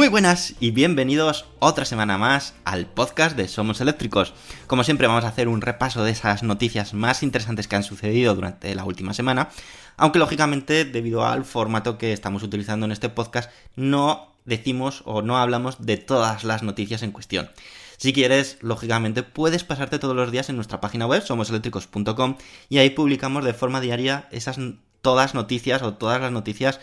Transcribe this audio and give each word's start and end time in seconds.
Muy 0.00 0.08
buenas 0.08 0.54
y 0.60 0.70
bienvenidos 0.70 1.44
otra 1.58 1.84
semana 1.84 2.16
más 2.16 2.54
al 2.64 2.86
podcast 2.86 3.36
de 3.36 3.48
Somos 3.48 3.82
Eléctricos. 3.82 4.32
Como 4.66 4.82
siempre 4.82 5.06
vamos 5.06 5.24
a 5.26 5.28
hacer 5.28 5.46
un 5.46 5.60
repaso 5.60 6.02
de 6.02 6.10
esas 6.10 6.42
noticias 6.42 6.94
más 6.94 7.22
interesantes 7.22 7.68
que 7.68 7.76
han 7.76 7.82
sucedido 7.82 8.34
durante 8.34 8.74
la 8.74 8.86
última 8.86 9.12
semana, 9.12 9.50
aunque 9.98 10.18
lógicamente 10.18 10.86
debido 10.86 11.26
al 11.26 11.44
formato 11.44 11.98
que 11.98 12.14
estamos 12.14 12.42
utilizando 12.42 12.86
en 12.86 12.92
este 12.92 13.10
podcast 13.10 13.50
no 13.76 14.32
decimos 14.46 15.02
o 15.04 15.20
no 15.20 15.36
hablamos 15.36 15.84
de 15.84 15.98
todas 15.98 16.44
las 16.44 16.62
noticias 16.62 17.02
en 17.02 17.12
cuestión. 17.12 17.50
Si 17.98 18.14
quieres, 18.14 18.56
lógicamente 18.62 19.22
puedes 19.22 19.64
pasarte 19.64 19.98
todos 19.98 20.16
los 20.16 20.32
días 20.32 20.48
en 20.48 20.56
nuestra 20.56 20.80
página 20.80 21.06
web 21.06 21.22
somoseléctricos.com 21.22 22.38
y 22.70 22.78
ahí 22.78 22.88
publicamos 22.88 23.44
de 23.44 23.52
forma 23.52 23.82
diaria 23.82 24.28
esas 24.30 24.56
todas 25.02 25.34
noticias 25.34 25.82
o 25.82 25.92
todas 25.92 26.22
las 26.22 26.32
noticias 26.32 26.80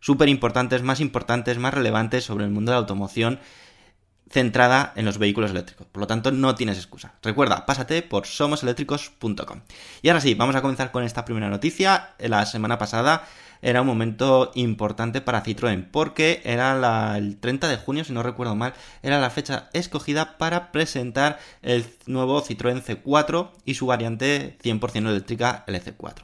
súper 0.00 0.28
importantes, 0.28 0.82
más 0.82 1.00
importantes, 1.00 1.58
más 1.58 1.74
relevantes 1.74 2.24
sobre 2.24 2.44
el 2.44 2.50
mundo 2.50 2.70
de 2.70 2.74
la 2.76 2.80
automoción 2.80 3.40
centrada 4.30 4.92
en 4.96 5.04
los 5.04 5.18
vehículos 5.18 5.50
eléctricos. 5.50 5.86
Por 5.86 6.00
lo 6.00 6.06
tanto, 6.06 6.32
no 6.32 6.54
tienes 6.54 6.78
excusa. 6.78 7.14
Recuerda, 7.22 7.64
pásate 7.64 8.02
por 8.02 8.26
somoseléctricos.com. 8.26 9.60
Y 10.02 10.08
ahora 10.08 10.20
sí, 10.20 10.34
vamos 10.34 10.56
a 10.56 10.62
comenzar 10.62 10.90
con 10.90 11.04
esta 11.04 11.24
primera 11.24 11.48
noticia. 11.48 12.14
La 12.18 12.44
semana 12.46 12.78
pasada 12.78 13.24
era 13.62 13.80
un 13.80 13.86
momento 13.86 14.50
importante 14.54 15.20
para 15.20 15.42
Citroën 15.42 15.88
porque 15.90 16.42
era 16.44 17.16
el 17.16 17.38
30 17.38 17.68
de 17.68 17.76
junio, 17.76 18.04
si 18.04 18.12
no 18.12 18.22
recuerdo 18.22 18.54
mal, 18.54 18.74
era 19.02 19.20
la 19.20 19.30
fecha 19.30 19.70
escogida 19.72 20.38
para 20.38 20.72
presentar 20.72 21.38
el 21.62 21.86
nuevo 22.06 22.42
Citroën 22.42 22.82
C4 22.82 23.50
y 23.64 23.74
su 23.74 23.86
variante 23.86 24.58
100% 24.62 25.08
eléctrica, 25.08 25.64
el 25.66 25.76
EC4. 25.76 26.22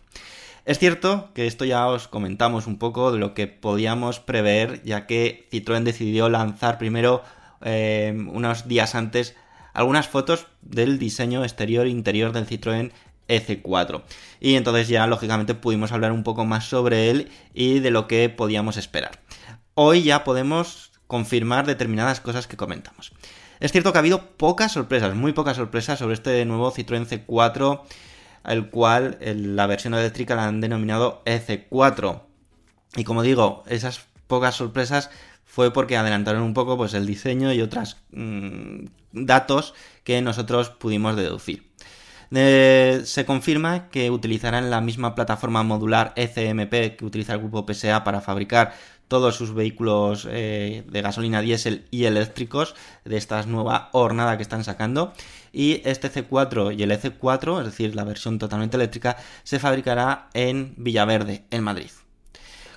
Es 0.65 0.79
cierto 0.79 1.31
que 1.35 1.47
esto 1.47 1.65
ya 1.65 1.89
os 1.89 2.07
comentamos 2.07 2.67
un 2.67 2.79
poco 2.79 3.11
de 3.11 3.19
lo 3.19 3.35
que 3.35 3.49
podíamos 3.49 4.21
prever, 4.21 4.83
ya 4.85 5.07
que 5.07 5.49
Citroën 5.51 5.83
decidió 5.83 6.29
lanzar 6.29 6.79
primero, 6.79 7.23
eh, 7.63 8.15
unos 8.33 8.69
días 8.69 8.95
antes, 8.95 9.35
algunas 9.73 10.07
fotos 10.07 10.47
del 10.61 11.01
diseño 11.01 11.43
exterior 11.43 11.87
e 11.87 11.91
interior 11.91 12.33
del 12.33 12.47
Citroën 12.47 12.93
EC4. 13.29 14.03
Y 14.39 14.55
entonces 14.55 14.87
ya, 14.87 15.07
lógicamente, 15.09 15.55
pudimos 15.55 15.91
hablar 15.91 16.13
un 16.13 16.23
poco 16.23 16.45
más 16.45 16.67
sobre 16.67 17.11
él 17.11 17.31
y 17.55 17.81
de 17.81 17.91
lo 17.91 18.07
que 18.07 18.29
podíamos 18.29 18.77
esperar. 18.77 19.21
Hoy 19.75 20.05
ya 20.05 20.23
podemos 20.23 20.93
confirmar 21.09 21.67
determinadas 21.67 22.21
cosas 22.21 22.47
que 22.47 22.57
comentamos. 22.57 23.13
Es 23.59 23.73
cierto 23.73 23.93
que 23.93 23.99
ha 23.99 24.01
habido 24.01 24.37
pocas 24.37 24.73
sorpresas, 24.73 25.15
muy 25.15 25.33
pocas 25.33 25.57
sorpresas 25.57 25.99
sobre 25.99 26.15
este 26.15 26.45
nuevo 26.45 26.73
Citroën 26.73 27.07
C4 27.07 27.81
el 28.45 28.71
cual 28.71 29.19
la 29.21 29.67
versión 29.67 29.95
eléctrica 29.95 30.35
la 30.35 30.47
han 30.47 30.61
denominado 30.61 31.23
EC4. 31.25 32.23
Y 32.97 33.05
como 33.05 33.23
digo, 33.23 33.63
esas 33.67 34.07
pocas 34.27 34.57
sorpresas 34.57 35.11
fue 35.45 35.73
porque 35.73 35.97
adelantaron 35.97 36.43
un 36.43 36.55
poco 36.55 36.77
pues, 36.77 36.95
el 36.95 37.07
diseño 37.07 37.53
y 37.53 37.61
otros 37.61 37.99
datos 39.13 39.75
que 40.05 40.23
nosotros 40.23 40.71
pudimos 40.71 41.17
deducir. 41.17 41.71
Eh, 42.35 43.03
se 43.05 43.27
confirma 43.27 43.91
que 43.91 44.11
utilizarán 44.11 44.71
la 44.71 44.81
misma 44.81 45.15
plataforma 45.15 45.63
modular 45.63 46.15
ECMP 46.17 46.97
que 46.97 47.05
utiliza 47.05 47.35
el 47.35 47.41
grupo 47.41 47.67
PSA 47.71 48.05
para 48.05 48.23
fabricar 48.23 48.73
todos 49.09 49.37
sus 49.37 49.53
vehículos 49.53 50.27
eh, 50.31 50.85
de 50.89 51.03
gasolina 51.03 51.43
diésel 51.43 51.85
y 51.91 52.05
eléctricos 52.05 52.75
de 53.05 53.19
esta 53.19 53.43
nueva 53.43 53.91
hornada 53.93 54.39
que 54.39 54.43
están 54.43 54.65
sacando. 54.65 55.13
Y 55.53 55.83
este 55.85 56.11
C4 56.11 56.77
y 56.77 56.83
el 56.83 56.91
EC4, 56.91 57.61
es 57.61 57.67
decir, 57.67 57.95
la 57.95 58.05
versión 58.05 58.39
totalmente 58.39 58.77
eléctrica, 58.77 59.17
se 59.45 59.59
fabricará 59.59 60.29
en 60.35 60.75
Villaverde, 60.77 61.45
en 61.51 61.63
Madrid. 61.63 61.91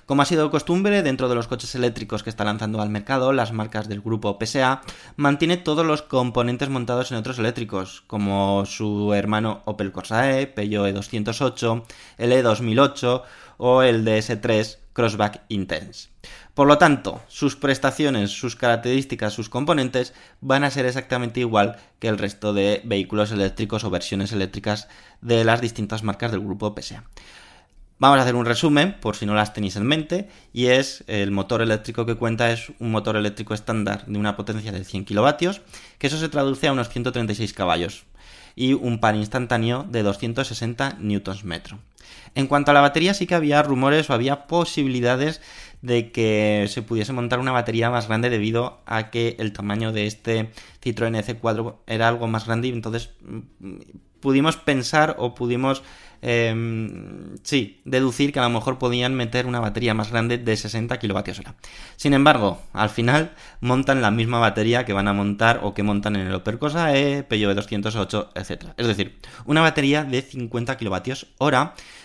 Como 0.06 0.22
ha 0.22 0.24
sido 0.24 0.52
costumbre, 0.52 1.02
dentro 1.02 1.28
de 1.28 1.34
los 1.34 1.48
coches 1.48 1.74
eléctricos 1.74 2.22
que 2.22 2.30
está 2.30 2.44
lanzando 2.44 2.80
al 2.80 2.90
mercado, 2.90 3.32
las 3.32 3.52
marcas 3.52 3.88
del 3.88 4.00
grupo 4.00 4.38
PSA 4.40 4.82
mantiene 5.16 5.56
todos 5.56 5.84
los 5.84 6.02
componentes 6.02 6.68
montados 6.68 7.10
en 7.10 7.18
otros 7.18 7.40
eléctricos, 7.40 8.04
como 8.06 8.64
su 8.66 9.12
hermano 9.14 9.62
Opel 9.64 9.90
Corsa 9.90 10.38
E, 10.38 10.46
Peugeot 10.46 10.86
E208, 10.86 11.82
el 12.18 12.30
E2008 12.30 13.22
o 13.56 13.82
el 13.82 14.04
DS3 14.04 14.78
Crossback 14.92 15.42
Intense. 15.48 16.10
Por 16.54 16.68
lo 16.68 16.78
tanto, 16.78 17.20
sus 17.26 17.56
prestaciones, 17.56 18.30
sus 18.30 18.54
características, 18.54 19.32
sus 19.32 19.48
componentes 19.48 20.14
van 20.40 20.62
a 20.62 20.70
ser 20.70 20.86
exactamente 20.86 21.40
igual 21.40 21.78
que 21.98 22.06
el 22.06 22.16
resto 22.16 22.54
de 22.54 22.80
vehículos 22.84 23.32
eléctricos 23.32 23.82
o 23.82 23.90
versiones 23.90 24.30
eléctricas 24.30 24.86
de 25.20 25.42
las 25.42 25.60
distintas 25.60 26.04
marcas 26.04 26.30
del 26.30 26.40
grupo 26.40 26.72
PSA. 26.80 27.02
Vamos 27.98 28.18
a 28.18 28.22
hacer 28.22 28.34
un 28.34 28.44
resumen, 28.44 28.96
por 29.00 29.16
si 29.16 29.24
no 29.24 29.34
las 29.34 29.54
tenéis 29.54 29.76
en 29.76 29.86
mente, 29.86 30.28
y 30.52 30.66
es 30.66 31.02
el 31.06 31.30
motor 31.30 31.62
eléctrico 31.62 32.04
que 32.04 32.14
cuenta 32.14 32.50
es 32.50 32.70
un 32.78 32.90
motor 32.90 33.16
eléctrico 33.16 33.54
estándar 33.54 34.04
de 34.06 34.18
una 34.18 34.36
potencia 34.36 34.70
de 34.70 34.84
100 34.84 35.06
kilovatios, 35.06 35.62
que 35.98 36.08
eso 36.08 36.18
se 36.18 36.28
traduce 36.28 36.68
a 36.68 36.72
unos 36.72 36.90
136 36.90 37.54
caballos, 37.54 38.04
y 38.54 38.74
un 38.74 39.00
par 39.00 39.14
instantáneo 39.14 39.86
de 39.88 40.02
260 40.02 40.98
Nm. 41.00 41.52
En 42.34 42.46
cuanto 42.48 42.70
a 42.70 42.74
la 42.74 42.82
batería, 42.82 43.14
sí 43.14 43.26
que 43.26 43.34
había 43.34 43.62
rumores 43.62 44.10
o 44.10 44.12
había 44.12 44.46
posibilidades 44.46 45.40
de 45.80 46.12
que 46.12 46.66
se 46.68 46.82
pudiese 46.82 47.14
montar 47.14 47.38
una 47.38 47.52
batería 47.52 47.88
más 47.88 48.08
grande 48.08 48.28
debido 48.28 48.80
a 48.84 49.10
que 49.10 49.36
el 49.38 49.54
tamaño 49.54 49.92
de 49.92 50.06
este 50.06 50.50
Citroën 50.82 51.24
C4 51.24 51.76
era 51.86 52.08
algo 52.08 52.26
más 52.28 52.44
grande 52.44 52.68
y 52.68 52.72
entonces 52.72 53.10
mm, 53.22 53.78
pudimos 54.20 54.56
pensar 54.56 55.16
o 55.18 55.34
pudimos 55.34 55.82
eh, 56.28 56.52
sí, 57.44 57.80
deducir 57.84 58.32
que 58.32 58.40
a 58.40 58.42
lo 58.42 58.50
mejor 58.50 58.80
podían 58.80 59.14
meter 59.14 59.46
una 59.46 59.60
batería 59.60 59.94
más 59.94 60.10
grande 60.10 60.38
de 60.38 60.56
60 60.56 60.98
kWh. 60.98 61.52
Sin 61.94 62.14
embargo, 62.14 62.60
al 62.72 62.90
final 62.90 63.30
montan 63.60 64.02
la 64.02 64.10
misma 64.10 64.40
batería 64.40 64.84
que 64.84 64.92
van 64.92 65.06
a 65.06 65.12
montar 65.12 65.60
o 65.62 65.72
que 65.72 65.84
montan 65.84 66.16
en 66.16 66.26
el 66.26 66.34
Opel 66.34 66.58
Corsa 66.58 66.96
E, 66.96 67.22
Peugeot 67.22 67.54
208, 67.54 68.30
etc. 68.34 68.64
Es 68.76 68.88
decir, 68.88 69.20
una 69.44 69.60
batería 69.60 70.02
de 70.02 70.20
50 70.20 70.76
kWh, 70.76 71.56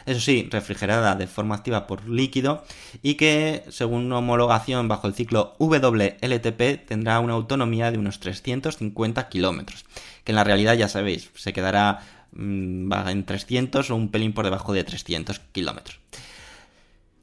eso 0.06 0.20
sí, 0.20 0.48
refrigerada 0.52 1.16
de 1.16 1.26
forma 1.26 1.56
activa 1.56 1.88
por 1.88 2.08
líquido 2.08 2.64
y 3.02 3.16
que, 3.16 3.64
según 3.70 4.12
homologación 4.14 4.88
bajo 4.88 5.08
el 5.08 5.16
ciclo 5.16 5.56
WLTP, 5.58 6.86
tendrá 6.86 7.20
una 7.20 7.34
autonomía 7.34 7.90
de 7.90 7.98
unos 7.98 8.20
350 8.20 9.30
kilómetros, 9.30 9.84
que 10.24 10.32
en 10.32 10.36
la 10.36 10.44
realidad 10.44 10.76
ya 10.76 10.90
sabéis, 10.90 11.32
se 11.34 11.54
quedará 11.54 12.21
va 12.34 13.12
en 13.12 13.26
300 13.26 13.90
o 13.90 13.96
un 13.96 14.10
pelín 14.10 14.34
por 14.34 14.46
debajo 14.46 14.74
de 14.74 14.84
300 14.84 15.40
kilómetros. 15.52 16.00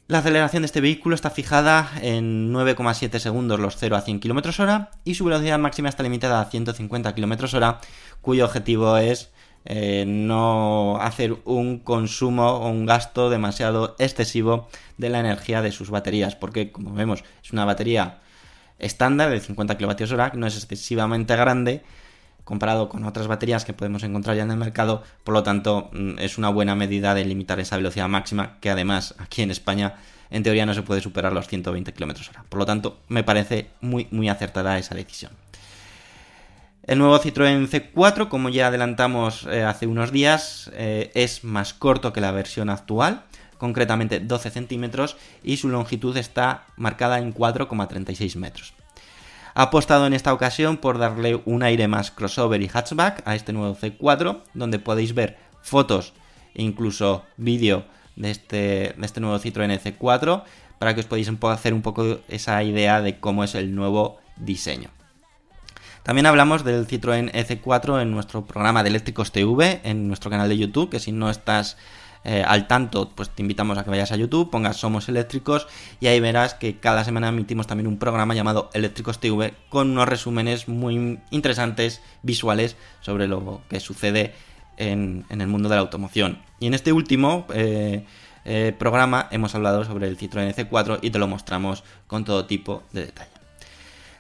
La 0.09 0.21
aceleración 0.21 0.63
de 0.63 0.67
este 0.67 0.81
vehículo 0.81 1.15
está 1.15 1.29
fijada 1.29 1.91
en 2.01 2.51
9,7 2.55 3.19
segundos 3.19 3.61
los 3.61 3.77
0 3.77 3.95
a 3.95 4.01
100 4.01 4.21
km 4.21 4.61
hora 4.61 4.91
y 5.05 5.17
su 5.17 5.25
velocidad 5.27 5.59
máxima 5.59 5.91
está 5.91 6.03
limitada 6.03 6.41
a 6.41 6.47
150 6.47 7.15
km 7.15 7.55
hora, 7.55 7.81
cuyo 8.23 8.47
objetivo 8.47 8.97
es 8.97 9.31
eh, 9.67 10.05
no 10.07 10.97
hacer 10.99 11.37
un 11.45 11.81
consumo 11.81 12.49
o 12.49 12.71
un 12.71 12.87
gasto 12.87 13.29
demasiado 13.29 13.97
excesivo 13.99 14.71
de 14.97 15.11
la 15.11 15.21
energía 15.21 15.61
de 15.61 15.73
sus 15.73 15.91
baterías, 15.91 16.37
porque 16.37 16.73
como 16.73 16.95
vemos 16.95 17.23
es 17.45 17.53
una 17.53 17.67
batería 17.67 18.21
estándar 18.79 19.29
de 19.29 19.41
50 19.41 19.77
kWh, 19.77 20.39
no 20.39 20.47
es 20.47 20.57
excesivamente 20.57 21.37
grande 21.37 21.83
comparado 22.49 22.89
con 22.89 23.05
otras 23.05 23.27
baterías 23.27 23.67
que 23.67 23.75
podemos 23.75 24.03
encontrar 24.05 24.35
ya 24.35 24.43
en 24.43 24.51
el 24.51 24.57
mercado, 24.57 25.03
por 25.23 25.35
lo 25.35 25.43
tanto 25.43 25.91
mm, 25.93 26.19
es 26.19 26.39
una 26.39 26.49
buena 26.49 26.75
medida 26.75 27.13
de 27.13 27.27
limitar 27.27 27.61
esa 27.61 27.77
velocidad 27.77 28.09
máxima 28.09 28.57
que 28.63 28.71
además 28.71 29.15
aquí 29.19 29.43
en 29.43 29.51
España 29.51 29.97
en 30.31 30.43
teoría 30.43 30.65
no 30.65 30.73
se 30.73 30.81
puede 30.81 31.03
superar 31.03 31.35
los 31.35 31.47
120 31.47 31.93
km 31.93 32.31
hora. 32.31 32.47
Por 32.49 32.59
lo 32.59 32.65
tanto 32.65 33.01
me 33.09 33.23
parece 33.23 33.69
muy 33.83 34.09
muy 34.13 34.31
acertada 34.31 34.79
esa 34.79 34.95
decisión. 34.95 35.33
El 36.85 37.01
nuevo 37.01 37.19
Citroën 37.19 37.69
C4, 37.69 38.29
como 38.29 38.49
ya 38.49 38.69
adelantamos 38.69 39.47
eh, 39.51 39.65
hace 39.65 39.87
unos 39.87 40.11
días, 40.11 40.71
eh, 40.73 41.11
es 41.13 41.45
más 41.45 41.75
corto 41.75 42.15
que 42.15 42.23
la 42.23 42.33
versión 42.33 42.71
actual, 42.71 43.25
concretamente 43.59 44.21
12 44.21 44.49
centímetros, 44.49 45.19
y 45.45 45.59
su 45.59 45.69
longitud 45.69 46.17
está 46.17 46.65
marcada 46.79 47.19
en 47.19 47.35
4,36 47.35 48.37
metros. 48.37 48.73
Ha 49.59 49.63
apostado 49.63 50.07
en 50.07 50.13
esta 50.13 50.33
ocasión 50.33 50.77
por 50.77 50.99
darle 50.99 51.43
un 51.45 51.65
aire 51.65 51.89
más 51.89 52.13
crossover 52.13 52.63
y 52.63 52.69
hatchback 52.69 53.27
a 53.27 53.35
este 53.35 53.53
nuevo 53.53 53.75
C4, 53.75 54.43
donde 54.55 54.79
podéis 54.79 55.15
ver 55.17 55.37
fotos 55.63 56.13
e 56.55 56.63
incluso 56.63 57.25
vídeo 57.37 57.85
de 58.15 58.31
este, 58.31 58.95
de 58.97 59.05
este 59.05 59.19
nuevo 59.19 59.37
Citroën 59.41 59.77
C4, 59.81 60.45
para 60.79 60.95
que 60.95 61.01
os 61.01 61.07
podáis 61.07 61.29
hacer 61.29 61.75
un 61.75 61.83
poco 61.83 62.21
esa 62.29 62.63
idea 62.63 63.03
de 63.03 63.19
cómo 63.19 63.43
es 63.43 63.57
el 63.57 63.75
nuevo 63.75 64.19
diseño. 64.37 64.91
También 66.05 66.27
hablamos 66.27 66.63
del 66.63 66.87
Citroën 66.87 67.33
EC4 67.33 68.01
en 68.01 68.13
nuestro 68.13 68.47
programa 68.47 68.85
de 68.85 68.91
Eléctricos 68.91 69.33
TV, 69.33 69.81
en 69.83 70.07
nuestro 70.07 70.31
canal 70.31 70.49
de 70.49 70.57
YouTube, 70.57 70.89
que 70.89 71.01
si 71.01 71.11
no 71.11 71.31
estás 71.31 71.77
eh, 72.25 72.45
al 72.47 72.67
tanto, 72.67 73.11
pues 73.15 73.31
te 73.31 73.43
invitamos 73.43 73.79
a 73.79 73.85
que 73.85 73.91
vayas 73.91 74.13
a 74.13 74.17
YouTube, 74.17 74.51
pongas 74.51 74.77
Somos 74.77 75.09
Eléctricos 75.09 75.67
y 76.01 76.07
ahí 76.07 76.21
verás 76.21 76.55
que 76.55 76.79
cada 76.79 77.05
semana 77.05 77.29
emitimos 77.29 77.67
también 77.67 77.87
un 77.87 77.99
programa 77.99 78.35
llamado 78.35 78.71
Eléctricos 78.75 79.21
TV 79.21 79.55
con 79.69 79.91
unos 79.91 80.09
resúmenes 80.09 80.69
muy 80.69 81.21
interesantes, 81.31 82.03
visuales, 82.23 82.77
sobre 83.01 83.29
lo 83.29 83.63
que 83.69 83.81
sucede 83.81 84.35
en, 84.77 85.25
el 85.31 85.47
mundo 85.47 85.69
de 85.69 85.77
la 85.77 85.81
automoción. 85.83 86.39
Y 86.61 86.67
en 86.67 86.75
este 86.75 86.93
último... 86.93 87.47
Eh, 87.55 88.05
eh, 88.51 88.75
programa 88.79 89.29
hemos 89.31 89.55
hablado 89.55 89.85
sobre 89.85 90.09
el 90.09 90.17
Citroën 90.17 90.55
C4 90.55 91.01
y 91.03 91.11
te 91.11 91.19
lo 91.19 91.29
mostramos 91.29 91.85
con 92.07 92.25
todo 92.25 92.47
tipo 92.47 92.83
de 92.93 93.05
detalle. 93.05 93.39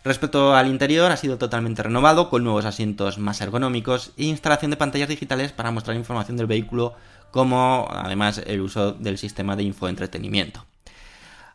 Respecto 0.04 0.54
al 0.54 0.68
interior, 0.68 1.10
ha 1.10 1.16
sido 1.16 1.38
totalmente 1.38 1.82
renovado 1.82 2.30
con 2.30 2.44
nuevos 2.44 2.64
asientos 2.64 3.18
más 3.18 3.40
ergonómicos 3.40 4.12
e 4.16 4.24
instalación 4.24 4.70
de 4.70 4.76
pantallas 4.76 5.08
digitales 5.08 5.52
para 5.52 5.70
mostrar 5.70 5.96
información 5.96 6.36
del 6.36 6.46
vehículo, 6.46 6.94
como 7.30 7.88
además 7.90 8.42
el 8.46 8.60
uso 8.60 8.92
del 8.92 9.18
sistema 9.18 9.56
de 9.56 9.64
infoentretenimiento. 9.64 10.64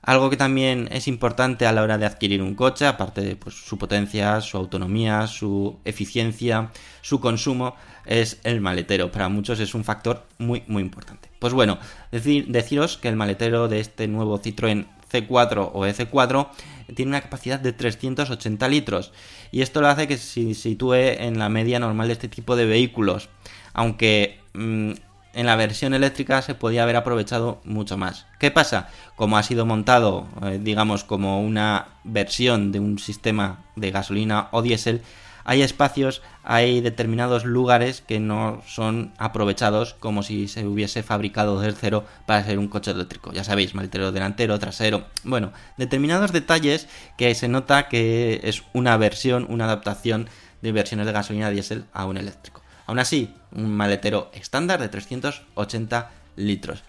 Algo 0.02 0.30
que 0.30 0.36
también 0.36 0.90
es 0.92 1.08
importante 1.08 1.66
a 1.66 1.72
la 1.72 1.82
hora 1.82 1.98
de 1.98 2.06
adquirir 2.06 2.42
un 2.42 2.56
coche, 2.56 2.86
aparte 2.86 3.22
de 3.22 3.38
pues, 3.38 3.56
su 3.56 3.78
potencia, 3.78 4.42
su 4.42 4.58
autonomía, 4.58 5.28
su 5.28 5.80
eficiencia, 5.86 6.72
su 7.02 7.22
consumo, 7.22 7.76
es 8.06 8.42
el 8.44 8.60
maletero. 8.60 9.12
Para 9.12 9.30
muchos 9.30 9.62
es 9.62 9.74
un 9.74 9.86
factor 9.86 10.26
muy, 10.40 10.64
muy 10.68 10.84
importante. 10.84 11.30
Pues 11.40 11.54
bueno, 11.54 11.80
decir, 12.12 12.48
deciros 12.50 12.98
que 12.98 13.08
el 13.08 13.16
maletero 13.16 13.70
de 13.70 13.80
este 13.80 14.10
nuevo 14.10 14.42
Citroën 14.42 14.88
C4 15.10 15.72
o 15.74 15.86
EC4 15.86 16.50
tiene 16.96 17.10
una 17.12 17.22
capacidad 17.22 17.60
de 17.60 17.72
380 17.72 18.68
litros 18.68 19.14
y 19.52 19.62
esto 19.62 19.80
lo 19.80 19.88
hace 19.88 20.08
que 20.08 20.18
se 20.18 20.54
sitúe 20.54 20.96
en 20.96 21.40
la 21.40 21.50
media 21.50 21.80
normal 21.80 22.08
de 22.08 22.14
este 22.14 22.28
tipo 22.28 22.56
de 22.56 22.66
vehículos, 22.66 23.30
aunque 23.74 24.40
mmm, 24.54 24.94
en 25.34 25.46
la 25.46 25.56
versión 25.56 25.94
eléctrica 25.94 26.42
se 26.42 26.56
podía 26.56 26.84
haber 26.84 26.96
aprovechado 26.96 27.60
mucho 27.64 27.98
más. 27.98 28.26
¿Qué 28.40 28.52
pasa? 28.52 28.90
Como 29.16 29.38
ha 29.38 29.44
sido 29.44 29.66
montado, 29.66 30.28
eh, 30.44 30.60
digamos, 30.62 31.04
como 31.04 31.42
una 31.42 31.88
versión 32.04 32.72
de 32.72 32.80
un 32.80 33.00
sistema 33.00 33.64
de 33.76 33.92
gasolina 33.92 34.48
o 34.52 34.62
diésel, 34.62 35.02
hay 35.46 35.62
espacios, 35.62 36.22
hay 36.44 36.80
determinados 36.80 37.44
lugares 37.44 38.02
que 38.02 38.20
no 38.20 38.62
son 38.66 39.12
aprovechados 39.18 39.94
como 39.94 40.24
si 40.24 40.48
se 40.48 40.66
hubiese 40.66 41.04
fabricado 41.04 41.60
desde 41.60 41.78
cero 41.80 42.06
para 42.26 42.44
ser 42.46 42.60
un 42.60 42.70
coche 42.70 42.92
eléctrico. 42.92 43.34
Ya 43.34 43.44
sabéis, 43.44 43.76
maletero 43.76 44.12
delantero, 44.12 44.58
trasero. 44.60 45.06
Bueno, 45.24 45.52
determinados 45.78 46.32
detalles 46.32 46.88
que 47.18 47.36
se 47.36 47.50
nota 47.50 47.90
que 47.90 48.40
es 48.44 48.64
una 48.74 48.96
versión, 48.96 49.46
una 49.50 49.66
adaptación 49.66 50.30
de 50.62 50.72
versiones 50.72 51.06
de 51.06 51.12
gasolina 51.12 51.50
diésel 51.50 51.86
a 51.92 52.06
un 52.06 52.16
eléctrico. 52.16 52.63
Aún 52.86 53.00
así, 53.00 53.34
un 53.52 53.76
maletero 53.76 54.30
estándar 54.34 54.80
de 54.80 54.90
380 54.90 56.12
litros. 56.36 56.84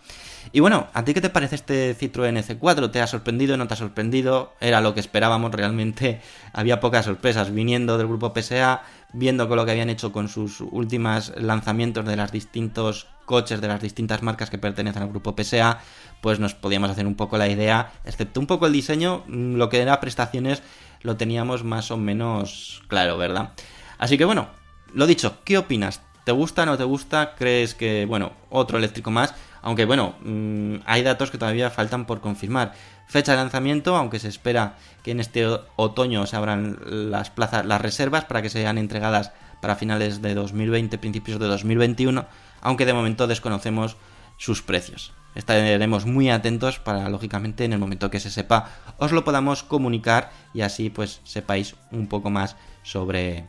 Y 0.52 0.60
bueno, 0.60 0.88
¿a 0.92 1.04
ti 1.04 1.14
qué 1.14 1.20
te 1.20 1.30
parece 1.30 1.54
este 1.54 1.96
Citroën 1.96 2.42
C4? 2.42 2.90
¿Te 2.90 3.00
ha 3.00 3.06
sorprendido? 3.06 3.56
¿No 3.56 3.66
te 3.66 3.74
ha 3.74 3.76
sorprendido? 3.76 4.52
Era 4.60 4.80
lo 4.80 4.94
que 4.94 5.00
esperábamos 5.00 5.52
realmente. 5.52 6.20
Había 6.52 6.80
pocas 6.80 7.06
sorpresas 7.06 7.52
viniendo 7.52 7.98
del 7.98 8.06
grupo 8.06 8.32
PSA, 8.34 8.82
viendo 9.12 9.48
con 9.48 9.56
lo 9.56 9.64
que 9.64 9.70
habían 9.70 9.90
hecho 9.90 10.12
con 10.12 10.28
sus 10.28 10.60
últimos 10.60 11.32
lanzamientos 11.36 12.04
de 12.04 12.16
los 12.16 12.30
distintos 12.32 13.06
coches 13.24 13.60
de 13.60 13.68
las 13.68 13.80
distintas 13.80 14.22
marcas 14.22 14.50
que 14.50 14.58
pertenecen 14.58 15.02
al 15.02 15.08
grupo 15.08 15.34
PSA, 15.36 15.78
pues 16.20 16.40
nos 16.40 16.54
podíamos 16.54 16.90
hacer 16.90 17.06
un 17.06 17.14
poco 17.14 17.38
la 17.38 17.48
idea, 17.48 17.92
excepto 18.04 18.38
un 18.38 18.46
poco 18.46 18.66
el 18.66 18.72
diseño, 18.72 19.24
mm, 19.26 19.54
lo 19.54 19.70
que 19.70 19.80
era 19.80 20.00
prestaciones 20.00 20.62
lo 21.00 21.16
teníamos 21.16 21.64
más 21.64 21.90
o 21.90 21.96
menos 21.96 22.82
claro, 22.88 23.16
¿verdad? 23.16 23.52
Así 23.98 24.18
que 24.18 24.24
bueno, 24.24 24.48
lo 24.94 25.06
dicho, 25.06 25.38
¿qué 25.44 25.58
opinas? 25.58 26.00
¿Te 26.24 26.32
gusta, 26.32 26.64
no 26.64 26.78
te 26.78 26.84
gusta? 26.84 27.34
¿Crees 27.36 27.74
que, 27.74 28.06
bueno, 28.06 28.32
otro 28.48 28.78
eléctrico 28.78 29.10
más? 29.10 29.34
Aunque 29.60 29.84
bueno, 29.84 30.14
mmm, 30.22 30.76
hay 30.86 31.02
datos 31.02 31.30
que 31.30 31.38
todavía 31.38 31.70
faltan 31.70 32.06
por 32.06 32.20
confirmar. 32.20 32.72
Fecha 33.06 33.32
de 33.32 33.38
lanzamiento, 33.38 33.96
aunque 33.96 34.18
se 34.18 34.28
espera 34.28 34.76
que 35.02 35.10
en 35.10 35.20
este 35.20 35.46
otoño 35.76 36.26
se 36.26 36.36
abran 36.36 36.78
las 36.86 37.30
plazas, 37.30 37.66
las 37.66 37.80
reservas 37.80 38.24
para 38.24 38.40
que 38.40 38.50
sean 38.50 38.78
entregadas 38.78 39.32
para 39.60 39.76
finales 39.76 40.22
de 40.22 40.34
2020, 40.34 40.96
principios 40.98 41.38
de 41.38 41.46
2021, 41.46 42.26
aunque 42.62 42.86
de 42.86 42.94
momento 42.94 43.26
desconocemos 43.26 43.96
sus 44.36 44.62
precios. 44.62 45.12
Estaremos 45.34 46.06
muy 46.06 46.30
atentos 46.30 46.78
para, 46.78 47.08
lógicamente, 47.08 47.64
en 47.64 47.72
el 47.72 47.78
momento 47.78 48.10
que 48.10 48.20
se 48.20 48.30
sepa, 48.30 48.70
os 48.98 49.12
lo 49.12 49.24
podamos 49.24 49.62
comunicar 49.62 50.30
y 50.52 50.60
así 50.60 50.90
pues 50.90 51.20
sepáis 51.24 51.74
un 51.90 52.06
poco 52.06 52.30
más 52.30 52.56
sobre, 52.82 53.48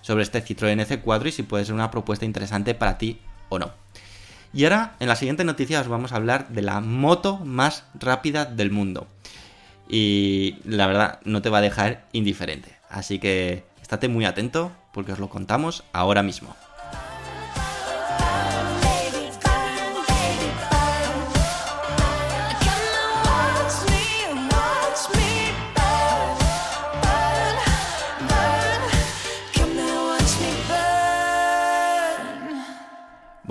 sobre 0.00 0.22
este 0.22 0.44
Citroën 0.44 0.84
C4 0.86 1.26
y 1.26 1.32
si 1.32 1.42
puede 1.42 1.64
ser 1.64 1.74
una 1.74 1.90
propuesta 1.90 2.24
interesante 2.24 2.74
para 2.74 2.98
ti 2.98 3.20
o 3.48 3.58
no. 3.58 3.72
Y 4.52 4.64
ahora, 4.64 4.96
en 5.00 5.08
la 5.08 5.16
siguiente 5.16 5.44
noticia, 5.44 5.80
os 5.80 5.88
vamos 5.88 6.12
a 6.12 6.16
hablar 6.16 6.48
de 6.48 6.62
la 6.62 6.80
moto 6.80 7.36
más 7.38 7.84
rápida 7.94 8.44
del 8.44 8.70
mundo. 8.70 9.06
Y 9.88 10.56
la 10.64 10.86
verdad, 10.86 11.20
no 11.24 11.42
te 11.42 11.50
va 11.50 11.58
a 11.58 11.62
dejar 11.62 12.06
indiferente. 12.12 12.76
Así 12.88 13.18
que 13.18 13.64
estate 13.82 14.08
muy 14.08 14.24
atento 14.24 14.72
porque 14.92 15.12
os 15.12 15.18
lo 15.18 15.28
contamos 15.28 15.84
ahora 15.92 16.22
mismo. 16.22 16.56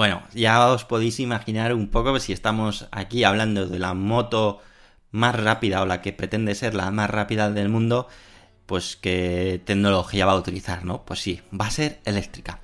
Bueno, 0.08 0.24
ya 0.34 0.70
os 0.70 0.86
podéis 0.86 1.20
imaginar 1.20 1.74
un 1.74 1.90
poco 1.90 2.18
si 2.22 2.32
estamos 2.32 2.88
aquí 2.92 3.26
hablando 3.26 3.68
de 3.68 3.78
la 3.78 3.94
moto 3.94 4.62
más 5.12 5.36
rápida 5.36 5.82
o 5.82 5.86
la 5.86 6.02
que 6.02 6.14
pretende 6.14 6.56
ser 6.56 6.76
la 6.76 6.90
más 6.92 7.10
rápida 7.10 7.52
del 7.52 7.68
mundo, 7.68 8.08
pues 8.68 8.96
qué 8.96 9.62
tecnología 9.66 10.26
va 10.26 10.32
a 10.32 10.38
utilizar, 10.38 10.86
¿no? 10.86 11.04
Pues 11.04 11.20
sí, 11.20 11.42
va 11.52 11.68
a 11.68 11.72
ser 11.72 12.00
eléctrica. 12.06 12.62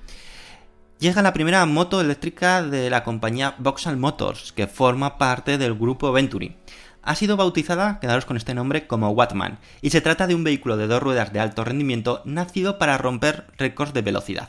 Llega 0.99 1.21
la 1.21 1.33
primera 1.33 1.65
moto 1.65 1.99
eléctrica 1.99 2.63
de 2.63 2.89
la 2.89 3.03
compañía 3.03 3.55
Vauxhall 3.57 3.97
Motors, 3.97 4.53
que 4.53 4.67
forma 4.67 5.17
parte 5.17 5.57
del 5.57 5.73
grupo 5.73 6.13
Venturi. 6.13 6.55
Ha 7.01 7.15
sido 7.15 7.35
bautizada, 7.35 7.99
quedaros 7.99 8.23
con 8.23 8.37
este 8.37 8.53
nombre, 8.53 8.87
como 8.87 9.09
Wattman, 9.09 9.59
y 9.81 9.89
se 9.89 9.99
trata 9.99 10.27
de 10.27 10.35
un 10.35 10.45
vehículo 10.45 10.77
de 10.77 10.87
dos 10.87 11.03
ruedas 11.03 11.33
de 11.33 11.41
alto 11.41 11.65
rendimiento 11.65 12.21
nacido 12.23 12.77
para 12.77 12.97
romper 12.97 13.47
récords 13.57 13.93
de 13.93 14.01
velocidad. 14.01 14.47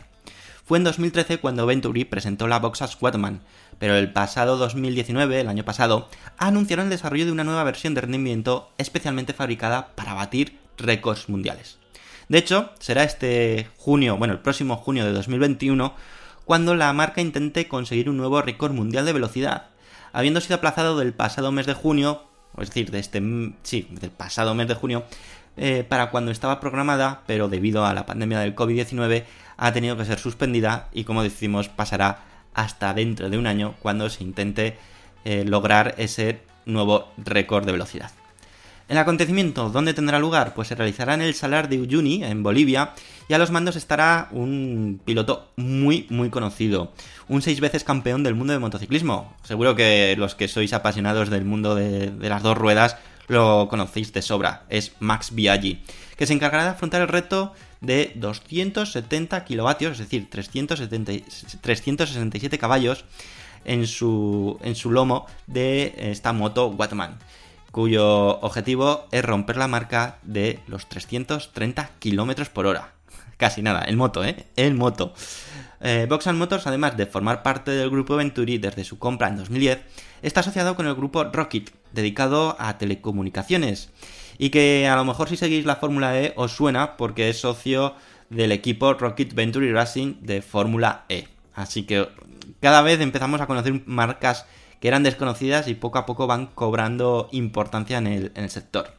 Fue 0.64 0.78
en 0.78 0.85
2013 0.85 1.40
cuando 1.40 1.66
Venturi 1.66 2.06
presentó 2.06 2.47
la 2.47 2.59
Vauxhall 2.59 2.88
Wattman, 2.99 3.42
pero 3.78 3.97
el 3.97 4.11
pasado 4.11 4.56
2019, 4.56 5.40
el 5.40 5.49
año 5.49 5.62
pasado, 5.62 6.09
anunciaron 6.38 6.87
el 6.87 6.90
desarrollo 6.90 7.26
de 7.26 7.33
una 7.33 7.44
nueva 7.44 7.64
versión 7.64 7.92
de 7.92 8.00
rendimiento 8.00 8.71
especialmente 8.78 9.35
fabricada 9.35 9.88
para 9.94 10.14
batir 10.14 10.59
récords 10.78 11.28
mundiales. 11.28 11.76
De 12.30 12.38
hecho, 12.38 12.71
será 12.78 13.04
este 13.04 13.68
junio, 13.76 14.16
bueno, 14.16 14.33
el 14.33 14.40
próximo 14.40 14.76
junio 14.76 15.04
de 15.04 15.12
2021, 15.12 15.92
cuando 16.47 16.75
la 16.75 16.90
marca 16.94 17.21
intente 17.21 17.68
conseguir 17.68 18.09
un 18.09 18.16
nuevo 18.16 18.40
récord 18.40 18.73
mundial 18.73 19.04
de 19.04 19.12
velocidad, 19.12 19.66
habiendo 20.14 20.40
sido 20.40 20.56
aplazado 20.56 20.99
del 20.99 21.12
pasado 21.12 21.52
mes 21.52 21.66
de 21.66 21.75
junio, 21.75 22.23
es 22.56 22.68
decir, 22.68 22.90
de 22.90 23.00
este, 23.00 23.23
sí, 23.64 23.88
del 23.90 24.11
pasado 24.11 24.54
mes 24.54 24.68
de 24.68 24.75
junio, 24.75 25.04
eh, 25.59 25.85
para 25.87 26.11
cuando 26.11 26.30
estaba 26.30 26.59
programada, 26.59 27.23
pero 27.26 27.49
debido 27.49 27.85
a 27.85 27.92
la 27.92 28.06
pandemia 28.06 28.40
del 28.40 28.56
COVID-19 28.56 29.25
ha 29.56 29.73
tenido 29.73 29.96
que 29.96 30.04
ser 30.04 30.18
suspendida 30.18 30.88
y 30.92 31.04
como 31.04 31.23
decimos 31.23 31.68
pasará 31.68 32.25
hasta 32.54 32.94
dentro 32.94 33.30
de 33.30 33.38
un 33.38 33.46
año 33.46 33.75
cuando 33.80 34.08
se 34.11 34.23
intente 34.23 34.76
eh, 35.25 35.44
lograr 35.46 35.94
ese 35.99 36.40
nuevo 36.66 37.08
récord 37.18 37.64
de 37.64 37.73
velocidad. 37.73 38.11
El 38.87 38.99
acontecimiento, 38.99 39.70
¿dónde 39.70 39.94
tendrá 39.94 40.18
lugar? 40.18 40.52
Pues 40.52 40.68
se 40.68 40.75
realizará 40.75 41.14
en 41.14 41.23
el 41.23 41.32
Salar 41.32 41.70
de 41.70 41.80
Uyuni, 41.80 42.23
en 42.23 42.42
Bolivia, 42.42 42.92
y 43.30 43.32
a 43.32 43.38
los 43.38 43.50
mandos 43.50 43.76
estará 43.76 44.28
un 44.30 45.00
piloto 45.02 45.49
muy, 45.56 46.06
muy 46.11 46.28
conocido, 46.28 46.92
un 47.26 47.40
seis 47.40 47.61
veces 47.61 47.82
campeón 47.82 48.23
del 48.23 48.34
mundo 48.34 48.52
de 48.52 48.58
motociclismo. 48.58 49.34
Seguro 49.42 49.75
que 49.75 50.14
los 50.18 50.34
que 50.34 50.49
sois 50.49 50.75
apasionados 50.75 51.30
del 51.30 51.46
mundo 51.46 51.75
de, 51.75 52.11
de 52.11 52.28
las 52.28 52.42
dos 52.42 52.58
ruedas 52.58 52.99
lo 53.26 53.68
conocéis 53.70 54.12
de 54.12 54.20
sobra, 54.20 54.64
es 54.68 54.92
Max 55.00 55.34
Biaggi, 55.34 55.82
que 56.16 56.26
se 56.26 56.33
encargará 56.33 56.64
de 56.64 56.71
afrontar 56.71 57.00
el 57.02 57.09
reto 57.09 57.52
de 57.80 58.12
270 58.14 59.44
kilovatios, 59.44 59.92
es 59.92 59.99
decir, 59.99 60.28
370 60.30 61.12
367 61.61 62.59
caballos 62.59 63.04
en 63.64 63.87
su, 63.87 64.59
en 64.62 64.75
su 64.75 64.90
lomo 64.90 65.26
de 65.47 65.94
esta 65.97 66.33
moto 66.33 66.68
Wattman 66.68 67.18
cuyo 67.75 68.38
objetivo 68.38 69.09
es 69.11 69.25
romper 69.25 69.56
la 69.56 69.66
marca 69.66 70.18
de 70.23 70.61
los 70.68 70.88
330 70.88 71.90
km 71.99 72.49
por 72.50 72.66
hora. 72.66 72.92
Casi 73.37 73.62
nada, 73.62 73.83
el 73.83 73.97
moto, 73.97 74.25
¿eh? 74.25 74.47
El 74.54 74.75
moto. 74.75 75.12
Eh, 75.80 76.09
Motors, 76.09 76.68
además 76.68 76.97
de 76.97 77.06
formar 77.06 77.42
parte 77.42 77.73
del 77.73 77.90
grupo 77.90 78.14
Venturi 78.14 78.59
desde 78.59 78.85
su 78.85 79.00
compra 79.00 79.26
en 79.26 79.37
2010, 79.38 79.80
está 80.23 80.40
asociado 80.40 80.76
con 80.76 80.87
el 80.87 80.94
grupo 80.94 81.25
Rocket, 81.25 81.73
dedicado 81.92 82.56
a 82.61 82.78
telecomunicaciones. 82.78 83.90
Y 84.38 84.50
que 84.50 84.88
a 84.88 84.96
lo 84.96 85.04
mejor 85.04 85.28
si 85.28 85.36
seguís 85.36 85.64
la 85.64 85.76
Fórmula 85.76 86.20
E 86.20 86.32
os 86.36 86.52
suena 86.52 86.96
porque 86.96 87.28
es 87.28 87.40
socio 87.40 87.94
del 88.30 88.52
equipo 88.52 88.94
Rocket 88.94 89.34
Venturi 89.34 89.72
Racing 89.72 90.16
de 90.20 90.42
Fórmula 90.42 91.04
E. 91.08 91.28
Así 91.54 91.84
que 91.84 92.08
cada 92.60 92.82
vez 92.82 93.00
empezamos 93.00 93.40
a 93.40 93.46
conocer 93.46 93.82
marcas 93.86 94.46
que 94.80 94.88
eran 94.88 95.02
desconocidas 95.02 95.68
y 95.68 95.74
poco 95.74 95.98
a 95.98 96.06
poco 96.06 96.26
van 96.26 96.46
cobrando 96.48 97.28
importancia 97.32 97.98
en 97.98 98.06
el, 98.06 98.50
sector. 98.50 98.92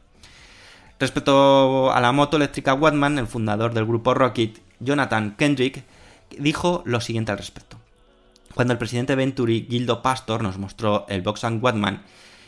Respecto 0.98 1.92
a 1.92 2.00
la 2.00 2.12
moto 2.12 2.38
eléctrica 2.38 2.74
Wattman, 2.74 3.18
el 3.18 3.26
fundador 3.26 3.74
del 3.74 3.86
grupo 3.86 4.14
Rocket, 4.14 4.60
Jonathan 4.80 5.36
Kendrick, 5.36 5.84
dijo 6.38 6.82
lo 6.86 7.00
siguiente 7.00 7.32
al 7.32 7.38
respecto. 7.38 7.76
Cuando 8.54 8.72
el 8.72 8.78
presidente 8.78 9.14
Venturi, 9.14 9.66
Gildo 9.68 10.00
Pastor, 10.00 10.42
nos 10.42 10.58
mostró 10.58 11.04
el 11.08 11.22
Vauxhall 11.22 11.60
Wattman 11.60 12.02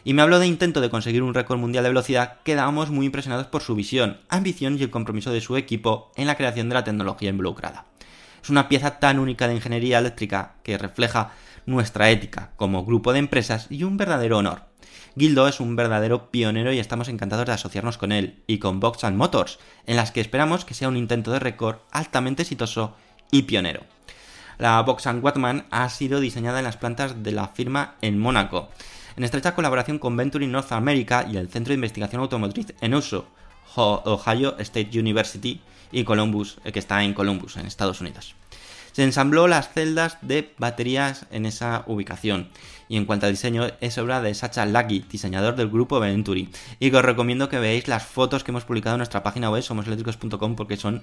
y 0.04 0.14
me 0.14 0.22
habló 0.22 0.38
de 0.38 0.46
intento 0.46 0.80
de 0.80 0.90
conseguir 0.90 1.22
un 1.22 1.34
récord 1.34 1.58
mundial 1.58 1.84
de 1.84 1.90
velocidad, 1.90 2.38
quedamos 2.44 2.90
muy 2.90 3.06
impresionados 3.06 3.46
por 3.46 3.62
su 3.62 3.74
visión, 3.74 4.18
ambición 4.28 4.78
y 4.78 4.82
el 4.82 4.90
compromiso 4.90 5.32
de 5.32 5.40
su 5.40 5.56
equipo 5.56 6.12
en 6.16 6.26
la 6.26 6.36
creación 6.36 6.68
de 6.68 6.74
la 6.74 6.84
tecnología 6.84 7.30
involucrada. 7.30 7.86
Es 8.42 8.50
una 8.50 8.68
pieza 8.68 8.98
tan 8.98 9.18
única 9.18 9.48
de 9.48 9.54
ingeniería 9.54 9.98
eléctrica 9.98 10.54
que 10.62 10.78
refleja 10.78 11.32
nuestra 11.66 12.10
ética 12.10 12.52
como 12.56 12.84
grupo 12.84 13.12
de 13.12 13.18
empresas 13.18 13.66
y 13.70 13.84
un 13.84 13.96
verdadero 13.96 14.38
honor. 14.38 14.62
Gildo 15.18 15.48
es 15.48 15.60
un 15.60 15.74
verdadero 15.74 16.30
pionero 16.30 16.72
y 16.72 16.78
estamos 16.78 17.08
encantados 17.08 17.46
de 17.46 17.52
asociarnos 17.52 17.98
con 17.98 18.12
él 18.12 18.42
y 18.46 18.58
con 18.58 18.80
Vauxhall 18.80 19.14
Motors, 19.14 19.58
en 19.86 19.96
las 19.96 20.12
que 20.12 20.20
esperamos 20.20 20.64
que 20.64 20.74
sea 20.74 20.88
un 20.88 20.96
intento 20.96 21.32
de 21.32 21.40
récord 21.40 21.78
altamente 21.90 22.42
exitoso 22.42 22.94
y 23.30 23.42
pionero. 23.42 23.82
La 24.58 24.80
Vauxhall 24.82 25.20
Wattman 25.20 25.66
ha 25.70 25.88
sido 25.88 26.20
diseñada 26.20 26.58
en 26.58 26.64
las 26.64 26.76
plantas 26.76 27.22
de 27.22 27.32
la 27.32 27.48
firma 27.48 27.96
en 28.00 28.18
Mónaco, 28.18 28.70
en 29.18 29.24
estrecha 29.24 29.56
colaboración 29.56 29.98
con 29.98 30.16
Venturi 30.16 30.46
North 30.46 30.70
America 30.70 31.26
y 31.28 31.36
el 31.36 31.48
Centro 31.48 31.72
de 31.72 31.74
Investigación 31.74 32.22
Automotriz 32.22 32.72
en 32.80 32.94
uso, 32.94 33.26
Ohio 33.74 34.56
State 34.60 34.96
University 34.96 35.60
y 35.90 36.04
Columbus, 36.04 36.58
eh, 36.64 36.70
que 36.70 36.78
está 36.78 37.02
en 37.02 37.14
Columbus, 37.14 37.56
en 37.56 37.66
Estados 37.66 38.00
Unidos. 38.00 38.36
Se 38.92 39.02
ensambló 39.02 39.48
las 39.48 39.72
celdas 39.72 40.18
de 40.22 40.54
baterías 40.58 41.26
en 41.32 41.46
esa 41.46 41.82
ubicación. 41.88 42.48
Y 42.88 42.96
en 42.96 43.06
cuanto 43.06 43.26
al 43.26 43.32
diseño, 43.32 43.66
es 43.80 43.98
obra 43.98 44.22
de 44.22 44.32
Sacha 44.34 44.64
Lagui, 44.66 45.00
diseñador 45.00 45.56
del 45.56 45.68
grupo 45.68 45.98
Venturi. 45.98 46.50
Y 46.78 46.92
que 46.92 46.96
os 46.96 47.04
recomiendo 47.04 47.48
que 47.48 47.58
veáis 47.58 47.88
las 47.88 48.06
fotos 48.06 48.44
que 48.44 48.52
hemos 48.52 48.64
publicado 48.64 48.94
en 48.94 48.98
nuestra 48.98 49.24
página 49.24 49.50
web, 49.50 49.64
somoseléctricos.com, 49.64 50.54
porque 50.54 50.76
son 50.76 51.02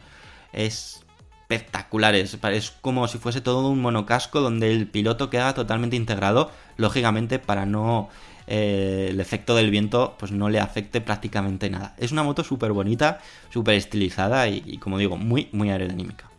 espectaculares. 1.49 2.37
Es 2.51 2.71
como 2.81 3.07
si 3.07 3.17
fuese 3.17 3.41
todo 3.41 3.69
un 3.69 3.81
monocasco 3.81 4.41
donde 4.41 4.71
el 4.71 4.87
piloto 4.87 5.29
queda 5.29 5.53
totalmente 5.53 5.95
integrado, 5.95 6.51
lógicamente 6.77 7.39
para 7.39 7.65
no 7.65 8.09
eh, 8.47 9.07
el 9.09 9.19
efecto 9.19 9.55
del 9.55 9.71
viento 9.71 10.15
pues 10.19 10.31
no 10.31 10.49
le 10.49 10.59
afecte 10.59 11.01
prácticamente 11.01 11.69
nada. 11.69 11.95
Es 11.97 12.11
una 12.11 12.23
moto 12.23 12.43
súper 12.43 12.71
bonita, 12.71 13.19
súper 13.51 13.75
estilizada 13.75 14.47
y, 14.47 14.77
como 14.77 14.97
digo, 14.97 15.17
muy, 15.17 15.49
muy 15.51 15.69
aerodinámica. 15.69 16.29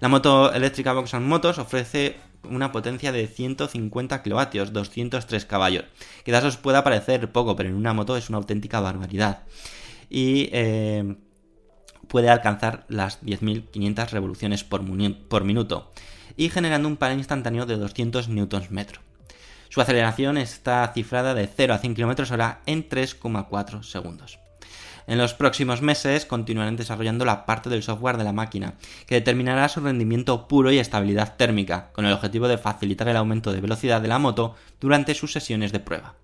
La 0.00 0.08
moto 0.08 0.52
eléctrica 0.52 0.92
Vauxhall 0.92 1.22
Motors 1.22 1.58
ofrece 1.58 2.16
una 2.44 2.70
potencia 2.70 3.12
de 3.12 3.26
150 3.26 4.22
kilovatios, 4.22 4.72
203 4.72 5.46
caballos. 5.46 5.84
Quizás 6.24 6.44
os 6.44 6.56
pueda 6.56 6.84
parecer 6.84 7.32
poco, 7.32 7.56
pero 7.56 7.70
en 7.70 7.74
una 7.74 7.94
moto 7.94 8.16
es 8.16 8.28
una 8.28 8.38
auténtica 8.38 8.78
barbaridad. 8.80 9.42
Y 10.08 10.48
eh, 10.52 11.16
puede 12.08 12.30
alcanzar 12.30 12.84
las 12.88 13.22
10.500 13.22 14.10
revoluciones 14.10 14.64
por, 14.64 14.82
minuto 15.44 15.92
y 16.36 16.48
generando 16.48 16.88
un 16.88 16.96
par 16.96 17.12
instantáneo 17.12 17.66
de 17.66 17.76
200 17.76 18.28
Nm. 18.28 18.86
Su 19.68 19.80
aceleración 19.80 20.38
está 20.38 20.90
cifrada 20.94 21.34
de 21.34 21.46
0 21.46 21.74
a 21.74 21.78
100 21.78 21.94
km 21.94 22.30
hora 22.30 22.60
en 22.66 22.88
3,4 22.88 23.82
segundos. 23.82 24.38
En 25.08 25.18
los 25.18 25.34
próximos 25.34 25.82
meses 25.82 26.26
continuarán 26.26 26.76
desarrollando 26.76 27.24
la 27.24 27.46
parte 27.46 27.70
del 27.70 27.84
software 27.84 28.16
de 28.16 28.24
la 28.24 28.32
máquina, 28.32 28.74
que 29.06 29.14
determinará 29.14 29.68
su 29.68 29.80
rendimiento 29.80 30.48
puro 30.48 30.72
y 30.72 30.78
estabilidad 30.78 31.36
térmica, 31.36 31.90
con 31.92 32.06
el 32.06 32.12
objetivo 32.12 32.48
de 32.48 32.58
facilitar 32.58 33.08
el 33.08 33.16
aumento 33.16 33.52
de 33.52 33.60
velocidad 33.60 34.00
de 34.00 34.08
la 34.08 34.18
moto 34.18 34.56
durante 34.80 35.14
sus 35.14 35.32
sesiones 35.32 35.70
de 35.70 35.78
prueba. 35.78 36.14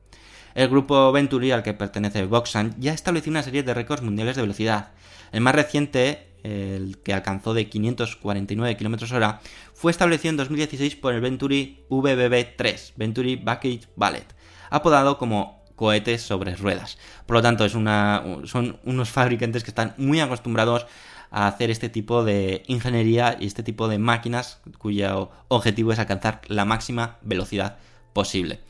El 0.55 0.69
grupo 0.69 1.13
Venturi 1.13 1.51
al 1.53 1.63
que 1.63 1.75
pertenece 1.75 2.27
Voxan 2.27 2.75
ya 2.79 2.93
estableció 2.93 3.31
una 3.31 3.43
serie 3.43 3.63
de 3.63 3.73
récords 3.73 4.03
mundiales 4.03 4.37
de 4.37 4.43
velocidad. 4.43 4.91
El 5.33 5.41
más 5.41 5.55
reciente, 5.55 6.29
el 6.45 6.99
que 7.03 7.15
alcanzó 7.15 7.55
de 7.55 7.69
549 7.69 8.77
km 8.77 9.13
hora, 9.13 9.41
fue 9.75 9.91
establecido 9.91 10.31
en 10.31 10.37
2016 10.37 10.97
por 10.97 11.15
el 11.15 11.21
Venturi 11.21 11.85
VBB3, 11.89 12.93
Venturi 12.97 13.37
Bucket 13.37 13.89
Ballet, 13.97 14.27
apodado 14.71 15.19
como 15.19 15.65
cohetes 15.75 16.23
sobre 16.23 16.55
ruedas. 16.55 16.99
Por 17.27 17.37
lo 17.37 17.43
tanto, 17.43 17.69
son 17.69 18.79
unos 18.85 19.11
fabricantes 19.11 19.65
que 19.65 19.71
están 19.71 19.95
muy 19.97 20.21
acostumbrados 20.21 20.87
a 21.31 21.47
hacer 21.47 21.71
este 21.71 21.89
tipo 21.89 22.25
de 22.25 22.63
ingeniería 22.67 23.39
y 23.41 23.47
este 23.47 23.63
tipo 23.63 23.89
de 23.89 23.99
máquinas 23.99 24.61
cuyo 24.77 25.31
objetivo 25.49 25.93
es 25.93 25.99
alcanzar 25.99 26.43
la 26.47 26.67
máxima 26.67 27.17
velocidad 27.23 27.79
posible. 28.13 28.61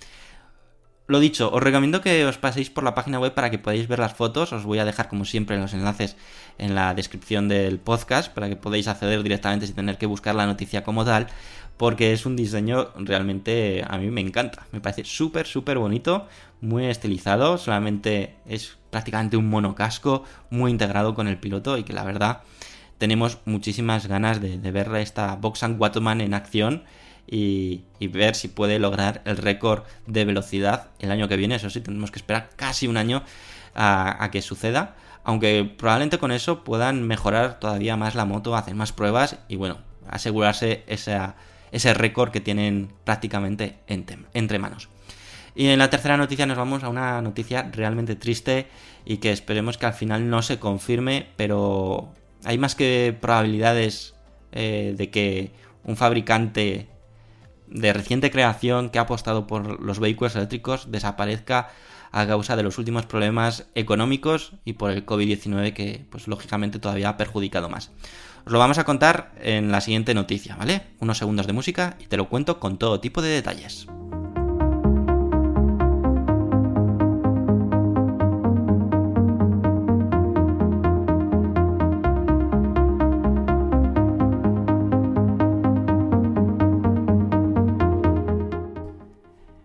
Lo 1.12 1.21
dicho, 1.21 1.52
os 1.52 1.62
recomiendo 1.62 2.00
que 2.00 2.25
os 2.25 2.38
paséis 2.38 2.71
por 2.71 2.85
la 2.85 2.95
página 2.95 3.21
web 3.21 3.35
para 3.35 3.50
que 3.50 3.59
podáis 3.59 3.87
ver 3.87 3.99
las 3.99 4.14
fotos. 4.14 4.50
Os 4.54 4.64
voy 4.64 4.78
a 4.78 4.87
dejar, 4.87 5.09
como 5.09 5.26
siempre, 5.26 5.59
los 5.59 5.75
enlaces 5.75 6.16
en 6.57 6.75
la 6.75 6.95
descripción 6.95 7.49
del 7.49 7.78
podcast 7.78 8.33
para 8.33 8.49
que 8.49 8.57
podáis 8.57 8.88
acceder 8.88 9.23
directamente 9.23 9.66
sin 9.66 9.76
tener 9.76 9.99
que 9.99 10.07
buscar 10.07 10.35
la 10.35 10.47
noticia 10.47 10.83
como 10.83 11.04
tal 11.04 11.26
porque 11.76 12.14
es 12.14 12.25
un 12.25 12.35
diseño 12.35 12.92
realmente 12.97 13.85
a 13.87 13.99
mí 13.99 14.11
me 14.11 14.23
encanta. 14.23 14.66
Me 14.73 14.81
parece 14.81 15.04
súper, 15.04 15.47
súper 15.47 15.76
bonito, 15.76 16.28
muy 16.62 16.87
estilizado, 16.87 17.59
solamente 17.59 18.37
es 18.47 18.78
prácticamente 18.88 19.37
un 19.37 19.50
monocasco 19.50 20.25
muy 20.49 20.71
integrado 20.71 21.14
con 21.14 21.28
el 21.28 21.37
piloto 21.37 21.76
y 21.76 21.83
que 21.83 21.92
la 21.92 22.04
verdad 22.04 22.40
tenemos 22.97 23.37
muchísimas 23.45 24.07
ganas 24.07 24.40
de, 24.40 24.57
ver 24.71 24.88
esta 24.95 25.37
Boxan 25.37 25.76
Wattman 25.78 26.23
en 26.23 26.33
acción 26.33 26.85
y, 27.26 27.85
ver 28.09 28.35
si 28.35 28.49
puede 28.49 28.79
lograr 28.79 29.23
el 29.25 29.37
récord 29.37 29.85
de 30.07 30.25
velocidad 30.25 30.88
el 30.99 31.11
año 31.11 31.29
que 31.29 31.37
viene. 31.37 31.55
Eso 31.55 31.71
sí, 31.71 31.81
tendremos 31.81 32.11
que 32.11 32.19
esperar 32.19 32.50
casi 32.57 32.87
un 32.87 32.97
año 32.97 33.23
a, 33.75 34.29
que 34.31 34.43
suceda. 34.43 34.97
Aunque 35.25 35.64
probablemente 35.64 36.19
con 36.19 36.33
eso 36.33 36.64
puedan 36.64 37.07
mejorar 37.07 37.61
todavía 37.61 37.97
más 37.97 38.14
la 38.14 38.25
moto, 38.25 38.57
hacer 38.57 38.75
más 38.75 38.93
pruebas 38.93 39.38
y 39.49 39.57
bueno, 39.57 39.79
asegurarse 40.09 40.83
esa, 40.88 41.37
ese 41.71 41.95
récord 41.95 42.33
que 42.33 42.41
tienen 42.41 42.93
prácticamente 43.05 43.79
entre, 43.87 44.19
entre 44.35 44.59
manos. 44.59 44.88
Y 45.55 45.69
en 45.69 45.79
la 45.79 45.91
tercera 45.91 46.17
noticia 46.17 46.47
nos 46.47 46.57
vamos 46.57 46.83
a 46.83 46.88
una 46.88 47.21
noticia 47.23 47.71
realmente 47.73 48.17
triste 48.17 48.67
y 49.05 49.19
que 49.19 49.33
esperemos 49.33 49.79
que 49.79 49.87
al 49.87 49.95
final 49.95 50.29
no 50.29 50.43
se 50.43 50.59
confirme, 50.59 51.29
pero 51.37 52.12
hay 52.45 52.59
más 52.59 52.75
que 52.75 53.17
probabilidades 53.19 54.14
eh, 54.52 54.95
de 54.97 55.11
que 55.11 55.52
un 55.85 55.97
fabricante 55.97 56.88
de 57.73 57.93
reciente 57.93 58.31
creación 58.31 58.91
que 58.91 58.99
ha 58.99 59.02
apostado 59.02 59.47
por 59.47 59.81
los 59.81 59.99
vehículos 59.99 60.37
eléctricos 60.37 60.91
desaparezca 60.91 61.71
a 62.12 62.26
causa 62.26 62.57
de 62.57 62.62
los 62.62 62.79
últimos 62.79 63.07
problemas 63.07 63.67
económicos 63.75 64.52
y 64.64 64.75
por 64.75 64.91
el 64.91 65.07
COVID-19 65.07 65.73
que 65.73 66.05
pues 66.11 66.29
lógicamente 66.29 66.79
todavía 66.79 67.09
ha 67.09 67.17
perjudicado 67.17 67.69
más. 67.69 67.91
Os 68.45 68.52
lo 68.52 68.59
vamos 68.59 68.79
a 68.79 68.85
contar 68.85 69.33
en 69.41 69.73
la 69.73 69.81
siguiente 69.81 70.14
noticia, 70.14 70.57
¿vale? 70.57 70.83
Unos 71.00 71.19
segundos 71.19 71.47
de 71.47 71.52
música 71.52 71.97
y 72.00 72.07
te 72.07 72.17
lo 72.17 72.29
cuento 72.29 72.61
con 72.61 72.76
todo 72.76 73.00
tipo 73.00 73.23
de 73.23 73.31
detalles. 73.31 73.87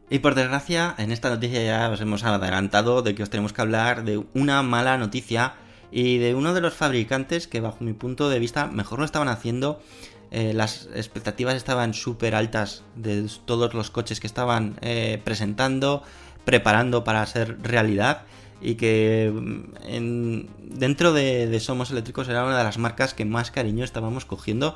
Y 0.10 0.20
por 0.20 0.36
desgracia, 0.36 0.96
en 0.98 1.12
esta 1.12 1.30
noticia 1.30 1.64
ya 1.64 1.90
os 1.90 2.00
hemos 2.00 2.24
adelantado 2.24 3.02
de 3.02 3.14
que 3.14 3.24
os 3.24 3.30
tenemos 3.30 3.52
que 3.52 3.62
hablar 3.62 4.06
de 4.06 4.24
una 4.34 4.64
mala 4.64 4.98
noticia 4.98 5.56
y 5.92 6.18
de 6.18 6.34
uno 6.34 6.54
de 6.54 6.62
los 6.62 6.74
fabricantes 6.74 7.48
que 7.48 7.60
bajo 7.60 7.84
mi 7.84 7.94
punto 7.94 8.30
de 8.30 8.40
vista 8.40 8.68
mejor 8.68 9.00
lo 9.00 9.06
estaban 9.06 9.28
haciendo. 9.28 9.82
Eh, 10.32 10.54
las 10.54 10.90
expectativas 10.96 11.56
estaban 11.56 11.94
súper 11.94 12.36
altas 12.36 12.84
de 12.96 13.30
todos 13.46 13.74
los 13.74 13.92
coches 13.92 14.20
que 14.20 14.28
estaban 14.28 14.78
eh, 14.82 15.22
presentando, 15.24 16.04
preparando 16.46 17.04
para 17.04 17.26
ser 17.26 17.62
realidad 17.62 18.24
y 18.62 18.76
que 18.76 19.32
mm, 19.34 19.62
en, 19.88 20.50
dentro 20.58 21.12
de, 21.12 21.60
Somos 21.60 21.92
Eléctricos 21.92 22.30
era 22.30 22.46
una 22.46 22.58
de 22.58 22.64
las 22.64 22.78
marcas 22.78 23.14
que 23.14 23.26
más 23.26 23.52
cariño 23.52 23.84
estábamos 23.84 24.24
cogiendo 24.26 24.76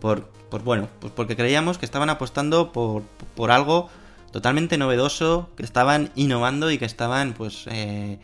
por, 0.00 0.28
por 0.50 0.62
bueno, 0.62 0.88
pues 1.00 1.12
porque 1.14 1.36
creíamos 1.36 1.78
que 1.78 1.86
estaban 1.86 2.10
apostando 2.10 2.72
por, 2.72 3.02
por 3.34 3.50
algo 3.50 3.88
totalmente 4.36 4.76
novedoso, 4.76 5.48
que 5.56 5.62
estaban 5.62 6.10
innovando 6.14 6.70
y 6.70 6.76
que 6.76 6.84
estaban 6.84 7.32
pues, 7.32 7.64
eh, 7.70 8.18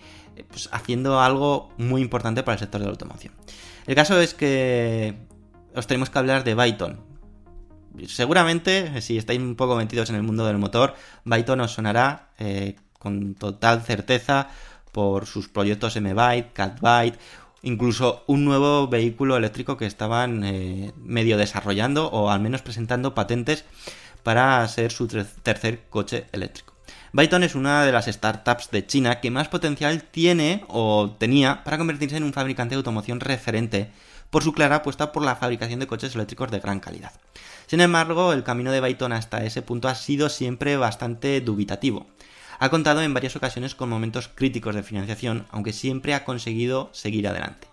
pues, 0.50 0.69
haciendo 0.71 1.23
algo 1.23 1.71
muy 1.78 2.02
importante 2.02 2.42
para 2.42 2.52
el 2.52 2.59
sector 2.59 2.83
de 2.83 2.85
la 2.85 2.90
automoción. 2.90 3.33
El 3.87 3.95
caso 3.95 4.21
es 4.21 4.35
que 4.35 5.14
os 5.75 5.87
tenemos 5.87 6.11
que 6.11 6.19
hablar 6.19 6.45
de 6.45 6.54
Byton. 6.54 7.00
Seguramente, 8.09 9.00
si 9.00 9.16
estáis 9.16 9.40
un 9.40 9.57
poco 9.57 9.75
metidos 9.75 10.11
en 10.11 10.16
el 10.16 10.23
mundo 10.23 10.45
del 10.45 10.59
motor, 10.59 10.95
Byton 11.25 11.62
os 11.62 11.73
sonará 11.73 12.28
eh, 12.38 12.76
con 12.99 13.35
total 13.35 13.81
certeza 13.81 14.50
por 14.92 15.25
sus 15.25 15.49
proyectos 15.49 15.97
M-Byte, 15.97 16.52
CatByte, 16.52 17.19
incluso 17.62 18.23
un 18.26 18.45
nuevo 18.45 18.87
vehículo 18.87 19.38
eléctrico 19.38 19.78
que 19.78 19.87
estaban 19.87 20.45
eh, 20.45 20.92
medio 20.99 21.38
desarrollando 21.38 22.09
o 22.09 22.28
al 22.28 22.40
menos 22.40 22.61
presentando 22.61 23.14
patentes 23.14 23.64
para 24.23 24.67
ser 24.69 24.93
su 24.93 25.07
tercer 25.07 25.85
coche 25.91 26.26
eléctrico. 26.33 26.73
Byton 27.12 27.43
es 27.43 27.55
una 27.55 27.85
de 27.85 27.93
las 27.93 28.07
startups 28.07 28.71
de 28.71 28.87
China 28.87 29.21
que 29.21 29.31
más 29.31 29.49
potencial 29.49 30.02
tiene 30.02 30.64
o 30.69 31.14
tenía 31.19 31.62
para 31.62 31.76
convertirse 31.79 32.17
en 32.17 32.25
un 32.25 32.33
fabricante 32.33 32.75
de 32.75 32.79
automoción 32.79 33.21
referente 33.21 33.91
por 34.31 34.43
su 34.43 34.52
clara 34.52 34.76
apuesta 34.76 35.12
por 35.12 35.23
la 35.23 35.37
fabricación 35.37 35.79
de 35.81 35.87
coches 35.87 36.14
eléctricos 36.14 36.50
de 36.50 36.61
gran 36.61 36.81
calidad. 36.81 37.12
Sin 37.67 37.81
embargo, 37.81 38.33
el 38.33 38.45
camino 38.45 38.73
de 38.73 38.81
Byton 38.81 39.12
hasta 39.12 39.45
ese 39.45 39.61
punto 39.61 39.88
ha 39.88 39.95
sido 39.95 40.31
siempre 40.31 40.79
bastante 40.79 41.41
dubitativo. 41.43 42.07
Ha 42.59 42.71
contado 42.71 43.02
en 43.02 43.12
varias 43.12 43.37
ocasiones 43.37 43.75
con 43.75 43.91
momentos 43.91 44.31
críticos 44.35 44.75
de 44.75 44.83
financiación, 44.83 45.47
aunque 45.50 45.73
siempre 45.75 46.14
ha 46.14 46.25
conseguido 46.25 46.88
seguir 46.93 47.29
adelante. 47.29 47.72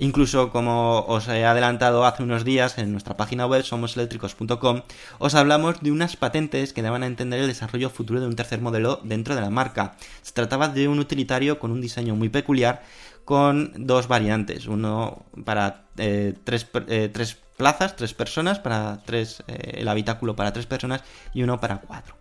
Incluso 0.00 0.48
como 0.50 1.04
os 1.06 1.28
he 1.28 1.44
adelantado 1.44 2.06
hace 2.06 2.22
unos 2.22 2.42
días 2.42 2.78
en 2.78 2.90
nuestra 2.90 3.18
página 3.18 3.46
web 3.46 3.62
somoseléctricos.com, 3.62 4.80
os 5.18 5.34
hablamos 5.34 5.82
de 5.82 5.92
unas 5.92 6.16
patentes 6.16 6.72
que 6.72 6.80
daban 6.80 7.02
a 7.02 7.06
entender 7.06 7.38
el 7.38 7.48
desarrollo 7.48 7.90
futuro 7.90 8.18
de 8.18 8.26
un 8.26 8.34
tercer 8.34 8.62
modelo 8.62 9.00
dentro 9.04 9.34
de 9.34 9.42
la 9.42 9.50
marca. 9.50 9.96
Se 10.22 10.32
trataba 10.32 10.68
de 10.68 10.88
un 10.88 11.00
utilitario 11.00 11.58
con 11.58 11.70
un 11.70 11.82
diseño 11.82 12.16
muy 12.16 12.30
peculiar 12.30 12.82
con 13.26 13.74
dos 13.76 14.08
variantes, 14.08 14.66
uno 14.66 15.26
para 15.44 15.84
eh, 15.98 16.32
tres, 16.44 16.66
eh, 16.88 17.10
tres, 17.12 17.36
plazas, 17.58 17.94
tres 17.94 18.14
personas, 18.14 18.58
para 18.58 19.02
tres, 19.04 19.44
eh, 19.48 19.80
el 19.80 19.88
habitáculo 19.88 20.34
para 20.34 20.54
tres 20.54 20.64
personas 20.64 21.04
y 21.34 21.42
uno 21.42 21.60
para 21.60 21.76
cuatro. 21.76 22.16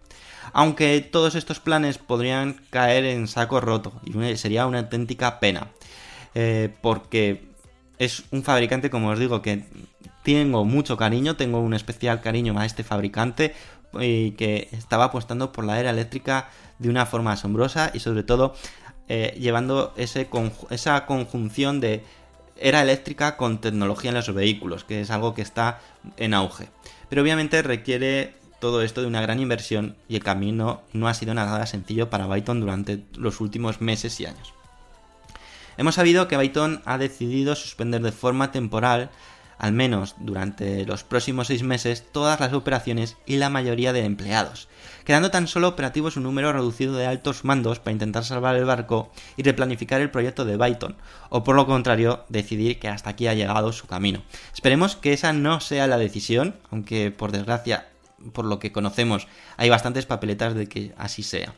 Aunque 0.51 0.99
todos 0.99 1.35
estos 1.35 1.61
planes 1.61 1.97
podrían 1.97 2.59
caer 2.71 3.05
en 3.05 3.29
saco 3.29 3.61
roto 3.61 4.01
y 4.03 4.35
sería 4.35 4.65
una 4.65 4.79
auténtica 4.79 5.39
pena. 5.39 5.69
Porque 6.81 7.48
es 7.99 8.23
un 8.31 8.43
fabricante, 8.43 8.89
como 8.89 9.09
os 9.09 9.19
digo, 9.19 9.41
que 9.41 9.65
tengo 10.23 10.65
mucho 10.65 10.97
cariño, 10.97 11.35
tengo 11.35 11.59
un 11.59 11.73
especial 11.73 12.21
cariño 12.21 12.57
a 12.57 12.65
este 12.65 12.83
fabricante 12.83 13.53
y 13.99 14.31
que 14.31 14.69
estaba 14.71 15.05
apostando 15.05 15.51
por 15.51 15.65
la 15.65 15.79
era 15.79 15.89
eléctrica 15.89 16.49
de 16.79 16.89
una 16.89 17.05
forma 17.05 17.33
asombrosa 17.33 17.91
y 17.93 17.99
sobre 17.99 18.23
todo 18.23 18.55
eh, 19.07 19.35
llevando 19.39 19.93
esa 19.97 21.05
conjunción 21.05 21.79
de 21.79 22.03
era 22.55 22.81
eléctrica 22.81 23.37
con 23.37 23.61
tecnología 23.61 24.09
en 24.09 24.15
los 24.15 24.33
vehículos, 24.33 24.83
que 24.83 25.01
es 25.01 25.11
algo 25.11 25.33
que 25.33 25.41
está 25.41 25.79
en 26.17 26.33
auge. 26.33 26.69
Pero 27.09 27.21
obviamente 27.21 27.61
requiere 27.61 28.35
todo 28.59 28.81
esto 28.81 29.01
de 29.01 29.07
una 29.07 29.21
gran 29.21 29.39
inversión 29.39 29.95
y 30.07 30.15
el 30.15 30.23
camino 30.23 30.81
no 30.93 31.07
ha 31.07 31.13
sido 31.13 31.33
nada 31.33 31.65
sencillo 31.65 32.09
para 32.09 32.27
Byton 32.27 32.59
durante 32.59 33.03
los 33.17 33.39
últimos 33.39 33.81
meses 33.81 34.19
y 34.19 34.25
años. 34.25 34.58
Hemos 35.79 35.95
sabido 35.95 36.27
que 36.27 36.35
Byton 36.35 36.81
ha 36.83 36.97
decidido 36.97 37.55
suspender 37.55 38.01
de 38.01 38.11
forma 38.11 38.51
temporal, 38.51 39.11
al 39.57 39.71
menos 39.71 40.15
durante 40.19 40.85
los 40.85 41.05
próximos 41.05 41.47
seis 41.47 41.63
meses, 41.63 42.03
todas 42.11 42.37
las 42.41 42.51
operaciones 42.51 43.15
y 43.25 43.37
la 43.37 43.49
mayoría 43.49 43.93
de 43.93 44.03
empleados, 44.03 44.67
quedando 45.05 45.31
tan 45.31 45.47
solo 45.47 45.69
operativos 45.69 46.17
un 46.17 46.23
número 46.23 46.51
reducido 46.51 46.97
de 46.97 47.05
altos 47.07 47.45
mandos 47.45 47.79
para 47.79 47.93
intentar 47.93 48.25
salvar 48.25 48.57
el 48.57 48.65
barco 48.65 49.09
y 49.37 49.43
replanificar 49.43 50.01
el 50.01 50.11
proyecto 50.11 50.43
de 50.43 50.57
Byton, 50.57 50.97
o 51.29 51.45
por 51.45 51.55
lo 51.55 51.65
contrario, 51.65 52.25
decidir 52.27 52.77
que 52.77 52.89
hasta 52.89 53.11
aquí 53.11 53.27
ha 53.27 53.33
llegado 53.33 53.71
su 53.71 53.87
camino. 53.87 54.21
Esperemos 54.53 54.97
que 54.97 55.13
esa 55.13 55.31
no 55.31 55.61
sea 55.61 55.87
la 55.87 55.97
decisión, 55.97 56.57
aunque 56.71 57.09
por 57.09 57.31
desgracia, 57.31 57.87
por 58.33 58.43
lo 58.43 58.59
que 58.59 58.73
conocemos, 58.73 59.29
hay 59.55 59.69
bastantes 59.69 60.05
papeletas 60.05 60.55
de 60.55 60.67
que 60.67 60.93
así 60.97 61.23
sea. 61.23 61.55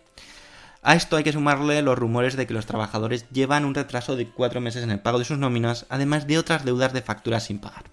A 0.84 0.96
esto 0.96 1.15
hay 1.15 1.24
que 1.24 1.32
sumarle 1.32 1.82
los 1.84 1.98
rumores 1.98 2.36
de 2.36 2.48
que 2.48 2.56
los 2.56 2.65
trabajadores 2.65 3.28
llevan 3.30 3.65
un 3.65 3.76
retraso 3.76 4.15
de 4.15 4.28
cuatro 4.28 4.62
meses 4.62 4.84
en 4.84 4.89
el 4.89 5.00
pago 5.00 5.20
de 5.20 5.26
sus 5.26 5.38
nóminas, 5.38 5.86
además 5.89 6.26
de 6.26 6.39
otras 6.39 6.65
deudas 6.65 6.91
de 6.91 7.04
facturas 7.04 7.44
sin 7.44 7.60
pagar. 7.60 7.84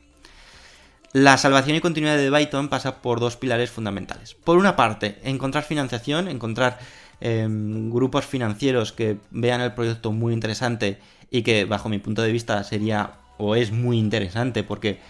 La 1.12 1.36
salvación 1.36 1.76
y 1.76 1.80
continuidad 1.80 2.16
de 2.16 2.30
Byton 2.30 2.68
pasa 2.68 3.02
por 3.02 3.20
dos 3.20 3.36
pilares 3.36 3.70
fundamentales. 3.70 4.34
Por 4.34 4.56
una 4.56 4.76
parte, 4.76 5.18
encontrar 5.22 5.64
financiación, 5.64 6.28
encontrar 6.28 6.78
eh, 7.20 7.46
grupos 7.48 8.24
financieros 8.24 8.92
que 8.92 9.18
vean 9.30 9.60
el 9.60 9.74
proyecto 9.74 10.12
muy 10.12 10.32
interesante 10.32 10.98
y 11.30 11.42
que 11.42 11.66
bajo 11.66 11.88
mi 11.88 11.98
punto 11.98 12.22
de 12.22 12.32
vista 12.32 12.62
sería 12.64 13.14
o 13.36 13.54
es 13.54 13.70
muy 13.70 13.98
interesante 13.98 14.64
porque 14.64 15.00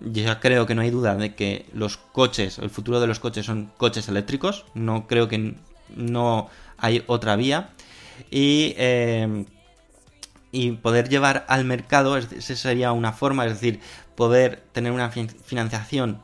yo 0.00 0.40
creo 0.40 0.66
que 0.66 0.74
no 0.74 0.82
hay 0.82 0.90
duda 0.90 1.14
de 1.16 1.34
que 1.34 1.66
los 1.72 1.96
coches, 1.96 2.58
el 2.58 2.70
futuro 2.70 3.00
de 3.00 3.06
los 3.06 3.20
coches 3.20 3.46
son 3.46 3.70
coches 3.76 4.08
eléctricos, 4.08 4.64
no 4.74 5.06
creo 5.06 5.28
que 5.28 5.54
no 5.94 6.48
hay 6.82 7.02
otra 7.06 7.36
vía. 7.36 7.70
Y, 8.30 8.74
eh, 8.76 9.46
y 10.52 10.72
poder 10.72 11.08
llevar 11.08 11.46
al 11.48 11.64
mercado, 11.64 12.18
esa 12.18 12.56
sería 12.56 12.92
una 12.92 13.12
forma, 13.12 13.46
es 13.46 13.54
decir, 13.54 13.80
poder 14.14 14.62
tener 14.72 14.92
una 14.92 15.10
financiación 15.10 16.20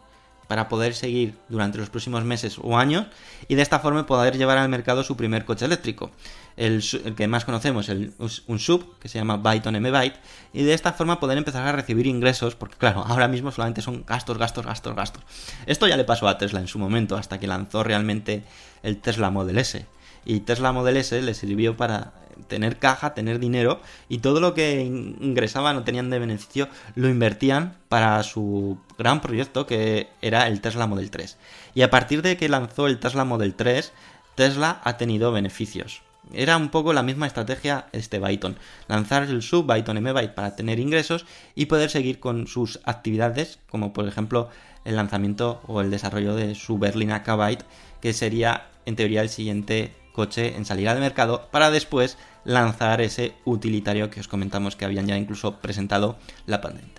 para 0.49 0.69
poder 0.69 0.95
seguir 0.95 1.35
durante 1.49 1.79
los 1.79 1.91
próximos 1.91 2.25
meses 2.25 2.59
o 2.61 2.79
años 2.79 3.07
y 3.49 3.55
de 3.55 3.63
esta 3.63 3.81
forma 3.81 4.07
poder 4.07 4.37
llevar 4.37 4.57
al 4.59 4.69
mercado 4.69 5.05
su 5.05 5.17
primer 5.17 5.45
coche 5.45 5.67
eléctrico. 5.67 6.11
El, 6.57 6.83
que 7.17 7.29
más 7.29 7.45
conocemos, 7.45 7.89
el, 7.89 8.15
un 8.19 8.59
sub, 8.59 8.99
que 8.99 9.09
se 9.09 9.19
llama 9.19 9.37
Byton 9.37 9.77
M-Byte, 9.77 10.19
y 10.53 10.65
de 10.65 10.75
esta 10.75 10.93
forma 10.93 11.21
poder 11.21 11.39
empezar 11.39 11.67
a 11.67 11.73
recibir 11.73 12.07
ingresos, 12.07 12.57
porque 12.57 12.77
claro, 12.77 13.05
ahora 13.07 13.29
mismo 13.29 13.53
solamente 13.53 13.81
son 13.81 14.05
gastos, 14.05 14.39
gastos, 14.39 14.67
gastos, 14.67 14.97
gastos. 14.97 15.23
Esto 15.67 15.87
ya 15.87 15.97
le 15.97 16.05
pasó 16.05 16.27
a 16.27 16.37
Tesla 16.37 16.59
en 16.59 16.67
su 16.67 16.81
momento, 16.81 17.17
hasta 17.17 17.39
que 17.39 17.47
lanzó 17.47 17.85
realmente 17.85 18.43
el 18.83 18.97
Tesla 19.01 19.31
Model 19.31 19.59
S 19.59 19.87
y 20.25 20.41
Tesla 20.41 20.73
Model 20.73 20.97
S 20.97 21.21
le 21.21 21.35
sirvió 21.35 21.77
para 21.77 22.13
tener 22.47 22.79
caja, 22.79 23.15
tener 23.15 23.39
dinero 23.39 23.81
y 24.09 24.19
todo 24.19 24.41
lo 24.41 24.55
que 24.55 24.83
ingresaban 24.83 25.77
o 25.77 25.85
tenían 25.85 26.11
de 26.11 26.19
beneficio 26.19 26.69
lo 26.95 27.09
invertían 27.09 27.77
para 27.89 28.23
su 28.23 28.79
gran 28.97 29.21
proyecto 29.21 29.67
que 29.67 30.09
era 30.23 30.47
el 30.47 30.61
Tesla 30.61 30.87
Model 30.87 31.11
3. 31.11 31.37
Y 31.75 31.83
a 31.83 31.91
partir 31.91 32.23
de 32.23 32.37
que 32.37 32.49
lanzó 32.49 32.87
el 32.87 32.99
Tesla 32.99 33.25
Model 33.25 33.55
3, 33.55 33.93
Tesla 34.35 34.81
ha 34.85 34.97
tenido 34.97 35.33
beneficios. 35.33 36.03
Era 36.33 36.57
un 36.57 36.69
poco 36.69 36.93
la 36.93 37.03
misma 37.03 37.27
estrategia 37.27 37.87
este 37.93 38.19
Byton, 38.19 38.57
lanzar 38.87 39.23
el 39.25 39.43
sub 39.43 39.67
Byton 39.67 39.97
M 39.97 40.13
Byte 40.13 40.35
para 40.35 40.57
tener 40.57 40.79
ingresos 40.79 41.25
y 41.55 41.67
poder 41.67 41.91
seguir 41.91 42.21
con 42.21 42.47
sus 42.47 42.81
actividades, 42.85 43.59
como 43.71 43.93
por 43.93 44.07
ejemplo 44.07 44.51
el 44.85 44.97
lanzamiento 44.97 45.63
o 45.67 45.81
el 45.81 45.91
desarrollo 45.91 46.35
de 46.35 46.55
su 46.55 46.79
Berlina 46.79 47.23
K-Byte, 47.23 47.65
que 48.03 48.13
sería 48.13 48.69
en 48.85 48.97
teoría 48.97 49.23
el 49.23 49.29
siguiente 49.29 49.93
coche 50.19 50.57
en 50.57 50.65
salir 50.65 50.89
al 50.89 50.99
mercado 50.99 51.47
para 51.53 51.71
después 51.71 52.19
lanzar 52.45 53.01
ese 53.01 53.35
utilitario 53.45 54.11
que 54.11 54.19
os 54.19 54.27
comentamos 54.27 54.75
que 54.75 54.85
habían 54.85 55.07
ya 55.07 55.17
incluso 55.17 55.61
presentado 55.61 56.19
la 56.47 56.61
pandemia. 56.61 56.91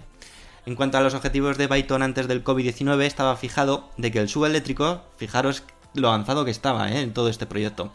En 0.65 0.75
cuanto 0.75 0.97
a 0.97 1.01
los 1.01 1.15
objetivos 1.15 1.57
de 1.57 1.67
Byton 1.67 2.01
antes 2.01 2.29
del 2.29 2.45
COVID-19, 2.45 3.01
estaba 3.03 3.35
fijado 3.35 3.89
de 3.97 4.09
que 4.11 4.19
el 4.19 4.29
subeléctrico, 4.29 5.03
fijaros 5.17 5.63
lo 5.95 6.07
avanzado 6.07 6.45
que 6.45 6.51
estaba 6.51 6.89
¿eh? 6.89 7.01
en 7.01 7.13
todo 7.13 7.27
este 7.27 7.45
proyecto, 7.45 7.91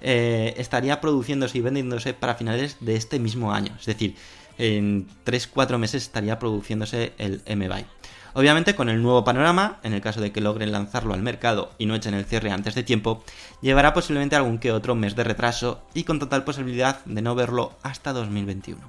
eh, 0.00 0.54
estaría 0.56 1.00
produciéndose 1.00 1.58
y 1.58 1.60
vendiéndose 1.60 2.12
para 2.12 2.34
finales 2.34 2.76
de 2.80 2.96
este 2.96 3.20
mismo 3.20 3.52
año. 3.52 3.72
Es 3.78 3.86
decir, 3.86 4.16
en 4.58 5.06
3-4 5.24 5.78
meses 5.78 6.02
estaría 6.02 6.40
produciéndose 6.40 7.12
el 7.18 7.42
M-Byte. 7.46 7.88
Obviamente 8.36 8.74
con 8.74 8.90
el 8.90 9.00
nuevo 9.00 9.24
panorama, 9.24 9.78
en 9.82 9.94
el 9.94 10.02
caso 10.02 10.20
de 10.20 10.30
que 10.30 10.42
logren 10.42 10.70
lanzarlo 10.70 11.14
al 11.14 11.22
mercado 11.22 11.70
y 11.78 11.86
no 11.86 11.94
echen 11.94 12.12
el 12.12 12.26
cierre 12.26 12.50
antes 12.50 12.74
de 12.74 12.82
tiempo, 12.82 13.24
llevará 13.62 13.94
posiblemente 13.94 14.36
algún 14.36 14.58
que 14.58 14.72
otro 14.72 14.94
mes 14.94 15.16
de 15.16 15.24
retraso 15.24 15.80
y 15.94 16.04
con 16.04 16.18
total 16.18 16.44
posibilidad 16.44 17.02
de 17.06 17.22
no 17.22 17.34
verlo 17.34 17.78
hasta 17.82 18.12
2021. 18.12 18.82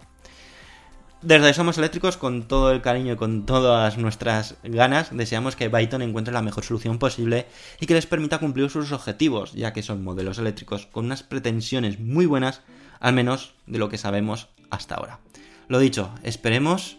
Desde 1.22 1.54
Somos 1.54 1.78
Eléctricos, 1.78 2.18
con 2.18 2.50
todo 2.50 2.74
el 2.74 2.82
cariño 2.82 3.14
y 3.14 3.16
con 3.16 3.46
todas 3.46 3.98
nuestras 3.98 4.56
ganas, 4.64 5.16
deseamos 5.16 5.56
que 5.56 5.70
Byton 5.70 6.02
encuentre 6.02 6.34
la 6.34 6.42
mejor 6.42 6.66
solución 6.66 7.00
posible 7.00 7.48
y 7.80 7.86
que 7.86 7.94
les 7.94 8.06
permita 8.06 8.40
cumplir 8.40 8.70
sus 8.70 8.92
objetivos, 8.92 9.54
ya 9.54 9.72
que 9.72 9.82
son 9.82 10.04
modelos 10.04 10.40
eléctricos 10.40 10.88
con 10.88 11.06
unas 11.06 11.24
pretensiones 11.24 12.02
muy 12.02 12.26
buenas, 12.26 12.64
al 13.00 13.14
menos 13.14 13.54
de 13.66 13.80
lo 13.80 13.88
que 13.88 13.98
sabemos 13.98 14.50
hasta 14.70 14.96
ahora. 14.96 15.22
Lo 15.70 15.80
dicho, 15.80 16.14
esperemos 16.24 16.98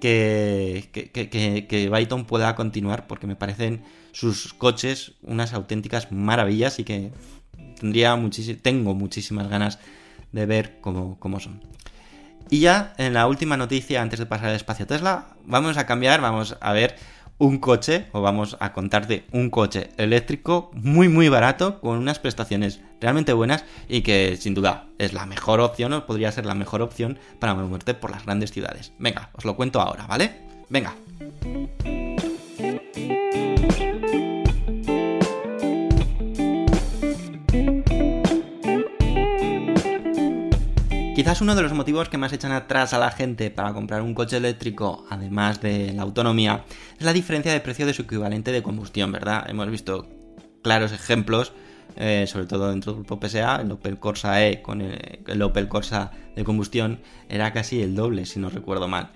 que, 0.00 0.88
que, 0.92 1.66
que, 1.66 1.88
Byton 1.88 2.24
pueda 2.24 2.54
continuar 2.54 3.06
porque 3.06 3.26
me 3.26 3.36
parecen 3.36 3.82
sus 4.12 4.54
coches 4.54 5.12
unas 5.22 5.52
auténticas 5.52 6.12
maravillas 6.12 6.78
y 6.78 6.84
que 6.84 7.12
tendría 7.78 8.18
tengo 8.62 8.94
muchísimas 8.94 9.48
ganas 9.48 9.78
de 10.32 10.46
ver 10.46 10.78
cómo, 10.80 11.18
cómo 11.18 11.40
son. 11.40 11.60
Y 12.50 12.60
ya 12.60 12.94
en 12.98 13.14
la 13.14 13.26
última 13.26 13.56
noticia, 13.56 14.02
antes 14.02 14.18
de 14.18 14.26
pasar 14.26 14.50
al 14.50 14.56
espacio 14.56 14.86
Tesla, 14.86 15.28
vamos 15.44 15.76
a 15.76 15.86
cambiar, 15.86 16.20
vamos 16.20 16.56
a 16.60 16.72
ver 16.72 16.96
un 17.38 17.58
coche, 17.58 18.06
o 18.12 18.22
vamos 18.22 18.56
a 18.60 18.72
contarte 18.72 19.24
un 19.32 19.50
coche 19.50 19.90
eléctrico 19.96 20.70
muy 20.74 21.08
muy 21.08 21.28
barato, 21.28 21.80
con 21.80 21.98
unas 21.98 22.18
prestaciones 22.18 22.80
realmente 23.00 23.32
buenas 23.32 23.64
y 23.88 24.02
que 24.02 24.36
sin 24.36 24.54
duda 24.54 24.86
es 24.98 25.12
la 25.12 25.26
mejor 25.26 25.60
opción, 25.60 25.92
o 25.92 26.06
podría 26.06 26.32
ser 26.32 26.46
la 26.46 26.54
mejor 26.54 26.82
opción 26.82 27.18
para 27.38 27.54
moverte 27.54 27.94
por 27.94 28.10
las 28.10 28.24
grandes 28.24 28.52
ciudades. 28.52 28.92
Venga, 28.98 29.30
os 29.34 29.44
lo 29.44 29.56
cuento 29.56 29.80
ahora, 29.80 30.06
¿vale? 30.06 30.32
Venga. 30.68 30.94
Quizás 41.24 41.40
uno 41.40 41.54
de 41.54 41.62
los 41.62 41.72
motivos 41.72 42.10
que 42.10 42.18
más 42.18 42.34
echan 42.34 42.52
atrás 42.52 42.92
a 42.92 42.98
la 42.98 43.10
gente 43.10 43.50
para 43.50 43.72
comprar 43.72 44.02
un 44.02 44.12
coche 44.12 44.36
eléctrico, 44.36 45.06
además 45.08 45.58
de 45.62 45.90
la 45.94 46.02
autonomía, 46.02 46.66
es 46.98 47.06
la 47.06 47.14
diferencia 47.14 47.50
de 47.50 47.60
precio 47.60 47.86
de 47.86 47.94
su 47.94 48.02
equivalente 48.02 48.52
de 48.52 48.62
combustión, 48.62 49.10
¿verdad? 49.10 49.48
Hemos 49.48 49.70
visto 49.70 50.06
claros 50.62 50.92
ejemplos, 50.92 51.54
eh, 51.96 52.26
sobre 52.28 52.44
todo 52.44 52.68
dentro 52.68 52.92
del 52.92 53.04
grupo 53.04 53.26
PSA, 53.26 53.62
el 53.62 53.72
Opel 53.72 53.98
Corsa 53.98 54.44
E 54.44 54.60
con 54.60 54.82
el, 54.82 55.20
el 55.26 55.40
Opel 55.40 55.66
Corsa 55.66 56.10
de 56.36 56.44
combustión 56.44 57.00
era 57.30 57.54
casi 57.54 57.80
el 57.80 57.94
doble, 57.94 58.26
si 58.26 58.38
no 58.38 58.50
recuerdo 58.50 58.86
mal. 58.86 59.10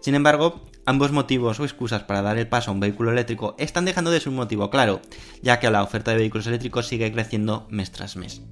Sin 0.00 0.14
embargo, 0.14 0.66
ambos 0.84 1.12
motivos 1.12 1.60
o 1.60 1.64
excusas 1.64 2.02
para 2.02 2.20
dar 2.20 2.36
el 2.36 2.46
paso 2.46 2.72
a 2.72 2.74
un 2.74 2.80
vehículo 2.80 3.10
eléctrico 3.10 3.56
están 3.58 3.86
dejando 3.86 4.10
de 4.10 4.20
ser 4.20 4.28
un 4.28 4.36
motivo 4.36 4.68
claro, 4.68 5.00
ya 5.40 5.60
que 5.60 5.70
la 5.70 5.82
oferta 5.82 6.10
de 6.10 6.18
vehículos 6.18 6.46
eléctricos 6.46 6.88
sigue 6.88 7.10
creciendo 7.10 7.66
mes 7.70 7.90
tras 7.90 8.16
mes. 8.16 8.42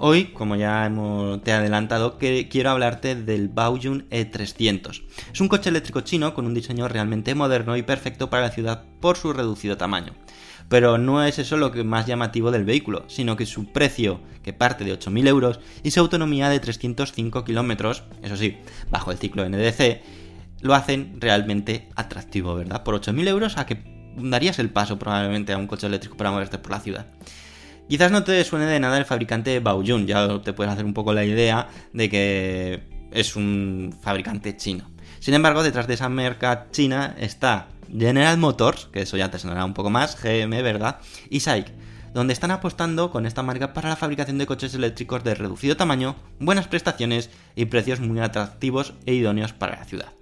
Hoy, 0.00 0.26
como 0.26 0.54
ya 0.54 0.86
hemos, 0.86 1.42
te 1.42 1.50
he 1.50 1.54
adelantado, 1.54 2.18
que 2.18 2.48
quiero 2.48 2.70
hablarte 2.70 3.16
del 3.16 3.48
Baojun 3.48 4.08
E300. 4.10 5.02
Es 5.32 5.40
un 5.40 5.48
coche 5.48 5.70
eléctrico 5.70 6.02
chino 6.02 6.34
con 6.34 6.46
un 6.46 6.54
diseño 6.54 6.86
realmente 6.86 7.34
moderno 7.34 7.76
y 7.76 7.82
perfecto 7.82 8.30
para 8.30 8.44
la 8.44 8.52
ciudad 8.52 8.84
por 9.00 9.16
su 9.16 9.32
reducido 9.32 9.76
tamaño. 9.76 10.14
Pero 10.68 10.98
no 10.98 11.24
es 11.24 11.40
eso 11.40 11.56
lo 11.56 11.72
que 11.72 11.82
más 11.82 12.06
llamativo 12.06 12.52
del 12.52 12.64
vehículo, 12.64 13.06
sino 13.08 13.36
que 13.36 13.44
su 13.44 13.72
precio, 13.72 14.20
que 14.44 14.52
parte 14.52 14.84
de 14.84 14.96
8.000 14.96 15.26
euros, 15.26 15.58
y 15.82 15.90
su 15.90 15.98
autonomía 15.98 16.48
de 16.48 16.60
305 16.60 17.42
kilómetros, 17.42 18.04
eso 18.22 18.36
sí, 18.36 18.56
bajo 18.90 19.10
el 19.10 19.18
ciclo 19.18 19.48
NDC, 19.48 20.00
lo 20.60 20.74
hacen 20.74 21.20
realmente 21.20 21.88
atractivo, 21.96 22.54
¿verdad? 22.54 22.84
Por 22.84 22.94
8.000 22.94 23.26
euros 23.26 23.58
a 23.58 23.66
que 23.66 23.82
darías 24.16 24.60
el 24.60 24.70
paso 24.70 24.96
probablemente 24.96 25.52
a 25.52 25.58
un 25.58 25.66
coche 25.66 25.88
eléctrico 25.88 26.16
para 26.16 26.30
moverte 26.30 26.58
por 26.58 26.70
la 26.70 26.78
ciudad. 26.78 27.06
Quizás 27.88 28.12
no 28.12 28.22
te 28.22 28.44
suene 28.44 28.66
de 28.66 28.80
nada 28.80 28.98
el 28.98 29.06
fabricante 29.06 29.60
Baojun, 29.60 30.06
ya 30.06 30.40
te 30.42 30.52
puedes 30.52 30.70
hacer 30.70 30.84
un 30.84 30.92
poco 30.92 31.14
la 31.14 31.24
idea 31.24 31.68
de 31.94 32.10
que 32.10 32.82
es 33.10 33.34
un 33.34 33.96
fabricante 34.02 34.56
chino. 34.56 34.90
Sin 35.20 35.32
embargo, 35.32 35.62
detrás 35.62 35.86
de 35.86 35.94
esa 35.94 36.10
marca 36.10 36.66
china 36.70 37.16
está 37.18 37.68
General 37.90 38.36
Motors, 38.36 38.88
que 38.92 39.02
eso 39.02 39.16
ya 39.16 39.30
te 39.30 39.38
sonará 39.38 39.64
un 39.64 39.72
poco 39.72 39.88
más, 39.88 40.22
GM, 40.22 40.62
¿verdad? 40.62 40.98
Y 41.30 41.40
SAIC, 41.40 41.72
donde 42.12 42.34
están 42.34 42.50
apostando 42.50 43.10
con 43.10 43.24
esta 43.24 43.42
marca 43.42 43.72
para 43.72 43.88
la 43.88 43.96
fabricación 43.96 44.36
de 44.36 44.46
coches 44.46 44.74
eléctricos 44.74 45.24
de 45.24 45.34
reducido 45.34 45.78
tamaño, 45.78 46.16
buenas 46.40 46.68
prestaciones 46.68 47.30
y 47.56 47.64
precios 47.64 48.00
muy 48.00 48.20
atractivos 48.20 48.92
e 49.06 49.14
idóneos 49.14 49.54
para 49.54 49.78
la 49.78 49.84
ciudad. 49.86 50.12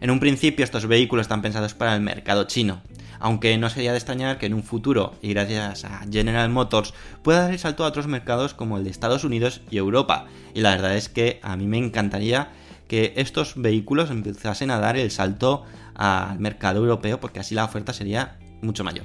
En 0.00 0.10
un 0.10 0.18
principio 0.18 0.64
estos 0.64 0.86
vehículos 0.86 1.24
están 1.24 1.42
pensados 1.42 1.74
para 1.74 1.94
el 1.94 2.00
mercado 2.00 2.44
chino, 2.44 2.82
aunque 3.20 3.56
no 3.58 3.70
sería 3.70 3.92
de 3.92 3.98
extrañar 3.98 4.38
que 4.38 4.46
en 4.46 4.54
un 4.54 4.62
futuro, 4.62 5.14
y 5.22 5.30
gracias 5.30 5.84
a 5.84 6.00
General 6.10 6.48
Motors, 6.50 6.94
pueda 7.22 7.42
dar 7.42 7.52
el 7.52 7.58
salto 7.58 7.84
a 7.84 7.88
otros 7.88 8.06
mercados 8.06 8.54
como 8.54 8.78
el 8.78 8.84
de 8.84 8.90
Estados 8.90 9.24
Unidos 9.24 9.60
y 9.70 9.78
Europa. 9.78 10.26
Y 10.54 10.60
la 10.60 10.70
verdad 10.70 10.96
es 10.96 11.08
que 11.08 11.40
a 11.42 11.56
mí 11.56 11.66
me 11.66 11.78
encantaría 11.78 12.50
que 12.88 13.12
estos 13.16 13.54
vehículos 13.56 14.10
empezasen 14.10 14.70
a 14.70 14.78
dar 14.78 14.96
el 14.96 15.10
salto 15.10 15.64
al 15.94 16.38
mercado 16.38 16.80
europeo 16.80 17.20
porque 17.20 17.40
así 17.40 17.54
la 17.54 17.64
oferta 17.64 17.92
sería 17.92 18.38
mucho 18.62 18.84
mayor. 18.84 19.04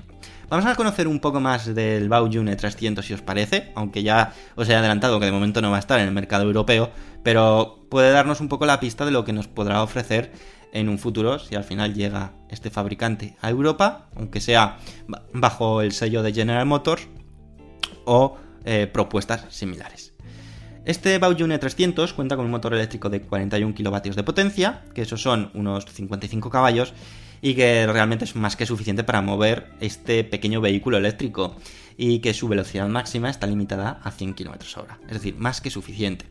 Vamos 0.49 0.65
a 0.65 0.75
conocer 0.75 1.07
un 1.07 1.19
poco 1.19 1.39
más 1.39 1.73
del 1.73 2.09
Baojun 2.09 2.47
E300 2.47 3.01
si 3.01 3.13
os 3.13 3.21
parece, 3.21 3.71
aunque 3.75 4.03
ya 4.03 4.33
os 4.55 4.69
he 4.69 4.75
adelantado 4.75 5.19
que 5.19 5.25
de 5.25 5.31
momento 5.31 5.61
no 5.61 5.71
va 5.71 5.77
a 5.77 5.79
estar 5.79 5.99
en 5.99 6.07
el 6.07 6.13
mercado 6.13 6.43
europeo, 6.43 6.91
pero 7.23 7.85
puede 7.89 8.11
darnos 8.11 8.41
un 8.41 8.49
poco 8.49 8.65
la 8.65 8.79
pista 8.79 9.05
de 9.05 9.11
lo 9.11 9.25
que 9.25 9.33
nos 9.33 9.47
podrá 9.47 9.81
ofrecer 9.81 10.31
en 10.73 10.89
un 10.89 10.99
futuro 10.99 11.39
si 11.39 11.55
al 11.55 11.63
final 11.63 11.93
llega 11.93 12.33
este 12.49 12.69
fabricante 12.69 13.37
a 13.41 13.49
Europa, 13.49 14.09
aunque 14.15 14.41
sea 14.41 14.79
bajo 15.31 15.81
el 15.81 15.93
sello 15.93 16.21
de 16.23 16.33
General 16.33 16.65
Motors 16.65 17.07
o 18.05 18.37
eh, 18.65 18.87
propuestas 18.91 19.45
similares. 19.49 20.13
Este 20.85 21.17
Baojun 21.17 21.51
E300 21.51 22.13
cuenta 22.13 22.35
con 22.35 22.43
un 22.45 22.51
motor 22.51 22.73
eléctrico 22.73 23.09
de 23.09 23.21
41 23.21 23.73
kilovatios 23.73 24.17
de 24.17 24.23
potencia, 24.23 24.83
que 24.93 25.03
esos 25.03 25.21
son 25.21 25.49
unos 25.53 25.85
55 25.85 26.49
caballos, 26.49 26.93
y 27.41 27.55
que 27.55 27.87
realmente 27.87 28.25
es 28.25 28.35
más 28.35 28.57
que 28.57 28.65
suficiente 28.65 29.05
para 29.05 29.21
mover 29.21 29.71
este 29.79 30.25
pequeño 30.25 30.59
vehículo 30.59 30.97
eléctrico, 30.97 31.55
y 31.95 32.19
que 32.19 32.33
su 32.33 32.49
velocidad 32.49 32.89
máxima 32.89 33.29
está 33.29 33.47
limitada 33.47 34.01
a 34.03 34.11
100 34.11 34.33
km 34.33 34.77
hora, 34.77 34.99
es 35.07 35.13
decir, 35.13 35.35
más 35.37 35.61
que 35.61 35.69
suficiente. 35.69 36.25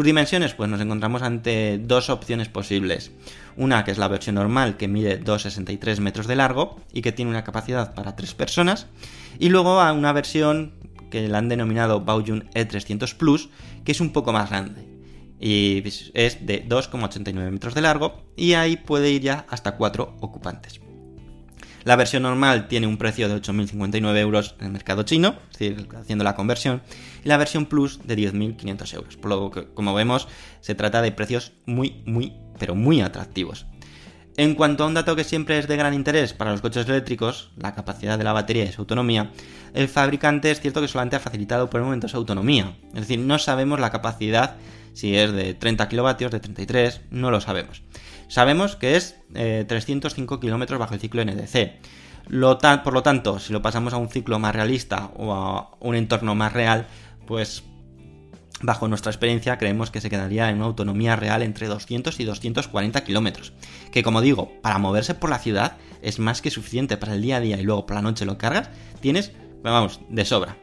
Sus 0.00 0.06
dimensiones, 0.06 0.54
pues 0.54 0.70
nos 0.70 0.80
encontramos 0.80 1.20
ante 1.20 1.76
dos 1.76 2.08
opciones 2.08 2.48
posibles. 2.48 3.10
Una 3.58 3.84
que 3.84 3.90
es 3.90 3.98
la 3.98 4.08
versión 4.08 4.36
normal 4.36 4.78
que 4.78 4.88
mide 4.88 5.22
2,63 5.22 6.00
metros 6.00 6.26
de 6.26 6.36
largo 6.36 6.80
y 6.90 7.02
que 7.02 7.12
tiene 7.12 7.30
una 7.30 7.44
capacidad 7.44 7.92
para 7.92 8.16
tres 8.16 8.32
personas. 8.32 8.86
Y 9.38 9.50
luego 9.50 9.78
a 9.78 9.92
una 9.92 10.14
versión 10.14 10.72
que 11.10 11.28
la 11.28 11.36
han 11.36 11.50
denominado 11.50 12.00
Baojun 12.00 12.48
E300 12.54 13.14
Plus, 13.14 13.50
que 13.84 13.92
es 13.92 14.00
un 14.00 14.14
poco 14.14 14.32
más 14.32 14.48
grande. 14.48 14.88
Y 15.38 15.82
es 16.14 16.46
de 16.46 16.66
2,89 16.66 17.50
metros 17.50 17.74
de 17.74 17.82
largo 17.82 18.22
y 18.38 18.54
ahí 18.54 18.78
puede 18.78 19.10
ir 19.10 19.20
ya 19.20 19.44
hasta 19.50 19.76
4 19.76 20.16
ocupantes. 20.20 20.80
La 21.84 21.96
versión 21.96 22.22
normal 22.24 22.68
tiene 22.68 22.86
un 22.86 22.98
precio 22.98 23.28
de 23.28 23.36
8.059 23.40 24.16
euros 24.18 24.54
en 24.58 24.66
el 24.66 24.72
mercado 24.72 25.02
chino, 25.02 25.36
es 25.52 25.58
decir, 25.58 25.88
haciendo 25.96 26.24
la 26.24 26.34
conversión, 26.34 26.82
y 27.24 27.28
la 27.28 27.36
versión 27.36 27.66
Plus 27.66 28.00
de 28.06 28.16
10.500 28.16 28.94
euros. 28.94 29.16
Por 29.16 29.30
lo 29.30 29.50
que, 29.50 29.66
como 29.72 29.94
vemos, 29.94 30.28
se 30.60 30.74
trata 30.74 31.00
de 31.02 31.12
precios 31.12 31.52
muy, 31.66 32.02
muy, 32.06 32.34
pero 32.58 32.74
muy 32.74 33.00
atractivos. 33.00 33.66
En 34.36 34.54
cuanto 34.54 34.84
a 34.84 34.86
un 34.86 34.94
dato 34.94 35.16
que 35.16 35.24
siempre 35.24 35.58
es 35.58 35.68
de 35.68 35.76
gran 35.76 35.92
interés 35.92 36.32
para 36.32 36.52
los 36.52 36.60
coches 36.60 36.88
eléctricos, 36.88 37.50
la 37.56 37.74
capacidad 37.74 38.16
de 38.16 38.24
la 38.24 38.32
batería 38.32 38.64
y 38.64 38.72
su 38.72 38.80
autonomía, 38.80 39.32
el 39.74 39.88
fabricante 39.88 40.50
es 40.50 40.60
cierto 40.60 40.80
que 40.80 40.88
solamente 40.88 41.16
ha 41.16 41.20
facilitado 41.20 41.68
por 41.68 41.80
el 41.80 41.84
momento 41.84 42.08
su 42.08 42.16
autonomía. 42.16 42.76
Es 42.94 43.00
decir, 43.00 43.18
no 43.18 43.38
sabemos 43.38 43.80
la 43.80 43.90
capacidad, 43.90 44.56
si 44.94 45.16
es 45.16 45.32
de 45.32 45.54
30 45.54 45.88
kilovatios, 45.88 46.30
de 46.30 46.40
33, 46.40 47.02
no 47.10 47.30
lo 47.30 47.40
sabemos. 47.40 47.82
Sabemos 48.30 48.76
que 48.76 48.94
es 48.94 49.16
eh, 49.34 49.64
305 49.66 50.38
kilómetros 50.38 50.78
bajo 50.78 50.94
el 50.94 51.00
ciclo 51.00 51.24
NDC. 51.24 51.72
Por 52.84 52.92
lo 52.94 53.02
tanto, 53.02 53.40
si 53.40 53.52
lo 53.52 53.60
pasamos 53.60 53.92
a 53.92 53.96
un 53.96 54.08
ciclo 54.08 54.38
más 54.38 54.54
realista 54.54 55.10
o 55.16 55.34
a 55.34 55.70
un 55.80 55.96
entorno 55.96 56.36
más 56.36 56.52
real, 56.52 56.86
pues 57.26 57.64
bajo 58.62 58.86
nuestra 58.86 59.10
experiencia 59.10 59.58
creemos 59.58 59.90
que 59.90 60.00
se 60.00 60.10
quedaría 60.10 60.48
en 60.48 60.58
una 60.58 60.66
autonomía 60.66 61.16
real 61.16 61.42
entre 61.42 61.66
200 61.66 62.20
y 62.20 62.24
240 62.24 63.02
kilómetros. 63.02 63.52
Que 63.90 64.04
como 64.04 64.20
digo, 64.20 64.52
para 64.62 64.78
moverse 64.78 65.16
por 65.16 65.28
la 65.28 65.40
ciudad 65.40 65.78
es 66.00 66.20
más 66.20 66.40
que 66.40 66.52
suficiente 66.52 66.96
para 66.96 67.14
el 67.14 67.22
día 67.22 67.38
a 67.38 67.40
día 67.40 67.58
y 67.58 67.64
luego 67.64 67.84
por 67.84 67.96
la 67.96 68.02
noche 68.02 68.26
lo 68.26 68.38
cargas, 68.38 68.70
tienes, 69.00 69.32
vamos, 69.64 69.98
de 70.08 70.24
sobra. 70.24 70.56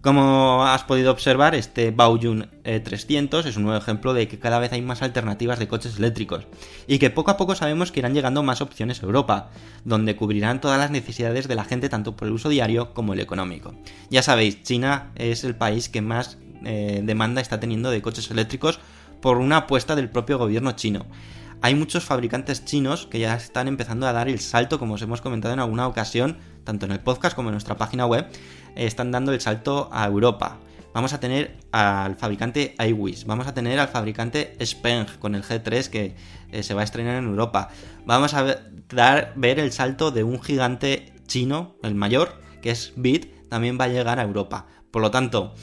Como 0.00 0.64
has 0.64 0.84
podido 0.84 1.10
observar, 1.10 1.56
este 1.56 1.90
Baojun 1.90 2.48
E300 2.62 3.46
es 3.46 3.56
un 3.56 3.64
nuevo 3.64 3.78
ejemplo 3.78 4.14
de 4.14 4.28
que 4.28 4.38
cada 4.38 4.60
vez 4.60 4.72
hay 4.72 4.80
más 4.80 5.02
alternativas 5.02 5.58
de 5.58 5.66
coches 5.66 5.98
eléctricos 5.98 6.46
y 6.86 7.00
que 7.00 7.10
poco 7.10 7.32
a 7.32 7.36
poco 7.36 7.56
sabemos 7.56 7.90
que 7.90 7.98
irán 7.98 8.14
llegando 8.14 8.44
más 8.44 8.60
opciones 8.60 9.02
a 9.02 9.06
Europa, 9.06 9.50
donde 9.84 10.14
cubrirán 10.14 10.60
todas 10.60 10.78
las 10.78 10.92
necesidades 10.92 11.48
de 11.48 11.56
la 11.56 11.64
gente 11.64 11.88
tanto 11.88 12.14
por 12.14 12.28
el 12.28 12.34
uso 12.34 12.48
diario 12.48 12.94
como 12.94 13.12
el 13.12 13.18
económico. 13.20 13.74
Ya 14.08 14.22
sabéis, 14.22 14.62
China 14.62 15.10
es 15.16 15.42
el 15.42 15.56
país 15.56 15.88
que 15.88 16.00
más 16.00 16.38
eh, 16.64 17.00
demanda 17.02 17.40
está 17.40 17.58
teniendo 17.58 17.90
de 17.90 18.00
coches 18.00 18.30
eléctricos 18.30 18.78
por 19.20 19.38
una 19.38 19.56
apuesta 19.56 19.96
del 19.96 20.10
propio 20.10 20.38
gobierno 20.38 20.72
chino. 20.72 21.06
Hay 21.60 21.74
muchos 21.74 22.04
fabricantes 22.04 22.64
chinos 22.64 23.08
que 23.08 23.18
ya 23.18 23.34
están 23.34 23.66
empezando 23.66 24.06
a 24.06 24.12
dar 24.12 24.28
el 24.28 24.38
salto, 24.38 24.78
como 24.78 24.94
os 24.94 25.02
hemos 25.02 25.20
comentado 25.20 25.54
en 25.54 25.60
alguna 25.60 25.88
ocasión, 25.88 26.38
tanto 26.62 26.86
en 26.86 26.92
el 26.92 27.00
podcast 27.00 27.34
como 27.34 27.48
en 27.48 27.54
nuestra 27.54 27.76
página 27.76 28.06
web, 28.06 28.28
están 28.76 29.10
dando 29.10 29.32
el 29.32 29.40
salto 29.40 29.88
a 29.92 30.06
Europa. 30.06 30.58
Vamos 30.94 31.12
a 31.12 31.20
tener 31.20 31.56
al 31.70 32.16
fabricante 32.16 32.74
iWish, 32.78 33.24
vamos 33.24 33.46
a 33.46 33.54
tener 33.54 33.78
al 33.78 33.88
fabricante 33.88 34.56
Speng 34.64 35.06
con 35.18 35.34
el 35.34 35.44
G3 35.44 35.88
que 35.88 36.14
eh, 36.50 36.62
se 36.62 36.74
va 36.74 36.80
a 36.80 36.84
estrenar 36.84 37.16
en 37.16 37.26
Europa. 37.26 37.68
Vamos 38.04 38.34
a 38.34 38.42
ver, 38.42 38.70
dar, 38.88 39.32
ver 39.36 39.58
el 39.60 39.70
salto 39.70 40.10
de 40.10 40.24
un 40.24 40.42
gigante 40.42 41.12
chino, 41.26 41.76
el 41.82 41.94
mayor, 41.94 42.40
que 42.62 42.70
es 42.70 42.92
Bit, 42.96 43.48
también 43.48 43.78
va 43.78 43.84
a 43.84 43.88
llegar 43.88 44.18
a 44.18 44.22
Europa. 44.22 44.66
Por 44.90 45.02
lo 45.02 45.10
tanto, 45.10 45.54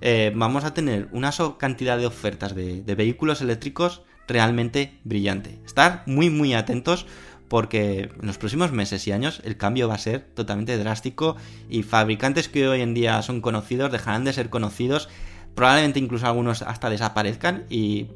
eh, 0.00 0.32
vamos 0.34 0.64
a 0.64 0.74
tener 0.74 1.08
una 1.12 1.32
cantidad 1.58 1.98
de 1.98 2.06
ofertas 2.06 2.54
de, 2.54 2.82
de 2.82 2.94
vehículos 2.94 3.40
eléctricos 3.40 4.02
realmente 4.28 4.98
brillante. 5.04 5.58
Estar 5.66 6.04
muy 6.06 6.30
muy 6.30 6.54
atentos 6.54 7.06
porque 7.48 8.10
en 8.20 8.26
los 8.26 8.38
próximos 8.38 8.72
meses 8.72 9.06
y 9.06 9.12
años 9.12 9.40
el 9.44 9.56
cambio 9.56 9.88
va 9.88 9.94
a 9.94 9.98
ser 9.98 10.20
totalmente 10.34 10.76
drástico 10.76 11.36
y 11.68 11.82
fabricantes 11.82 12.48
que 12.48 12.68
hoy 12.68 12.82
en 12.82 12.94
día 12.94 13.20
son 13.22 13.40
conocidos 13.40 13.90
dejarán 13.90 14.24
de 14.24 14.32
ser 14.32 14.50
conocidos, 14.50 15.08
probablemente 15.54 15.98
incluso 15.98 16.26
algunos 16.26 16.62
hasta 16.62 16.90
desaparezcan 16.90 17.64
y 17.70 18.08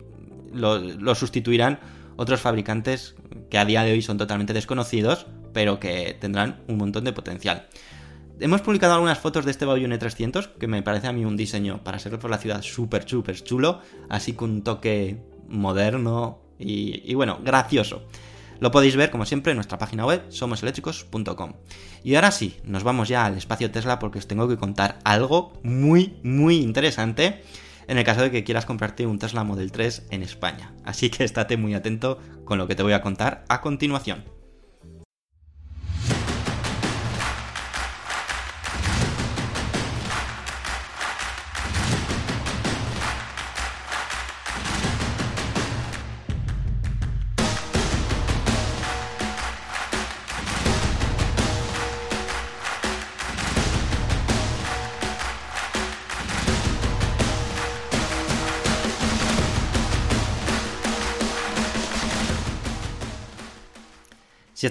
lo, 0.53 1.15
sustituirán 1.15 1.81
otros 2.17 2.41
fabricantes 2.41 3.15
que 3.51 3.59
a 3.59 3.65
día 3.65 3.83
de 3.83 3.93
hoy 3.93 4.03
son 4.03 4.19
totalmente 4.19 4.53
desconocidos, 4.53 5.27
pero 5.53 5.81
que 5.81 6.17
tendrán 6.21 6.61
un 6.69 6.77
montón 6.77 7.05
de 7.05 7.13
potencial. 7.13 7.67
Hemos 8.39 8.61
publicado 8.61 8.95
algunas 8.95 9.19
fotos 9.19 9.45
de 9.45 9.51
este 9.51 9.65
Baoyune 9.65 9.99
300, 9.99 10.49
que 10.49 10.67
me 10.67 10.83
parece 10.83 11.07
a 11.07 11.13
mí 11.13 11.25
un 11.25 11.37
diseño 11.37 11.83
para 11.85 11.99
ser 11.99 12.19
por 12.19 12.31
la 12.31 12.39
ciudad 12.39 12.63
súper, 12.63 13.09
súper 13.09 13.43
chulo, 13.43 13.81
así 14.09 14.33
con 14.35 14.51
un 14.51 14.63
toque 14.63 15.23
moderno 15.49 16.41
y 16.59 17.15
bueno, 17.15 17.41
gracioso. 17.43 18.03
Lo 18.63 18.71
podéis 18.71 18.95
ver, 18.95 19.11
como 19.11 19.27
siempre, 19.27 19.51
en 19.51 19.57
nuestra 19.57 19.77
página 19.77 20.07
web, 20.07 20.23
somoseléctricos.com. 20.29 21.55
Y 22.05 22.15
ahora 22.15 22.31
sí, 22.31 22.61
nos 22.63 22.85
vamos 22.85 23.09
ya 23.09 23.27
al 23.27 23.37
espacio 23.37 23.73
Tesla 23.73 23.99
porque 23.99 24.21
os 24.21 24.29
tengo 24.29 24.47
que 24.47 24.57
contar 24.57 25.01
algo 25.03 25.53
muy, 25.65 26.21
muy 26.23 26.59
interesante 26.59 27.43
en 27.89 27.99
el 27.99 28.05
caso 28.05 28.23
de 28.23 28.31
que 28.31 28.45
quieras 28.45 28.65
comprarte 28.65 29.05
un 29.05 29.19
Tesla 29.19 29.43
Model 29.43 29.73
3 29.73 30.07
en 30.11 30.23
España. 30.23 30.75
Así 30.85 31.11
que 31.11 31.25
estate 31.25 31.57
muy 31.57 31.75
atento 31.75 32.21
con 32.45 32.57
lo 32.57 32.69
que 32.69 32.77
te 32.77 32.85
voy 32.85 32.93
a 32.93 33.03
contar 33.03 33.45
a 33.49 33.61
continuación. 33.63 34.23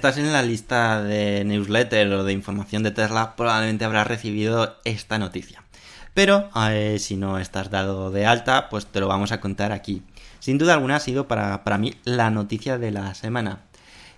Estás 0.02 0.18
en 0.18 0.34
la 0.34 0.42
lista 0.42 1.04
de 1.04 1.44
newsletter 1.46 2.12
o 2.14 2.24
de 2.24 2.34
información 2.34 2.82
de 2.82 2.90
Tesla, 2.90 3.36
probablemente 3.36 3.86
habrás 3.86 4.08
recibido 4.08 4.78
esta 4.84 5.20
noticia. 5.20 5.64
Pero 6.16 6.50
eh, 6.72 6.98
si 6.98 7.18
no 7.18 7.38
estás 7.38 7.70
dado 7.70 8.10
de 8.10 8.26
alta, 8.26 8.68
pues 8.70 8.88
te 8.88 9.00
lo 9.00 9.08
vamos 9.08 9.32
a 9.32 9.40
contar 9.40 9.72
aquí. 9.72 10.02
Sin 10.40 10.58
duda 10.58 10.74
alguna 10.74 10.96
ha 10.96 11.00
sido 11.00 11.28
para, 11.28 11.62
mí 11.78 11.94
la 12.04 12.32
noticia 12.32 12.80
de 12.80 12.90
la 12.90 13.14
semana. 13.14 13.60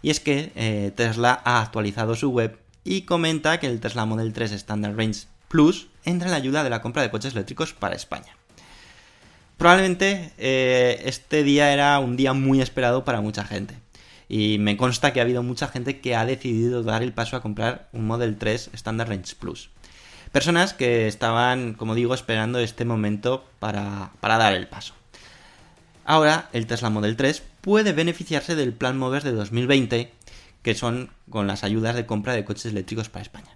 Y 0.02 0.10
es 0.10 0.22
que 0.22 0.54
eh, 0.56 0.94
Tesla 0.96 1.42
ha 1.44 1.62
actualizado 1.62 2.16
su 2.16 2.32
web 2.32 2.58
y 2.86 3.02
comenta 3.02 3.60
que 3.60 3.68
el 3.68 3.82
Tesla 3.82 4.06
Model 4.06 4.32
3 4.32 4.54
Standard 4.54 4.96
Range 4.96 5.26
Plus 5.50 5.90
entra 6.06 6.30
en 6.30 6.32
la 6.32 6.38
ayuda 6.38 6.64
de 6.64 6.70
la 6.70 6.82
compra 6.82 7.02
de 7.02 7.12
coches 7.12 7.34
eléctricos 7.34 7.74
para 7.74 7.98
España. 7.98 8.38
Probablemente 9.58 10.32
eh, 10.38 11.02
este 11.04 11.44
día 11.44 11.74
era 11.74 12.00
un 12.00 12.16
día 12.16 12.32
muy 12.32 12.62
esperado 12.62 13.04
para 13.04 13.20
mucha 13.20 13.44
gente. 13.44 13.83
Y 14.36 14.58
me 14.58 14.78
consta 14.78 15.14
que 15.14 15.20
ha 15.20 15.24
habido 15.24 15.44
mucha 15.44 15.68
gente 15.68 16.02
que 16.02 16.16
ha 16.16 16.26
decidido 16.26 16.82
dar 16.82 17.04
el 17.04 17.14
paso 17.14 17.36
a 17.36 17.44
comprar 17.44 17.88
un 17.94 18.08
Model 18.08 18.36
3 18.36 18.72
Standard 18.74 19.10
Range 19.10 19.36
Plus. 19.36 19.70
Personas 20.32 20.74
que 20.74 21.08
estaban, 21.08 21.76
como 21.76 21.94
digo, 21.94 22.16
esperando 22.16 22.58
este 22.58 22.84
momento 22.84 23.46
para, 23.60 24.10
dar 24.20 24.54
el 24.56 24.68
paso. 24.68 24.96
Ahora, 26.04 26.50
el 26.52 26.66
Tesla 26.66 26.90
Model 26.90 27.16
3 27.16 27.44
puede 27.62 27.94
beneficiarse 27.94 28.56
del 28.56 28.74
Plan 28.74 28.98
Movers 28.98 29.24
de 29.24 29.34
2020, 29.34 30.12
que 30.64 30.74
son 30.74 31.12
con 31.30 31.46
las 31.46 31.64
ayudas 31.64 31.94
de 31.94 32.08
compra 32.08 32.34
de 32.34 32.44
coches 32.44 32.66
eléctricos 32.66 33.10
para 33.10 33.22
España. 33.22 33.56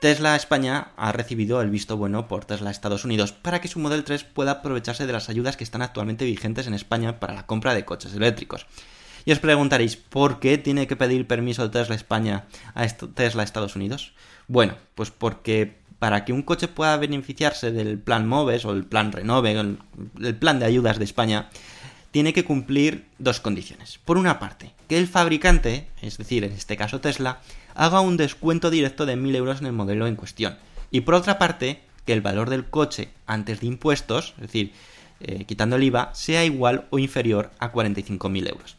Tesla 0.00 0.36
España 0.36 0.88
ha 0.98 1.12
recibido 1.12 1.62
el 1.62 1.70
visto 1.70 1.96
bueno 1.96 2.28
por 2.28 2.44
Tesla 2.44 2.70
Estados 2.70 3.06
Unidos 3.06 3.32
para 3.32 3.62
que 3.62 3.68
su 3.68 3.78
Model 3.78 4.04
3 4.04 4.24
pueda 4.24 4.50
aprovecharse 4.50 5.06
de 5.06 5.14
las 5.14 5.30
ayudas 5.30 5.56
que 5.56 5.64
están 5.64 5.80
actualmente 5.80 6.26
vigentes 6.26 6.66
en 6.66 6.74
España 6.74 7.20
para 7.20 7.32
la 7.32 7.46
compra 7.46 7.72
de 7.72 7.86
coches 7.86 8.12
eléctricos. 8.12 8.66
Y 9.24 9.32
os 9.32 9.38
preguntaréis, 9.38 9.96
¿por 9.96 10.40
qué 10.40 10.58
tiene 10.58 10.86
que 10.86 10.96
pedir 10.96 11.26
permiso 11.26 11.70
Tesla 11.70 11.94
España 11.94 12.44
a 12.74 12.86
Tesla 12.86 13.42
Estados 13.42 13.76
Unidos? 13.76 14.12
Bueno, 14.48 14.74
pues 14.94 15.10
porque 15.10 15.78
para 15.98 16.24
que 16.24 16.32
un 16.32 16.42
coche 16.42 16.66
pueda 16.66 16.96
beneficiarse 16.96 17.70
del 17.70 17.98
plan 17.98 18.26
MOVES 18.26 18.64
o 18.64 18.72
el 18.72 18.84
plan 18.84 19.12
Renove, 19.12 19.52
el, 19.52 19.78
el 20.20 20.34
plan 20.34 20.58
de 20.58 20.66
ayudas 20.66 20.98
de 20.98 21.04
España, 21.04 21.48
tiene 22.10 22.32
que 22.32 22.44
cumplir 22.44 23.06
dos 23.18 23.40
condiciones. 23.40 23.98
Por 24.04 24.18
una 24.18 24.38
parte, 24.38 24.72
que 24.88 24.98
el 24.98 25.08
fabricante, 25.08 25.88
es 26.02 26.18
decir, 26.18 26.44
en 26.44 26.52
este 26.52 26.76
caso 26.76 27.00
Tesla, 27.00 27.40
haga 27.74 28.00
un 28.00 28.16
descuento 28.16 28.70
directo 28.70 29.06
de 29.06 29.16
1.000 29.16 29.36
euros 29.36 29.60
en 29.60 29.66
el 29.66 29.72
modelo 29.72 30.06
en 30.06 30.16
cuestión. 30.16 30.58
Y 30.90 31.02
por 31.02 31.14
otra 31.14 31.38
parte, 31.38 31.80
que 32.04 32.12
el 32.12 32.20
valor 32.20 32.50
del 32.50 32.66
coche 32.66 33.08
antes 33.26 33.60
de 33.60 33.66
impuestos, 33.66 34.34
es 34.36 34.42
decir, 34.42 34.72
eh, 35.20 35.44
quitando 35.44 35.76
el 35.76 35.84
IVA, 35.84 36.14
sea 36.14 36.44
igual 36.44 36.86
o 36.90 36.98
inferior 36.98 37.50
a 37.58 37.72
45.000 37.72 38.48
euros. 38.48 38.76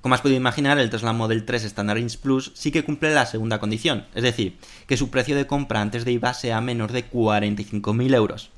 Como 0.00 0.14
has 0.14 0.22
podido 0.22 0.38
imaginar, 0.38 0.78
el 0.78 0.88
Tesla 0.88 1.12
Model 1.12 1.44
3 1.44 1.64
Standard 1.64 1.98
Range 1.98 2.18
Plus 2.18 2.52
sí 2.54 2.72
que 2.72 2.84
cumple 2.84 3.12
la 3.12 3.26
segunda 3.26 3.58
condición, 3.58 4.06
es 4.14 4.22
decir, 4.22 4.56
que 4.86 4.96
su 4.96 5.10
precio 5.10 5.36
de 5.36 5.46
compra 5.46 5.82
antes 5.82 6.06
de 6.06 6.12
IVA 6.12 6.32
sea 6.32 6.62
menor 6.62 6.92
de 6.92 7.10
45.000 7.10 8.14
euros. 8.14 8.50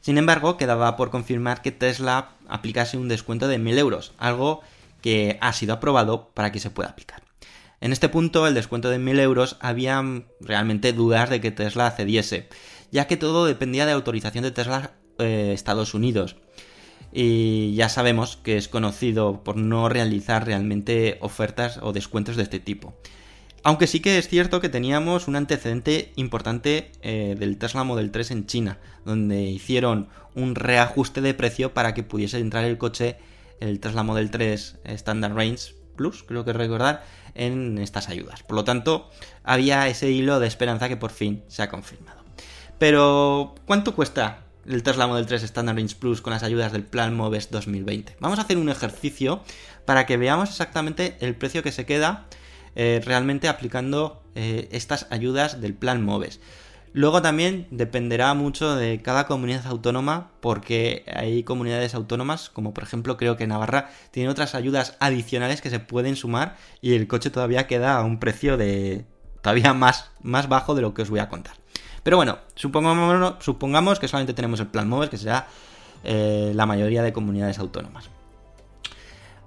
Sin 0.00 0.16
embargo, 0.16 0.56
quedaba 0.56 0.96
por 0.96 1.10
confirmar 1.10 1.60
que 1.60 1.72
Tesla 1.72 2.30
aplicase 2.48 2.96
un 2.96 3.08
descuento 3.08 3.46
de 3.46 3.58
1.000 3.58 3.78
euros, 3.78 4.14
algo 4.16 4.62
que 5.02 5.36
ha 5.42 5.52
sido 5.52 5.74
aprobado 5.74 6.30
para 6.32 6.50
que 6.50 6.60
se 6.60 6.70
pueda 6.70 6.90
aplicar. 6.90 7.22
En 7.82 7.92
este 7.92 8.08
punto, 8.08 8.46
el 8.46 8.54
descuento 8.54 8.88
de 8.88 8.98
1.000 8.98 9.20
euros 9.20 9.56
había 9.60 10.02
realmente 10.40 10.94
dudas 10.94 11.28
de 11.28 11.42
que 11.42 11.50
Tesla 11.50 11.90
cediese, 11.90 12.48
ya 12.90 13.06
que 13.06 13.18
todo 13.18 13.44
dependía 13.44 13.84
de 13.84 13.92
autorización 13.92 14.44
de 14.44 14.50
Tesla 14.50 14.92
eh, 15.18 15.50
Estados 15.52 15.92
Unidos 15.92 16.36
y 17.12 17.74
ya 17.74 17.88
sabemos 17.88 18.36
que 18.36 18.56
es 18.56 18.68
conocido 18.68 19.42
por 19.44 19.56
no 19.56 19.88
realizar 19.88 20.46
realmente 20.46 21.18
ofertas 21.20 21.78
o 21.82 21.92
descuentos 21.92 22.36
de 22.36 22.42
este 22.42 22.60
tipo. 22.60 22.94
Aunque 23.62 23.88
sí 23.88 23.98
que 24.00 24.18
es 24.18 24.28
cierto 24.28 24.60
que 24.60 24.68
teníamos 24.68 25.26
un 25.26 25.34
antecedente 25.34 26.12
importante 26.14 26.92
eh, 27.02 27.34
del 27.36 27.58
Tesla 27.58 27.82
Model 27.82 28.12
3 28.12 28.30
en 28.30 28.46
China, 28.46 28.78
donde 29.04 29.42
hicieron 29.42 30.08
un 30.34 30.54
reajuste 30.54 31.20
de 31.20 31.34
precio 31.34 31.74
para 31.74 31.92
que 31.92 32.04
pudiese 32.04 32.38
entrar 32.38 32.64
el 32.64 32.78
coche, 32.78 33.16
el 33.58 33.80
Tesla 33.80 34.04
Model 34.04 34.30
3 34.30 34.78
Standard 34.84 35.34
Range, 35.34 35.74
Plus, 35.96 36.22
creo 36.22 36.44
que 36.44 36.52
recordar, 36.52 37.04
en 37.34 37.78
estas 37.78 38.08
ayudas. 38.08 38.42
Por 38.42 38.54
lo 38.54 38.64
tanto, 38.64 39.10
había 39.42 39.88
ese 39.88 40.10
hilo 40.10 40.38
de 40.38 40.46
esperanza 40.46 40.88
que 40.88 40.96
por 40.96 41.10
fin 41.10 41.42
se 41.48 41.62
ha 41.62 41.68
confirmado. 41.68 42.22
Pero, 42.78 43.54
¿cuánto 43.66 43.94
cuesta 43.94 44.45
el 44.68 44.82
Tesla 44.82 45.06
Model 45.06 45.26
3 45.26 45.42
Standard 45.42 45.76
Range 45.76 45.96
Plus 45.96 46.20
con 46.20 46.32
las 46.32 46.42
ayudas 46.42 46.72
del 46.72 46.84
Plan 46.84 47.14
Moves 47.14 47.50
2020? 47.50 48.16
Vamos 48.20 48.38
a 48.38 48.42
hacer 48.42 48.58
un 48.58 48.68
ejercicio 48.68 49.42
para 49.84 50.06
que 50.06 50.16
veamos 50.16 50.50
exactamente 50.50 51.16
el 51.20 51.34
precio 51.34 51.62
que 51.62 51.72
se 51.72 51.86
queda 51.86 52.26
eh, 52.74 53.00
realmente 53.04 53.48
aplicando 53.48 54.22
eh, 54.34 54.68
estas 54.72 55.06
ayudas 55.10 55.60
del 55.60 55.74
Plan 55.74 56.04
Moves. 56.04 56.40
Luego 56.92 57.20
también 57.20 57.66
dependerá 57.70 58.32
mucho 58.34 58.74
de 58.74 59.02
cada 59.02 59.26
comunidad 59.26 59.66
autónoma 59.66 60.30
porque 60.40 61.04
hay 61.14 61.42
comunidades 61.42 61.94
autónomas, 61.94 62.48
como 62.48 62.72
por 62.72 62.84
ejemplo 62.84 63.16
creo 63.16 63.36
que 63.36 63.46
Navarra, 63.46 63.90
tiene 64.12 64.30
otras 64.30 64.54
ayudas 64.54 64.96
adicionales 64.98 65.60
que 65.60 65.70
se 65.70 65.78
pueden 65.80 66.16
sumar 66.16 66.56
y 66.80 66.94
el 66.94 67.06
coche 67.06 67.30
todavía 67.30 67.66
queda 67.66 67.98
a 67.98 68.02
un 68.02 68.18
precio 68.18 68.56
de 68.56 69.04
todavía 69.42 69.74
más, 69.74 70.10
más 70.22 70.48
bajo 70.48 70.74
de 70.74 70.82
lo 70.82 70.94
que 70.94 71.02
os 71.02 71.10
voy 71.10 71.20
a 71.20 71.28
contar. 71.28 71.56
Pero 72.06 72.18
bueno, 72.18 72.38
supongamos, 72.54 73.98
que 73.98 74.06
solamente 74.06 74.32
tenemos 74.32 74.60
el 74.60 74.68
plan 74.68 74.88
MOVES, 74.88 75.10
que 75.10 75.16
será 75.16 75.48
eh, 76.04 76.52
la 76.54 76.64
mayoría 76.64 77.02
de 77.02 77.12
comunidades 77.12 77.58
autónomas. 77.58 78.10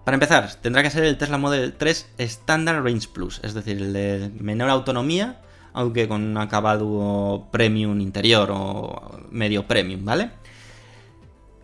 Para 0.03 0.15
empezar, 0.15 0.53
tendrá 0.55 0.83
que 0.83 0.89
ser 0.89 1.05
el 1.05 1.17
Tesla 1.17 1.37
Model 1.37 1.71
3 1.71 2.09
Standard 2.17 2.83
Range 2.83 3.07
Plus, 3.13 3.39
es 3.43 3.53
decir, 3.53 3.77
el 3.77 3.93
de 3.93 4.29
menor 4.37 4.69
autonomía, 4.71 5.39
aunque 5.71 6.09
con 6.09 6.21
un 6.21 6.37
acabado 6.37 7.47
premium 7.49 8.01
interior 8.01 8.49
o 8.51 9.21
medio 9.31 9.65
premium, 9.65 10.03
¿vale? 10.03 10.31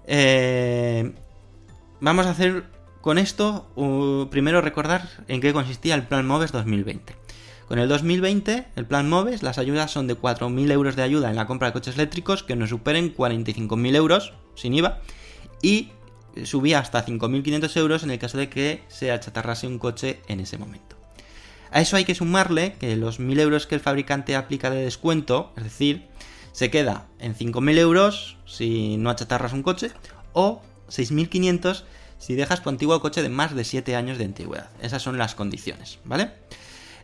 Eh, 0.08 1.12
vamos 2.00 2.26
a 2.26 2.30
hacer 2.30 2.64
con 3.02 3.18
esto, 3.18 3.68
uh, 3.76 4.28
primero 4.30 4.62
recordar 4.62 5.10
en 5.28 5.42
qué 5.42 5.52
consistía 5.52 5.94
el 5.96 6.04
Plan 6.04 6.26
MOVES 6.26 6.54
2020. 6.54 7.25
Con 7.67 7.80
el 7.80 7.89
2020, 7.89 8.67
el 8.75 8.86
Plan 8.86 9.10
MOVES, 9.10 9.41
las 9.41 9.58
ayudas 9.58 9.89
son 9.89 10.06
de 10.06 10.15
4.000 10.15 10.71
euros 10.71 10.95
de 10.95 11.01
ayuda 11.01 11.32
en 11.32 11.36
la 11.36 11.47
compra 11.47 11.67
de 11.67 11.73
coches 11.73 11.95
eléctricos 11.95 12.43
que 12.43 12.56
no 12.56 12.67
superen 12.67 13.15
45.000 13.15 13.95
euros 13.95 14.34
sin 14.54 14.75
IVA 14.75 15.01
y 15.63 15.89
subía 16.43 16.80
hasta 16.80 17.04
5.500 17.04 17.78
euros 17.78 18.04
en 18.04 18.12
el 18.12 18.19
caso 18.19 18.38
de 18.38 18.49
que 18.49 18.84
se 18.88 19.12
achatarrase 19.12 19.65
un 19.65 19.80
coche 19.80 20.19
en 20.28 20.41
ese 20.41 20.60
momento. 20.60 20.95
A 21.71 21.82
eso 21.82 21.97
hay 21.97 22.06
que 22.06 22.13
sumarle 22.13 22.73
que 22.80 22.95
los 22.95 23.19
1.000 23.19 23.39
euros 23.39 23.65
que 23.65 23.75
el 23.75 23.82
fabricante 23.82 24.36
aplica 24.36 24.69
de 24.69 24.84
descuento, 24.84 25.51
es 25.58 25.63
decir, 25.63 26.06
se 26.51 26.69
queda 26.69 27.08
en 27.19 27.36
5.000 27.36 27.78
euros 27.80 28.38
si 28.45 28.97
no 28.97 29.10
achatarras 29.10 29.54
un 29.54 29.63
coche 29.63 29.91
o 30.34 30.62
6.500 30.89 31.84
si 32.19 32.36
dejas 32.36 32.62
tu 32.62 32.69
antiguo 32.69 33.01
coche 33.01 33.23
de 33.23 33.30
más 33.30 33.56
de 33.56 33.63
7 33.63 33.95
años 33.95 34.19
de 34.19 34.25
antigüedad. 34.25 34.69
Esas 34.82 35.01
son 35.01 35.17
las 35.17 35.34
condiciones, 35.34 35.99
¿vale? 36.06 36.32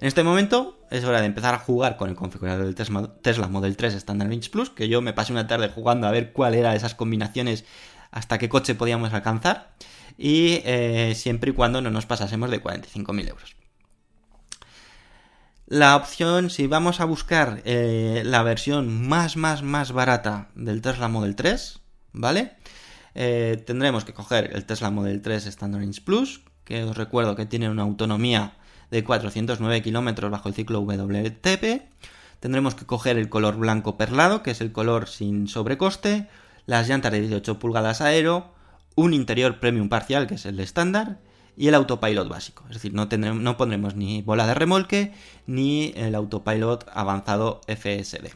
En 0.02 0.08
este 0.08 0.24
momento 0.24 0.80
es 0.90 1.04
hora 1.04 1.20
de 1.22 1.28
empezar 1.28 1.54
a 1.54 1.60
jugar 1.60 1.96
con 1.96 2.10
el 2.10 2.16
configurador 2.16 2.66
del 2.66 2.74
Tesla 3.22 3.48
Model 3.48 3.78
3 3.78 3.94
Standard 3.94 4.32
Range 4.32 4.50
Plus, 4.50 4.72
que 4.72 4.90
yo 4.90 5.00
me 5.00 5.14
pasé 5.14 5.32
una 5.32 5.46
tarde 5.46 5.70
jugando 5.70 6.08
a 6.08 6.12
ver 6.12 6.34
cuál 6.34 6.56
era 6.56 6.74
esas 6.74 6.96
combinaciones 6.96 7.66
hasta 8.10 8.40
qué 8.40 8.50
coche 8.50 8.74
podíamos 8.74 9.14
alcanzar 9.14 9.76
y 10.18 10.62
eh, 10.66 11.14
siempre 11.16 11.52
y 11.52 11.54
cuando 11.54 11.82
no 11.82 11.92
nos 11.92 12.08
pasásemos 12.08 12.50
de 12.50 12.64
45.000 12.64 13.30
euros. 13.30 13.56
La 15.68 15.96
opción, 15.96 16.50
si 16.50 16.66
vamos 16.66 17.00
a 17.00 17.06
buscar 17.06 17.62
eh, 17.66 18.24
la 18.26 18.42
versión 18.42 19.08
más, 19.08 19.38
más, 19.38 19.62
más 19.62 19.92
barata 19.92 20.50
del 20.56 20.82
Tesla 20.82 21.10
Model 21.10 21.36
3, 21.36 21.80
¿vale? 22.14 22.54
Eh, 23.14 23.64
tendremos 23.68 24.04
que 24.04 24.16
coger 24.16 24.50
el 24.56 24.66
Tesla 24.66 24.90
Model 24.90 25.22
3 25.22 25.46
Standard 25.46 25.84
Range 25.84 26.02
Plus, 26.02 26.42
que 26.66 26.84
os 26.86 26.98
recuerdo 26.98 27.36
que 27.36 27.46
tiene 27.46 27.70
una 27.70 27.84
autonomía 27.84 28.56
de 28.92 29.04
409 29.04 29.82
kilómetros 29.82 30.30
bajo 30.30 30.50
el 30.50 30.54
ciclo 30.54 30.82
WTP. 30.82 31.82
Tendremos 32.40 32.76
que 32.76 32.86
coger 32.86 33.18
el 33.18 33.30
color 33.30 33.56
blanco 33.56 33.98
perlado, 33.98 34.44
que 34.44 34.52
es 34.52 34.62
el 34.62 34.72
color 34.72 35.08
sin 35.08 35.48
sobrecoste, 35.48 36.28
las 36.66 36.88
llantas 36.88 37.12
de 37.12 37.22
18 37.22 37.58
pulgadas 37.58 38.02
aero, 38.02 38.54
un 38.96 39.14
interior 39.14 39.60
premium 39.60 39.90
parcial, 39.90 40.28
que 40.28 40.36
es 40.36 40.46
el 40.46 40.60
estándar, 40.60 41.20
y 41.56 41.68
el 41.68 41.76
autopilot 41.76 42.28
básico. 42.28 42.64
Es 42.70 42.76
decir, 42.76 42.94
no, 42.94 43.08
tendremos, 43.08 43.42
no 43.42 43.58
pondremos 43.58 43.96
ni 43.96 44.22
bola 44.22 44.48
de 44.48 44.54
remolque 44.54 45.14
ni 45.48 45.94
el 45.96 46.16
autopilot 46.16 46.90
avanzado 46.94 47.62
FSD. 47.68 48.30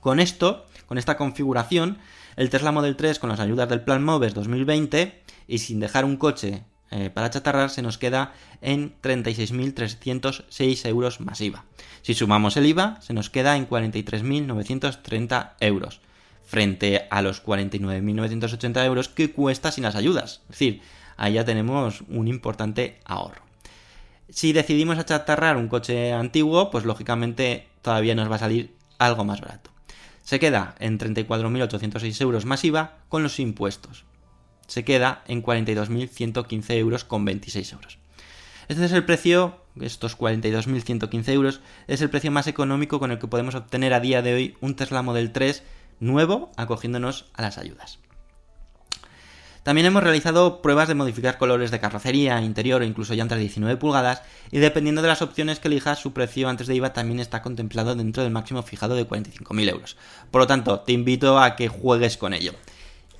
Con 0.00 0.20
esto, 0.20 0.66
con 0.86 0.98
esta 0.98 1.16
configuración, 1.16 1.98
el 2.36 2.50
Tesla 2.50 2.72
Model 2.72 2.96
3 2.96 3.18
con 3.18 3.30
las 3.30 3.40
ayudas 3.40 3.68
del 3.68 3.82
Plan 3.82 4.04
Moves 4.04 4.34
2020 4.34 5.22
y 5.46 5.58
sin 5.58 5.80
dejar 5.80 6.04
un 6.04 6.16
coche 6.16 6.64
eh, 6.90 7.10
para 7.10 7.30
chatarrar 7.30 7.70
se 7.70 7.82
nos 7.82 7.98
queda 7.98 8.32
en 8.60 8.94
36.306 9.02 10.88
euros 10.88 11.20
más 11.20 11.40
IVA. 11.40 11.64
Si 12.02 12.14
sumamos 12.14 12.56
el 12.56 12.66
IVA, 12.66 13.00
se 13.00 13.12
nos 13.12 13.28
queda 13.30 13.56
en 13.56 13.68
43.930 13.68 15.54
euros, 15.60 16.00
frente 16.44 17.08
a 17.10 17.22
los 17.22 17.44
49.980 17.44 18.84
euros 18.84 19.08
que 19.08 19.32
cuesta 19.32 19.72
sin 19.72 19.84
las 19.84 19.96
ayudas. 19.96 20.42
Es 20.44 20.50
decir, 20.50 20.80
ahí 21.16 21.32
ya 21.34 21.44
tenemos 21.44 22.02
un 22.08 22.28
importante 22.28 23.00
ahorro. 23.04 23.42
Si 24.28 24.52
decidimos 24.52 24.98
achatarrar 24.98 25.56
un 25.56 25.68
coche 25.68 26.12
antiguo, 26.12 26.70
pues 26.70 26.84
lógicamente 26.84 27.66
todavía 27.82 28.14
nos 28.14 28.30
va 28.30 28.36
a 28.36 28.40
salir 28.40 28.74
algo 28.98 29.24
más 29.24 29.40
barato. 29.40 29.70
Se 30.22 30.38
queda 30.40 30.74
en 30.80 30.98
34.806 30.98 32.20
euros 32.20 32.44
más 32.44 32.64
IVA 32.64 32.98
con 33.08 33.22
los 33.22 33.38
impuestos 33.38 34.04
se 34.66 34.84
queda 34.84 35.22
en 35.26 35.42
42.115 35.42 36.74
euros 36.74 37.04
con 37.04 37.24
26 37.24 37.72
euros. 37.72 37.98
Este 38.68 38.84
es 38.84 38.92
el 38.92 39.04
precio, 39.04 39.60
estos 39.80 40.18
42.115 40.18 41.28
euros, 41.28 41.60
es 41.86 42.00
el 42.02 42.10
precio 42.10 42.32
más 42.32 42.46
económico 42.46 42.98
con 42.98 43.12
el 43.12 43.18
que 43.18 43.28
podemos 43.28 43.54
obtener 43.54 43.94
a 43.94 44.00
día 44.00 44.22
de 44.22 44.34
hoy 44.34 44.56
un 44.60 44.74
Tesla 44.74 45.02
Model 45.02 45.32
3 45.32 45.62
nuevo 46.00 46.50
acogiéndonos 46.56 47.26
a 47.34 47.42
las 47.42 47.58
ayudas. 47.58 47.98
También 49.66 49.88
hemos 49.88 50.04
realizado 50.04 50.62
pruebas 50.62 50.86
de 50.86 50.94
modificar 50.94 51.38
colores 51.38 51.72
de 51.72 51.80
carrocería, 51.80 52.40
interior 52.40 52.82
e 52.82 52.86
incluso 52.86 53.14
llantas 53.14 53.38
de 53.38 53.42
19 53.42 53.76
pulgadas 53.78 54.22
y 54.52 54.58
dependiendo 54.58 55.02
de 55.02 55.08
las 55.08 55.22
opciones 55.22 55.58
que 55.58 55.66
elijas, 55.66 55.98
su 55.98 56.12
precio 56.12 56.48
antes 56.48 56.68
de 56.68 56.76
IVA 56.76 56.92
también 56.92 57.18
está 57.18 57.42
contemplado 57.42 57.96
dentro 57.96 58.22
del 58.22 58.30
máximo 58.30 58.62
fijado 58.62 58.94
de 58.94 59.08
45.000 59.08 59.68
euros. 59.68 59.96
Por 60.30 60.42
lo 60.42 60.46
tanto, 60.46 60.78
te 60.80 60.92
invito 60.92 61.40
a 61.40 61.56
que 61.56 61.66
juegues 61.66 62.16
con 62.16 62.32
ello. 62.32 62.52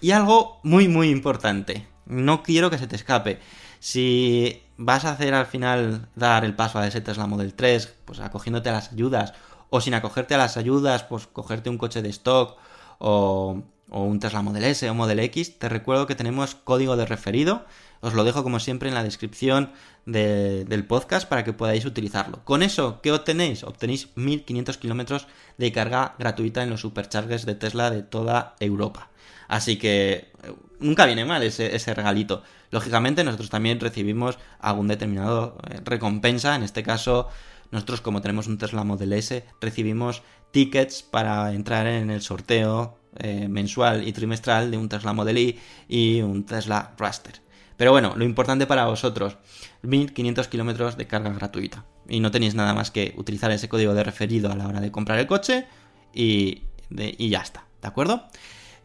Y 0.00 0.11
algo 0.11 0.61
muy, 0.62 0.88
muy 0.88 1.11
importante. 1.11 1.87
No 2.06 2.42
quiero 2.42 2.70
que 2.70 2.78
se 2.78 2.87
te 2.87 2.96
escape. 2.96 3.40
Si 3.80 4.62
vas 4.76 5.04
a 5.04 5.12
hacer 5.12 5.35
al 5.35 5.46
final 5.46 6.09
dar 6.14 6.44
el 6.44 6.54
paso 6.54 6.78
a 6.78 6.87
ese 6.87 7.00
Tesla 7.00 7.26
Model 7.26 7.54
3, 7.54 7.94
pues 8.04 8.20
acogiéndote 8.20 8.68
a 8.68 8.72
las 8.72 8.92
ayudas, 8.92 9.32
o 9.70 9.80
sin 9.80 9.94
acogerte 9.94 10.35
a 10.35 10.38
las 10.38 10.56
ayudas, 10.56 11.02
pues 11.04 11.26
cogerte 11.26 11.70
un 11.70 11.78
coche 11.78 12.02
de 12.02 12.09
stock 12.11 12.56
o, 12.98 13.62
un 13.88 14.20
Tesla 14.20 14.42
Model 14.42 14.64
S 14.64 14.88
o 14.88 14.94
Model 14.94 15.20
X, 15.20 15.59
te 15.59 15.68
recuerdo 15.68 16.06
que 16.06 16.14
tenemos 16.14 16.54
código 16.54 16.96
de 16.96 17.06
referido. 17.06 17.64
Os 18.00 18.14
lo 18.14 18.24
dejo 18.24 18.42
como 18.42 18.61
siempre 18.61 18.88
en 18.88 18.94
la 18.94 19.02
descripción 19.02 19.72
del 20.04 20.85
podcast 20.87 21.28
para 21.28 21.44
que 21.44 21.52
podáis 21.52 21.85
utilizarlo. 21.85 22.44
Con 22.44 22.62
eso, 22.62 23.00
¿qué 23.00 23.11
obtenéis? 23.11 23.64
Obtenéis 23.64 24.09
1500 24.16 24.76
kilómetros 24.76 25.26
de 25.56 25.72
carga 25.72 26.14
gratuita 26.18 26.62
en 26.62 26.70
los 26.70 26.80
superchargers 26.82 27.46
de 27.46 27.54
Tesla 27.54 27.90
de 27.90 28.02
toda 28.02 28.54
Europa. 28.61 29.11
Así 29.48 29.76
que 29.76 30.30
eh, 30.42 30.54
nunca 30.80 31.06
viene 31.06 31.24
mal 31.24 31.42
ese, 31.42 31.94
regalito. 31.94 32.42
Lógicamente 32.70 33.24
nosotros 33.24 33.50
también 33.50 33.80
recibimos 33.80 34.38
algún 34.59 34.88
determinado 34.88 35.59
eh, 35.70 35.80
recompensa. 35.85 36.54
En 36.54 36.62
este 36.62 36.82
caso, 36.82 37.28
nosotros 37.70 38.00
como 38.00 38.20
tenemos 38.20 38.46
un 38.46 38.59
Tesla 38.59 38.85
Model 38.85 39.12
S, 39.12 39.44
recibimos 39.61 40.22
tickets 40.50 41.02
para 41.02 41.52
entrar 41.52 41.87
en 41.87 42.11
el 42.11 42.22
sorteo 42.22 42.98
eh, 43.18 43.48
mensual 43.48 44.06
y 44.06 44.12
trimestral 44.12 44.70
de 44.70 44.76
un 44.76 44.88
Tesla 44.88 45.12
Model 45.12 45.38
I 45.38 45.59
y 45.88 46.20
un 46.20 46.44
Tesla 46.44 46.94
Raster. 46.98 47.40
Pero 47.76 47.90
bueno, 47.90 48.14
lo 48.16 48.24
importante 48.24 48.66
para 48.66 48.87
vosotros, 48.87 49.37
1500 49.82 50.48
kilómetros 50.48 50.96
de 50.96 51.06
carga 51.06 51.30
gratuita. 51.30 51.85
Y 52.09 52.20
no 52.20 52.30
tenéis 52.30 52.54
nada 52.54 52.72
más 52.72 52.90
que 52.90 53.14
utilizar 53.16 53.50
ese 53.50 53.68
código 53.68 53.92
de 53.92 54.02
referido 54.02 54.50
a 54.50 54.56
la 54.56 54.66
hora 54.66 54.80
de 54.80 54.90
comprar 54.90 55.18
el 55.18 55.26
coche 55.26 55.66
y, 56.14 56.62
y 56.90 57.28
ya 57.28 57.40
está, 57.40 57.66
¿de 57.82 57.88
acuerdo? 57.88 58.28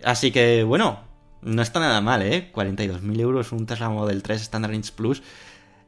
Así 0.04 0.32
que, 0.32 0.64
bueno, 0.64 1.00
no 1.42 1.62
está 1.62 1.80
nada 1.80 2.02
mal, 2.02 2.22
¿eh? 2.22 2.52
42.000 2.54 3.20
euros 3.20 3.52
un 3.52 3.66
Tesla 3.66 3.90
Model 3.90 4.24
3 4.24 4.42
Standard 4.42 4.72
Range 4.72 4.92
Plus 4.96 5.22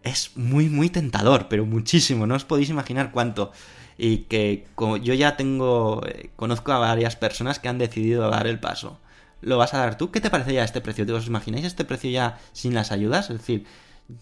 es 0.04 0.36
muy, 0.36 0.70
muy 0.70 0.90
tentador, 0.90 1.48
pero 1.50 1.66
muchísimo, 1.66 2.28
no 2.28 2.36
os 2.36 2.46
podéis 2.46 2.70
imaginar 2.70 3.12
cuánto. 3.12 3.52
Y 3.98 4.20
que 4.30 4.68
como 4.76 4.98
yo 4.98 5.14
ya 5.14 5.38
tengo, 5.38 6.02
eh, 6.06 6.32
conozco 6.36 6.72
a 6.72 6.80
varias 6.80 7.16
personas 7.16 7.60
que 7.60 7.70
han 7.70 7.78
decidido 7.78 8.30
dar 8.30 8.48
el 8.48 8.60
paso. 8.60 9.00
¿Lo 9.42 9.58
vas 9.58 9.74
a 9.74 9.80
dar 9.80 9.98
tú? 9.98 10.12
¿Qué 10.12 10.22
te 10.22 10.30
parece 10.30 10.54
ya 10.54 10.64
este 10.64 10.82
precio? 10.82 11.06
¿Os 11.16 11.28
imagináis 11.28 11.66
este 11.66 11.86
precio 11.86 12.10
ya 12.10 12.40
sin 12.54 12.74
las 12.74 12.92
ayudas? 12.92 13.30
Es 13.30 13.40
decir, 13.40 13.66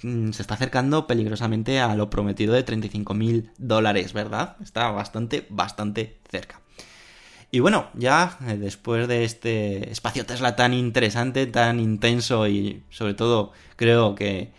mm, 0.04 0.32
se 0.32 0.42
está 0.42 0.56
acercando 0.56 1.08
peligrosamente 1.08 1.80
a 1.80 1.96
lo 1.96 2.10
prometido 2.10 2.54
de 2.54 2.64
35.000 2.66 3.52
dólares, 3.58 4.14
¿verdad? 4.14 4.58
Está 4.62 4.92
bastante, 4.92 5.48
bastante 5.50 6.20
cerca. 6.30 6.62
Y 7.52 7.60
bueno, 7.60 7.90
ya 7.94 8.38
eh, 8.48 8.58
después 8.58 9.10
de 9.10 9.26
este 9.26 9.92
espacio 9.92 10.26
Tesla 10.26 10.56
tan 10.56 10.74
interesante, 10.74 11.48
tan 11.48 11.82
intenso 11.82 12.48
y 12.48 12.84
sobre 12.90 13.14
todo 13.14 13.52
creo 13.76 14.16
que 14.16 14.52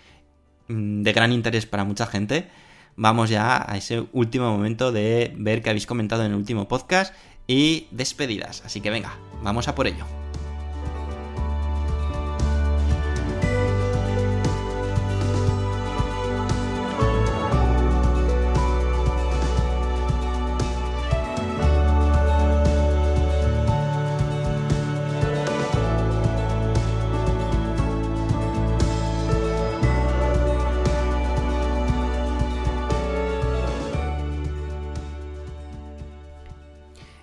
mm, 0.69 1.03
de 1.03 1.13
gran 1.15 1.33
interés 1.33 1.65
para 1.65 1.85
mucha 1.85 2.07
gente, 2.07 2.51
vamos 2.95 3.31
ya 3.31 3.65
a 3.67 3.79
ese 3.79 4.07
último 4.13 4.51
momento 4.51 4.93
de 4.93 5.33
ver 5.37 5.63
que 5.63 5.71
habéis 5.71 5.87
comentado 5.87 6.25
en 6.25 6.33
el 6.33 6.37
último 6.37 6.69
podcast 6.69 7.15
y 7.47 7.87
despedidas. 7.91 8.63
Así 8.67 8.83
que 8.83 8.91
venga, 8.91 9.17
vamos 9.43 9.69
a 9.69 9.75
por 9.75 9.87
ello. 9.87 10.22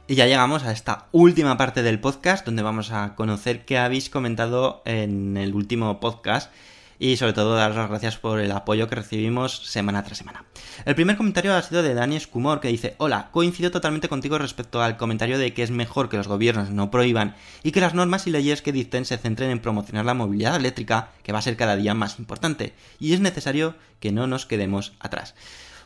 Y 0.10 0.16
ya 0.16 0.26
llegamos 0.26 0.64
a 0.64 0.72
esta 0.72 1.06
última 1.12 1.56
parte 1.56 1.84
del 1.84 2.00
podcast 2.00 2.44
donde 2.44 2.64
vamos 2.64 2.92
a 2.92 3.14
conocer 3.14 3.64
qué 3.64 3.78
habéis 3.78 4.10
comentado 4.10 4.82
en 4.86 5.38
el 5.38 5.54
último 5.54 6.00
podcast 6.00 6.52
y 6.98 7.18
sobre 7.18 7.34
todo 7.34 7.54
daros 7.54 7.78
las 7.78 7.90
gracias 7.90 8.18
por 8.18 8.40
el 8.40 8.52
apoyo 8.52 8.90
que 8.90 8.96
recibimos 8.96 9.68
semana 9.68 10.04
tras 10.04 10.18
semana. 10.18 10.46
El 10.86 10.96
primer 10.96 11.16
comentario 11.16 11.56
ha 11.56 11.62
sido 11.62 11.84
de 11.84 11.94
Dani 11.94 12.16
Escumor 12.16 12.60
que 12.60 12.70
dice, 12.70 12.96
hola, 12.98 13.30
coincido 13.32 13.70
totalmente 13.70 14.10
contigo 14.10 14.40
respecto 14.40 14.82
al 14.82 14.98
comentario 14.98 15.38
de 15.38 15.54
que 15.54 15.62
es 15.62 15.70
mejor 15.70 16.10
que 16.10 16.18
los 16.18 16.28
gobiernos 16.28 16.72
no 16.72 16.90
prohíban 16.90 17.36
y 17.62 17.72
que 17.72 17.80
las 17.80 17.94
normas 17.94 18.26
y 18.26 18.32
leyes 18.32 18.64
que 18.64 18.72
dicten 18.72 19.06
se 19.06 19.20
centren 19.20 19.52
en 19.52 19.60
promocionar 19.60 20.06
la 20.06 20.16
movilidad 20.16 20.56
eléctrica 20.56 21.10
que 21.22 21.34
va 21.34 21.38
a 21.38 21.44
ser 21.44 21.56
cada 21.56 21.76
día 21.76 21.94
más 21.94 22.18
importante 22.18 22.74
y 23.00 23.14
es 23.14 23.20
necesario 23.20 23.76
que 24.00 24.12
no 24.12 24.26
nos 24.26 24.48
quedemos 24.48 24.94
atrás. 25.00 25.36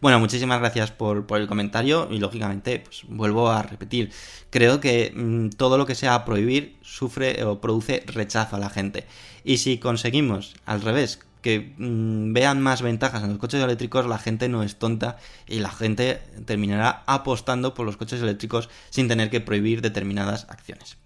Bueno, 0.03 0.19
muchísimas 0.19 0.59
gracias 0.59 0.91
por, 0.91 1.25
el 1.39 1.47
comentario 1.47 2.09
y 2.11 2.19
lógicamente, 2.19 2.77
pues 2.77 3.03
vuelvo 3.07 3.49
a 3.49 3.63
repetir, 3.63 4.11
creo 4.49 4.81
que 4.81 5.13
mmm, 5.15 5.47
todo 5.51 5.77
lo 5.77 5.85
que 5.85 5.95
sea 5.95 6.25
prohibir 6.25 6.75
sufre 6.81 7.41
o 7.45 7.61
produce 7.61 8.03
rechazo 8.07 8.57
a 8.57 8.59
la 8.59 8.69
gente. 8.69 9.05
Y 9.45 9.59
si 9.59 9.77
conseguimos, 9.77 10.55
al 10.65 10.81
revés, 10.81 11.21
que 11.41 11.73
mmm, 11.77 12.33
vean 12.33 12.61
más 12.61 12.81
ventajas 12.81 13.23
en 13.23 13.29
los 13.29 13.37
coches 13.37 13.63
eléctricos, 13.63 14.05
la 14.05 14.17
gente 14.17 14.49
no 14.49 14.61
es 14.61 14.75
tonta 14.75 15.15
y 15.47 15.59
la 15.59 15.71
gente 15.71 16.19
terminará 16.45 17.03
apostando 17.05 17.73
por 17.73 17.85
los 17.85 17.95
coches 17.95 18.21
eléctricos 18.21 18.67
sin 18.89 19.07
tener 19.07 19.29
que 19.29 19.39
prohibir 19.39 19.81
determinadas 19.81 20.47
acciones. 20.49 20.97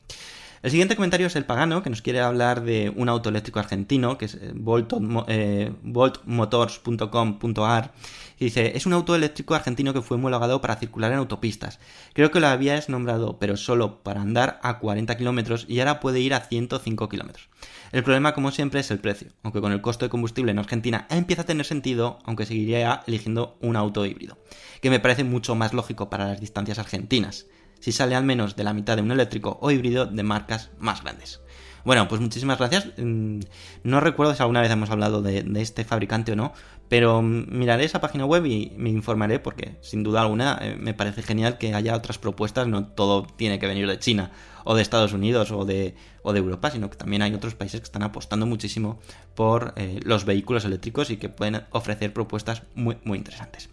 El 0.64 0.72
siguiente 0.72 0.96
comentario 0.96 1.28
es 1.28 1.36
el 1.36 1.46
pagano, 1.46 1.84
que 1.84 1.90
nos 1.90 2.02
quiere 2.02 2.20
hablar 2.20 2.64
de 2.64 2.92
un 2.96 3.10
auto 3.10 3.30
eléctrico 3.30 3.60
argentino, 3.60 4.18
que 4.18 4.26
es 4.26 4.40
volt, 4.56 4.92
eh, 5.28 5.72
voltmotors.com.ar, 5.84 7.94
y 8.40 8.46
dice, 8.46 8.74
es 8.76 8.86
un 8.86 8.94
auto 8.94 9.16
eléctrico 9.16 9.56
argentino 9.56 9.94
que 9.94 10.02
fue 10.02 10.18
homologado 10.18 10.62
para 10.62 10.76
circular 10.76 11.12
en 11.12 11.20
autopistas. 11.20 11.80
Creo 12.14 12.32
que 12.32 12.40
lo 12.40 12.48
habías 12.48 12.90
nombrado, 12.90 13.38
pero 13.40 13.58
solo 13.58 14.04
para 14.04 14.22
andar 14.22 14.60
a 14.64 14.80
40 14.80 15.16
kilómetros 15.18 15.66
y 15.68 15.80
ahora 15.80 16.00
puede 16.00 16.20
ir 16.20 16.34
a 16.34 16.42
105 16.42 17.10
kilómetros. 17.10 17.50
El 17.92 18.04
problema, 18.04 18.34
como 18.34 18.52
siempre, 18.52 18.80
es 18.80 18.92
el 18.92 19.00
precio, 19.00 19.30
aunque 19.44 19.62
con 19.62 19.72
el 19.72 19.82
costo 19.82 20.06
de 20.06 20.10
combustible 20.10 20.52
en 20.52 20.60
Argentina 20.60 21.08
empieza 21.10 21.44
a 21.44 21.46
tener 21.46 21.66
sentido, 21.66 22.20
aunque 22.26 22.46
seguiría 22.46 23.02
eligiendo 23.08 23.58
un 23.62 23.76
auto 23.76 24.06
híbrido, 24.06 24.38
que 24.82 24.90
me 24.90 25.00
parece 25.00 25.24
mucho 25.24 25.56
más 25.56 25.74
lógico 25.74 26.10
para 26.10 26.28
las 26.28 26.40
distancias 26.40 26.80
argentinas 26.80 27.48
si 27.80 27.92
sale 27.92 28.16
al 28.16 28.24
menos 28.24 28.56
de 28.56 28.64
la 28.64 28.74
mitad 28.74 28.96
de 28.96 29.02
un 29.02 29.12
eléctrico 29.12 29.58
o 29.62 29.72
híbrido 29.72 30.06
de 30.06 30.24
marcas 30.24 30.70
más 30.80 31.04
grandes. 31.04 31.42
Bueno, 31.88 32.10
pues 32.10 32.20
muchísimas 32.20 32.58
gracias. 32.58 32.90
No 32.98 34.00
recuerdo 34.02 34.36
si 34.36 34.42
alguna 34.42 34.60
vez 34.60 34.70
hemos 34.70 34.90
hablado 34.90 35.22
de, 35.22 35.46
este 35.56 35.86
fabricante 35.86 36.34
o 36.34 36.36
no, 36.36 36.52
pero 36.90 37.22
miraré 37.22 37.86
esa 37.86 38.02
página 38.02 38.26
web 38.26 38.46
y 38.46 38.74
me 38.76 38.90
informaré 38.90 39.40
porque 39.40 39.78
sin 39.80 40.04
duda 40.04 40.20
alguna 40.20 40.60
eh, 40.62 40.76
me 40.78 40.94
parece 40.94 41.24
genial 41.24 41.58
que 41.58 41.74
haya 41.74 41.96
otras 41.96 42.18
propuestas, 42.18 42.68
no 42.68 42.88
todo 42.88 43.26
tiene 43.26 43.58
que 43.58 43.68
venir 43.68 43.88
de 43.88 44.00
China 44.00 44.32
o 44.66 44.76
de 44.76 44.82
Estados 44.82 45.14
Unidos 45.14 45.52
o 45.52 45.64
de, 45.64 45.96
Europa, 46.26 46.72
sino 46.72 46.90
que 46.90 46.98
también 46.98 47.22
hay 47.22 47.34
otros 47.34 47.56
países 47.56 47.80
que 47.80 47.86
están 47.86 48.04
apostando 48.04 48.46
muchísimo 48.46 49.00
por 49.34 49.74
eh, 49.78 50.02
los 50.04 50.26
vehículos 50.26 50.66
eléctricos 50.66 51.10
y 51.10 51.16
que 51.16 51.30
pueden 51.30 51.64
ofrecer 51.72 52.12
propuestas 52.12 52.64
muy 52.76 52.98
interesantes. 53.06 53.70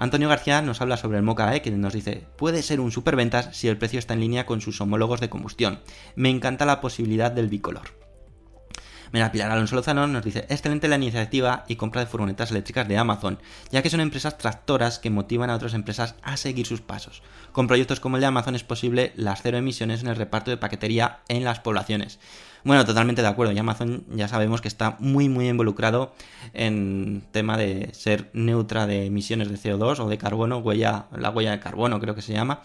Antonio 0.00 0.30
García 0.30 0.62
nos 0.62 0.80
habla 0.80 0.96
sobre 0.96 1.18
el 1.18 1.22
Mocha 1.22 1.54
E, 1.54 1.60
que 1.60 1.70
nos 1.70 1.92
dice, 1.92 2.26
puede 2.38 2.62
ser 2.62 2.80
un 2.80 2.90
superventas 2.90 3.54
si 3.54 3.68
el 3.68 3.76
precio 3.76 3.98
está 3.98 4.14
en 4.14 4.20
línea 4.20 4.46
con 4.46 4.62
sus 4.62 4.80
homólogos 4.80 5.20
de 5.20 5.28
combustión. 5.28 5.80
Me 6.16 6.30
encanta 6.30 6.64
la 6.64 6.80
posibilidad 6.80 7.30
del 7.30 7.48
bicolor. 7.48 8.00
Mira, 9.12 9.30
Pilar 9.30 9.50
Alonso 9.50 9.76
Lozano 9.76 10.06
nos 10.06 10.24
dice, 10.24 10.46
excelente 10.48 10.88
la 10.88 10.96
iniciativa 10.96 11.64
y 11.68 11.76
compra 11.76 12.00
de 12.00 12.06
furgonetas 12.06 12.50
eléctricas 12.50 12.88
de 12.88 12.96
Amazon, 12.96 13.40
ya 13.70 13.82
que 13.82 13.90
son 13.90 14.00
empresas 14.00 14.38
tractoras 14.38 14.98
que 14.98 15.10
motivan 15.10 15.50
a 15.50 15.56
otras 15.56 15.74
empresas 15.74 16.14
a 16.22 16.38
seguir 16.38 16.64
sus 16.64 16.80
pasos. 16.80 17.22
Con 17.52 17.66
proyectos 17.66 18.00
como 18.00 18.16
el 18.16 18.22
de 18.22 18.28
Amazon 18.28 18.54
es 18.54 18.64
posible 18.64 19.12
las 19.16 19.42
cero 19.42 19.58
emisiones 19.58 20.00
en 20.00 20.08
el 20.08 20.16
reparto 20.16 20.50
de 20.50 20.56
paquetería 20.56 21.18
en 21.28 21.44
las 21.44 21.60
poblaciones. 21.60 22.20
Bueno, 22.64 22.84
totalmente 22.84 23.22
de 23.22 23.28
acuerdo. 23.28 23.52
Y 23.52 23.58
Amazon 23.58 24.04
ya 24.14 24.28
sabemos 24.28 24.60
que 24.60 24.68
está 24.68 24.96
muy, 25.00 25.28
muy 25.28 25.48
involucrado 25.48 26.12
en 26.52 27.22
tema 27.32 27.56
de 27.56 27.90
ser 27.92 28.30
neutra 28.34 28.86
de 28.86 29.06
emisiones 29.06 29.48
de 29.48 29.56
CO2 29.56 30.00
o 30.00 30.08
de 30.08 30.18
carbono, 30.18 30.58
huella, 30.58 31.06
la 31.16 31.30
huella 31.30 31.52
de 31.52 31.60
carbono 31.60 32.00
creo 32.00 32.14
que 32.14 32.22
se 32.22 32.32
llama, 32.32 32.62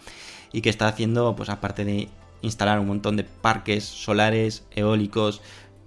y 0.52 0.60
que 0.60 0.70
está 0.70 0.88
haciendo, 0.88 1.34
pues 1.34 1.48
aparte 1.48 1.84
de 1.84 2.08
instalar 2.42 2.78
un 2.78 2.86
montón 2.86 3.16
de 3.16 3.24
parques 3.24 3.84
solares, 3.84 4.66
eólicos, 4.70 5.40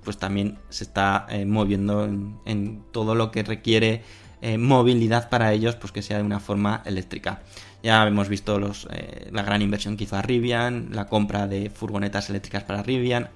pues 0.03 0.17
también 0.17 0.57
se 0.69 0.83
está 0.83 1.27
eh, 1.29 1.45
moviendo 1.45 2.05
en, 2.45 2.83
todo 2.91 3.15
lo 3.15 3.31
que 3.31 3.43
requiere 3.43 4.03
eh, 4.41 4.57
movilidad 4.57 5.29
para 5.29 5.53
ellos, 5.53 5.75
pues 5.75 5.91
que 5.91 6.01
sea 6.01 6.17
de 6.17 6.23
una 6.23 6.39
forma 6.39 6.81
eléctrica. 6.85 7.41
Ya 7.83 8.05
hemos 8.07 8.27
visto 8.27 8.59
los, 8.59 8.87
eh, 8.91 9.29
la 9.31 9.43
gran 9.43 9.61
inversión 9.61 9.97
que 9.97 10.05
hizo 10.05 10.15
a 10.15 10.21
Rivian, 10.21 10.89
la 10.91 11.05
compra 11.05 11.47
de 11.47 11.69
furgonetas 11.69 12.29
eléctricas 12.29 12.63
para 12.63 12.83
Rivian. 12.83 13.29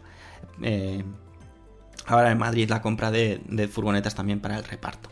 Eh, 0.61 1.03
ahora 2.05 2.31
en 2.31 2.37
Madrid 2.37 2.69
la 2.69 2.81
compra 2.81 3.11
de, 3.11 3.41
de 3.47 3.67
furgonetas 3.67 4.15
también 4.15 4.39
para 4.39 4.57
el 4.57 4.63
reparto. 4.63 5.09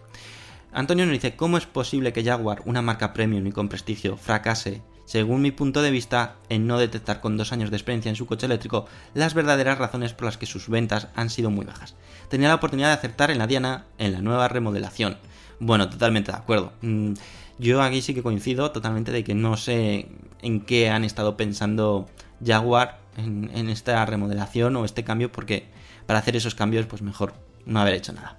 Antonio 0.73 1.05
nos 1.05 1.13
dice, 1.13 1.35
¿cómo 1.35 1.57
es 1.57 1.65
posible 1.65 2.13
que 2.13 2.23
Jaguar, 2.23 2.61
una 2.65 2.81
marca 2.81 3.11
premium 3.11 3.45
y 3.45 3.51
con 3.51 3.67
prestigio, 3.67 4.15
fracase 4.15 4.81
según 5.11 5.41
mi 5.41 5.51
punto 5.51 5.81
de 5.81 5.91
vista, 5.91 6.37
en 6.47 6.67
no 6.67 6.79
detectar 6.79 7.19
con 7.19 7.35
dos 7.35 7.51
años 7.51 7.69
de 7.69 7.75
experiencia 7.75 8.07
en 8.07 8.15
su 8.15 8.27
coche 8.27 8.45
eléctrico 8.45 8.85
las 9.13 9.33
verdaderas 9.33 9.77
razones 9.77 10.13
por 10.13 10.23
las 10.23 10.37
que 10.37 10.45
sus 10.45 10.69
ventas 10.69 11.09
han 11.15 11.29
sido 11.29 11.49
muy 11.49 11.65
bajas. 11.65 11.95
Tenía 12.29 12.47
la 12.47 12.55
oportunidad 12.55 12.87
de 12.87 12.93
acertar 12.93 13.29
en 13.29 13.37
la 13.37 13.45
Diana 13.45 13.87
en 13.97 14.13
la 14.13 14.21
nueva 14.21 14.47
remodelación. 14.47 15.17
Bueno, 15.59 15.89
totalmente 15.89 16.31
de 16.31 16.37
acuerdo. 16.37 16.71
Yo 17.59 17.81
aquí 17.81 18.01
sí 18.01 18.13
que 18.13 18.23
coincido 18.23 18.71
totalmente 18.71 19.11
de 19.11 19.25
que 19.25 19.35
no 19.35 19.57
sé 19.57 20.07
en 20.41 20.61
qué 20.61 20.89
han 20.89 21.03
estado 21.03 21.35
pensando 21.35 22.07
Jaguar 22.45 22.99
en, 23.17 23.69
esta 23.69 24.05
remodelación 24.05 24.75
o 24.75 24.85
este 24.85 25.03
cambio, 25.03 25.31
porque 25.31 25.67
para 26.05 26.19
hacer 26.19 26.35
esos 26.35 26.55
cambios, 26.55 26.85
pues 26.85 27.01
mejor 27.01 27.33
no 27.65 27.79
haber 27.79 27.95
hecho 27.95 28.13
nada. 28.13 28.37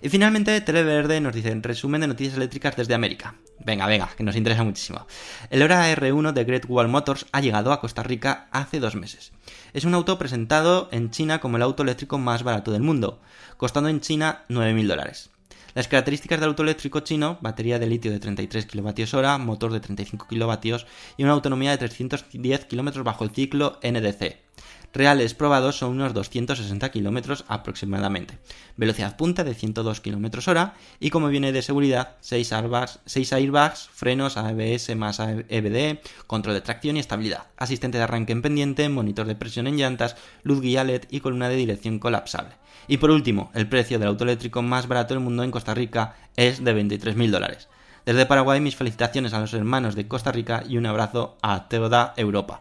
Y 0.00 0.08
finalmente, 0.08 0.60
Televerde 0.60 1.20
nos 1.20 1.34
dice 1.34 1.56
resumen 1.62 2.00
de 2.00 2.08
noticias 2.08 2.36
eléctricas 2.36 2.74
desde 2.76 2.94
América. 2.94 3.36
Venga, 3.64 3.86
venga, 3.86 4.10
que 4.16 4.24
nos 4.24 4.34
interesa 4.34 4.64
muchísimo. 4.64 5.06
El 5.48 5.62
Hora 5.62 5.94
R1 5.94 6.32
de 6.32 6.44
Great 6.44 6.64
Wall 6.68 6.88
Motors 6.88 7.26
ha 7.30 7.40
llegado 7.40 7.72
a 7.72 7.80
Costa 7.80 8.02
Rica 8.02 8.48
hace 8.50 8.80
dos 8.80 8.96
meses. 8.96 9.32
Es 9.72 9.84
un 9.84 9.94
auto 9.94 10.18
presentado 10.18 10.88
en 10.90 11.10
China 11.10 11.38
como 11.38 11.56
el 11.56 11.62
auto 11.62 11.84
eléctrico 11.84 12.18
más 12.18 12.42
barato 12.42 12.72
del 12.72 12.82
mundo, 12.82 13.20
costando 13.56 13.88
en 13.88 14.00
China 14.00 14.42
9.000 14.48 14.86
dólares. 14.88 15.31
Las 15.74 15.88
características 15.88 16.38
del 16.38 16.50
auto 16.50 16.62
eléctrico 16.62 17.00
chino, 17.00 17.38
batería 17.40 17.78
de 17.78 17.86
litio 17.86 18.10
de 18.10 18.18
33 18.18 18.66
kWh, 18.66 19.38
motor 19.38 19.72
de 19.72 19.80
35 19.80 20.26
kW 20.28 20.76
y 21.16 21.22
una 21.24 21.32
autonomía 21.32 21.70
de 21.70 21.78
310 21.78 22.66
km 22.66 23.02
bajo 23.02 23.24
el 23.24 23.30
ciclo 23.30 23.78
NDC 23.82 24.51
reales 24.92 25.34
probados 25.34 25.78
son 25.78 25.92
unos 25.92 26.14
260 26.14 26.90
km 26.90 27.44
aproximadamente, 27.48 28.38
velocidad 28.76 29.16
punta 29.16 29.44
de 29.44 29.54
102 29.54 30.00
km 30.00 30.48
hora 30.48 30.74
y 31.00 31.10
como 31.10 31.28
viene 31.28 31.52
de 31.52 31.62
seguridad 31.62 32.16
6 32.20 32.52
airbags, 32.52 33.00
6 33.06 33.32
airbags, 33.32 33.88
frenos 33.92 34.36
ABS 34.36 34.94
más 34.96 35.20
EBD, 35.20 35.98
control 36.26 36.54
de 36.54 36.60
tracción 36.60 36.96
y 36.96 37.00
estabilidad, 37.00 37.46
asistente 37.56 37.98
de 37.98 38.04
arranque 38.04 38.32
en 38.32 38.42
pendiente, 38.42 38.88
monitor 38.88 39.26
de 39.26 39.36
presión 39.36 39.66
en 39.66 39.76
llantas, 39.76 40.16
luz 40.42 40.60
guía 40.60 40.84
LED 40.84 41.04
y 41.10 41.20
columna 41.20 41.48
de 41.48 41.56
dirección 41.56 41.98
colapsable. 41.98 42.54
Y 42.88 42.96
por 42.96 43.10
último, 43.10 43.50
el 43.54 43.68
precio 43.68 43.98
del 43.98 44.08
auto 44.08 44.24
eléctrico 44.24 44.62
más 44.62 44.88
barato 44.88 45.14
del 45.14 45.22
mundo 45.22 45.44
en 45.44 45.50
Costa 45.50 45.74
Rica 45.74 46.16
es 46.36 46.64
de 46.64 46.74
23.000 46.74 47.30
dólares. 47.30 47.68
Desde 48.04 48.26
Paraguay 48.26 48.60
mis 48.60 48.74
felicitaciones 48.74 49.32
a 49.32 49.38
los 49.38 49.54
hermanos 49.54 49.94
de 49.94 50.08
Costa 50.08 50.32
Rica 50.32 50.64
y 50.68 50.76
un 50.76 50.86
abrazo 50.86 51.36
a 51.40 51.68
toda 51.68 52.14
Europa. 52.16 52.60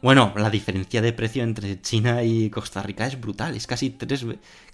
Bueno, 0.00 0.32
la 0.36 0.50
diferencia 0.50 1.02
de 1.02 1.12
precio 1.12 1.42
entre 1.42 1.80
China 1.80 2.22
y 2.22 2.50
Costa 2.50 2.82
Rica 2.82 3.06
es 3.06 3.20
brutal, 3.20 3.56
es 3.56 3.66
casi 3.66 3.90
tres, 3.90 4.24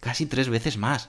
casi 0.00 0.26
tres 0.26 0.48
veces 0.50 0.76
más. 0.76 1.08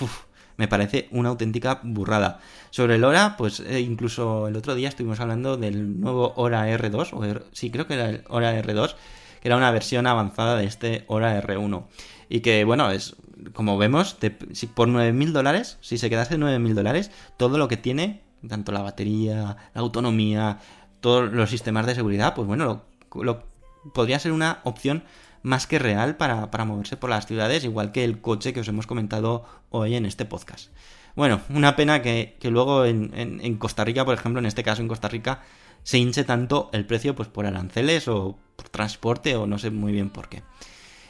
Uf, 0.00 0.24
me 0.56 0.68
parece 0.68 1.08
una 1.10 1.30
auténtica 1.30 1.80
burrada. 1.82 2.40
Sobre 2.70 2.94
el 2.96 3.04
Hora, 3.04 3.36
pues 3.36 3.58
eh, 3.60 3.80
incluso 3.80 4.46
el 4.46 4.56
otro 4.56 4.74
día 4.76 4.88
estuvimos 4.88 5.18
hablando 5.18 5.56
del 5.56 6.00
nuevo 6.00 6.34
Hora 6.36 6.68
R2, 6.68 7.10
o 7.12 7.24
R, 7.24 7.42
sí, 7.52 7.70
creo 7.70 7.86
que 7.88 7.94
era 7.94 8.10
el 8.10 8.24
Hora 8.28 8.52
R2, 8.54 8.94
que 9.40 9.48
era 9.48 9.56
una 9.56 9.72
versión 9.72 10.06
avanzada 10.06 10.56
de 10.56 10.64
este 10.64 11.04
Hora 11.08 11.36
R1. 11.42 11.86
Y 12.28 12.40
que, 12.40 12.62
bueno, 12.64 12.90
es 12.92 13.16
como 13.54 13.76
vemos, 13.78 14.16
si 14.52 14.66
por 14.68 14.88
9.000 14.88 15.32
dólares, 15.32 15.78
si 15.80 15.98
se 15.98 16.10
quedase 16.10 16.38
9.000 16.38 16.74
dólares, 16.74 17.10
todo 17.36 17.58
lo 17.58 17.66
que 17.66 17.76
tiene, 17.76 18.22
tanto 18.48 18.70
la 18.72 18.82
batería, 18.82 19.56
la 19.74 19.80
autonomía, 19.80 20.58
todos 21.00 21.32
los 21.32 21.50
sistemas 21.50 21.86
de 21.86 21.94
seguridad, 21.96 22.34
pues 22.34 22.46
bueno, 22.46 22.82
lo- 23.14 23.47
podría 23.94 24.18
ser 24.18 24.32
una 24.32 24.60
opción 24.64 25.04
más 25.42 25.66
que 25.66 25.78
real 25.78 26.16
para, 26.16 26.50
para 26.50 26.64
moverse 26.64 26.96
por 26.96 27.10
las 27.10 27.26
ciudades, 27.26 27.64
igual 27.64 27.92
que 27.92 28.04
el 28.04 28.20
coche 28.20 28.52
que 28.52 28.60
os 28.60 28.68
hemos 28.68 28.86
comentado 28.86 29.44
hoy 29.70 29.94
en 29.94 30.04
este 30.06 30.24
podcast. 30.24 30.70
Bueno, 31.14 31.40
una 31.48 31.74
pena 31.76 32.02
que, 32.02 32.36
que 32.40 32.50
luego 32.50 32.84
en, 32.84 33.12
en- 33.14 33.56
Costa 33.56 33.84
Rica, 33.84 34.04
por 34.04 34.14
ejemplo, 34.14 34.38
en 34.40 34.46
este 34.46 34.62
caso 34.62 34.82
en 34.82 34.88
Costa 34.88 35.08
Rica, 35.08 35.42
se 35.82 35.98
hinche 35.98 36.24
tanto 36.24 36.70
el 36.72 36.86
precio 36.86 37.14
pues 37.14 37.28
por 37.28 37.46
aranceles 37.46 38.08
o 38.08 38.38
por 38.56 38.68
transporte 38.68 39.34
o 39.36 39.46
no 39.46 39.58
sé 39.58 39.70
muy 39.70 39.92
bien 39.92 40.10
por 40.10 40.28
qué. 40.28 40.42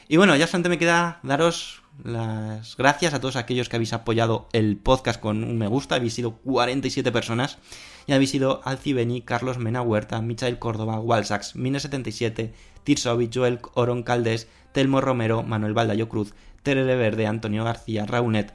Y 0.07 0.17
bueno, 0.17 0.35
ya 0.35 0.47
solamente 0.47 0.69
me 0.69 0.77
queda 0.79 1.19
daros 1.21 1.83
las 2.03 2.77
gracias 2.77 3.13
a 3.13 3.19
todos 3.19 3.35
aquellos 3.35 3.69
que 3.69 3.75
habéis 3.75 3.93
apoyado 3.93 4.47
el 4.53 4.77
podcast 4.77 5.19
con 5.19 5.43
un 5.43 5.57
me 5.57 5.67
gusta. 5.67 5.95
Habéis 5.95 6.13
sido 6.13 6.37
47 6.37 7.11
personas. 7.11 7.57
Y 8.07 8.13
habéis 8.13 8.31
sido 8.31 8.61
Alci 8.63 8.93
Beni, 8.93 9.21
Carlos 9.21 9.59
Mena 9.59 9.81
Huerta, 9.81 10.21
Michael 10.21 10.57
Córdoba, 10.57 10.99
Walsax, 10.99 11.55
Mine77, 11.55 12.51
Tirsovic, 12.83 13.31
Joel 13.33 13.59
Oron 13.75 14.01
Caldés, 14.01 14.47
Telmo 14.71 14.99
Romero, 14.99 15.43
Manuel 15.43 15.73
Baldayo 15.73 16.09
Cruz, 16.09 16.33
Terere 16.63 16.95
Verde, 16.95 17.27
Antonio 17.27 17.63
García, 17.63 18.05
Raunet, 18.07 18.53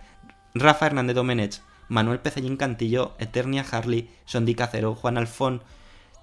Rafa 0.54 0.86
Hernández 0.86 1.14
Domenech, 1.14 1.60
Manuel 1.88 2.20
Pecellín 2.20 2.56
Cantillo, 2.56 3.14
Eternia 3.18 3.64
Harley, 3.70 4.10
Sondi 4.24 4.54
Cacero, 4.54 4.94
Juan 4.94 5.18
Alfón, 5.18 5.62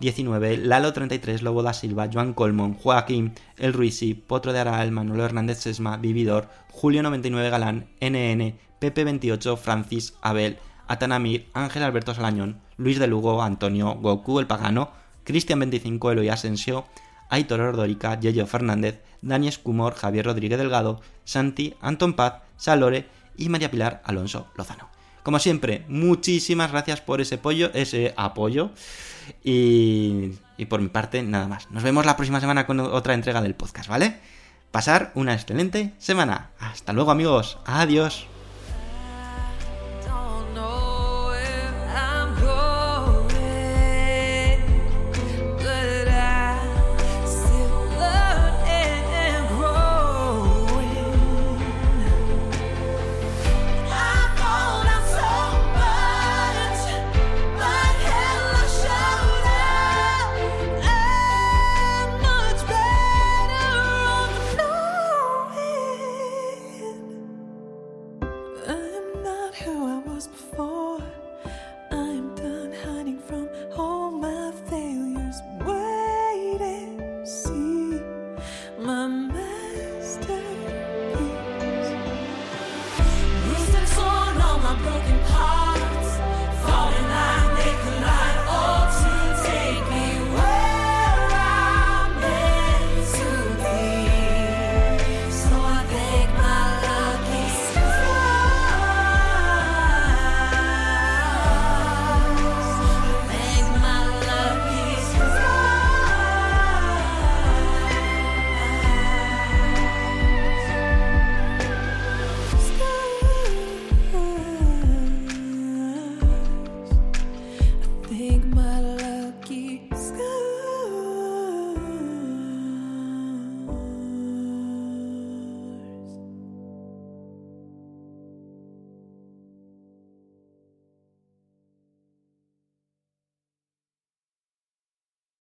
19, 0.02 0.58
Lalo 0.58 0.92
33, 0.92 1.44
Lobo 1.44 1.64
da 1.64 1.74
Silva, 1.74 2.10
Joan 2.12 2.34
Colmon, 2.34 2.74
Joaquín, 2.74 3.34
El 3.58 3.72
Ruisi, 3.72 4.16
Potro 4.16 4.52
de 4.52 4.60
Araal, 4.60 4.92
Manuel 4.92 5.22
Hernández 5.22 5.60
Sesma, 5.60 5.96
Vividor, 5.98 6.50
Julio 6.72 7.04
99 7.04 7.50
Galán, 7.50 7.88
NN, 8.02 8.58
Pepe 8.80 9.04
28, 9.06 9.56
Francis, 9.58 10.16
Abel, 10.22 10.58
Atanamir, 10.88 11.48
Ángel 11.54 11.84
Alberto 11.84 12.14
Salañón, 12.14 12.60
Luis 12.78 13.00
de 13.00 13.08
Lugo, 13.08 13.44
Antonio, 13.44 13.94
Goku 13.94 14.40
el 14.40 14.48
Pagano, 14.48 14.92
Cristian 15.24 15.60
25, 15.60 16.12
Eloy 16.12 16.30
Asensio, 16.30 16.86
Aitor 17.30 17.62
Ordórica, 17.62 18.20
Yello 18.20 18.48
Fernández, 18.48 19.02
Dani 19.22 19.48
Escumor, 19.48 19.94
Javier 19.94 20.26
Rodríguez 20.26 20.58
Delgado, 20.58 21.00
Santi, 21.24 21.76
Anton 21.80 22.14
Paz, 22.14 22.42
Salore 22.58 23.06
y 23.38 23.48
María 23.48 23.72
Pilar 23.72 24.02
Alonso 24.04 24.48
Lozano. 24.58 24.91
Como 25.24 25.40
siempre, 25.40 25.86
muchísimas 25.88 26.72
gracias 26.72 27.02
por 27.02 27.22
ese 27.22 27.36
apoyo, 27.36 27.72
ese 27.74 28.14
apoyo. 28.18 28.72
Y, 29.44 30.32
y 30.58 30.66
por 30.66 30.82
mi 30.82 30.88
parte, 30.90 31.22
nada 31.24 31.48
más. 31.48 31.70
Nos 31.72 31.84
vemos 31.84 32.06
la 32.06 32.16
próxima 32.16 32.42
semana 32.42 32.66
con 32.66 32.80
otra 32.80 33.14
entrega 33.14 33.42
del 33.42 33.56
podcast, 33.56 33.88
¿vale? 33.88 34.20
Pasar 34.72 35.12
una 35.16 35.34
excelente 35.34 35.94
semana. 36.00 36.50
Hasta 36.60 36.94
luego, 36.94 37.12
amigos. 37.12 37.58
Adiós. 37.66 38.31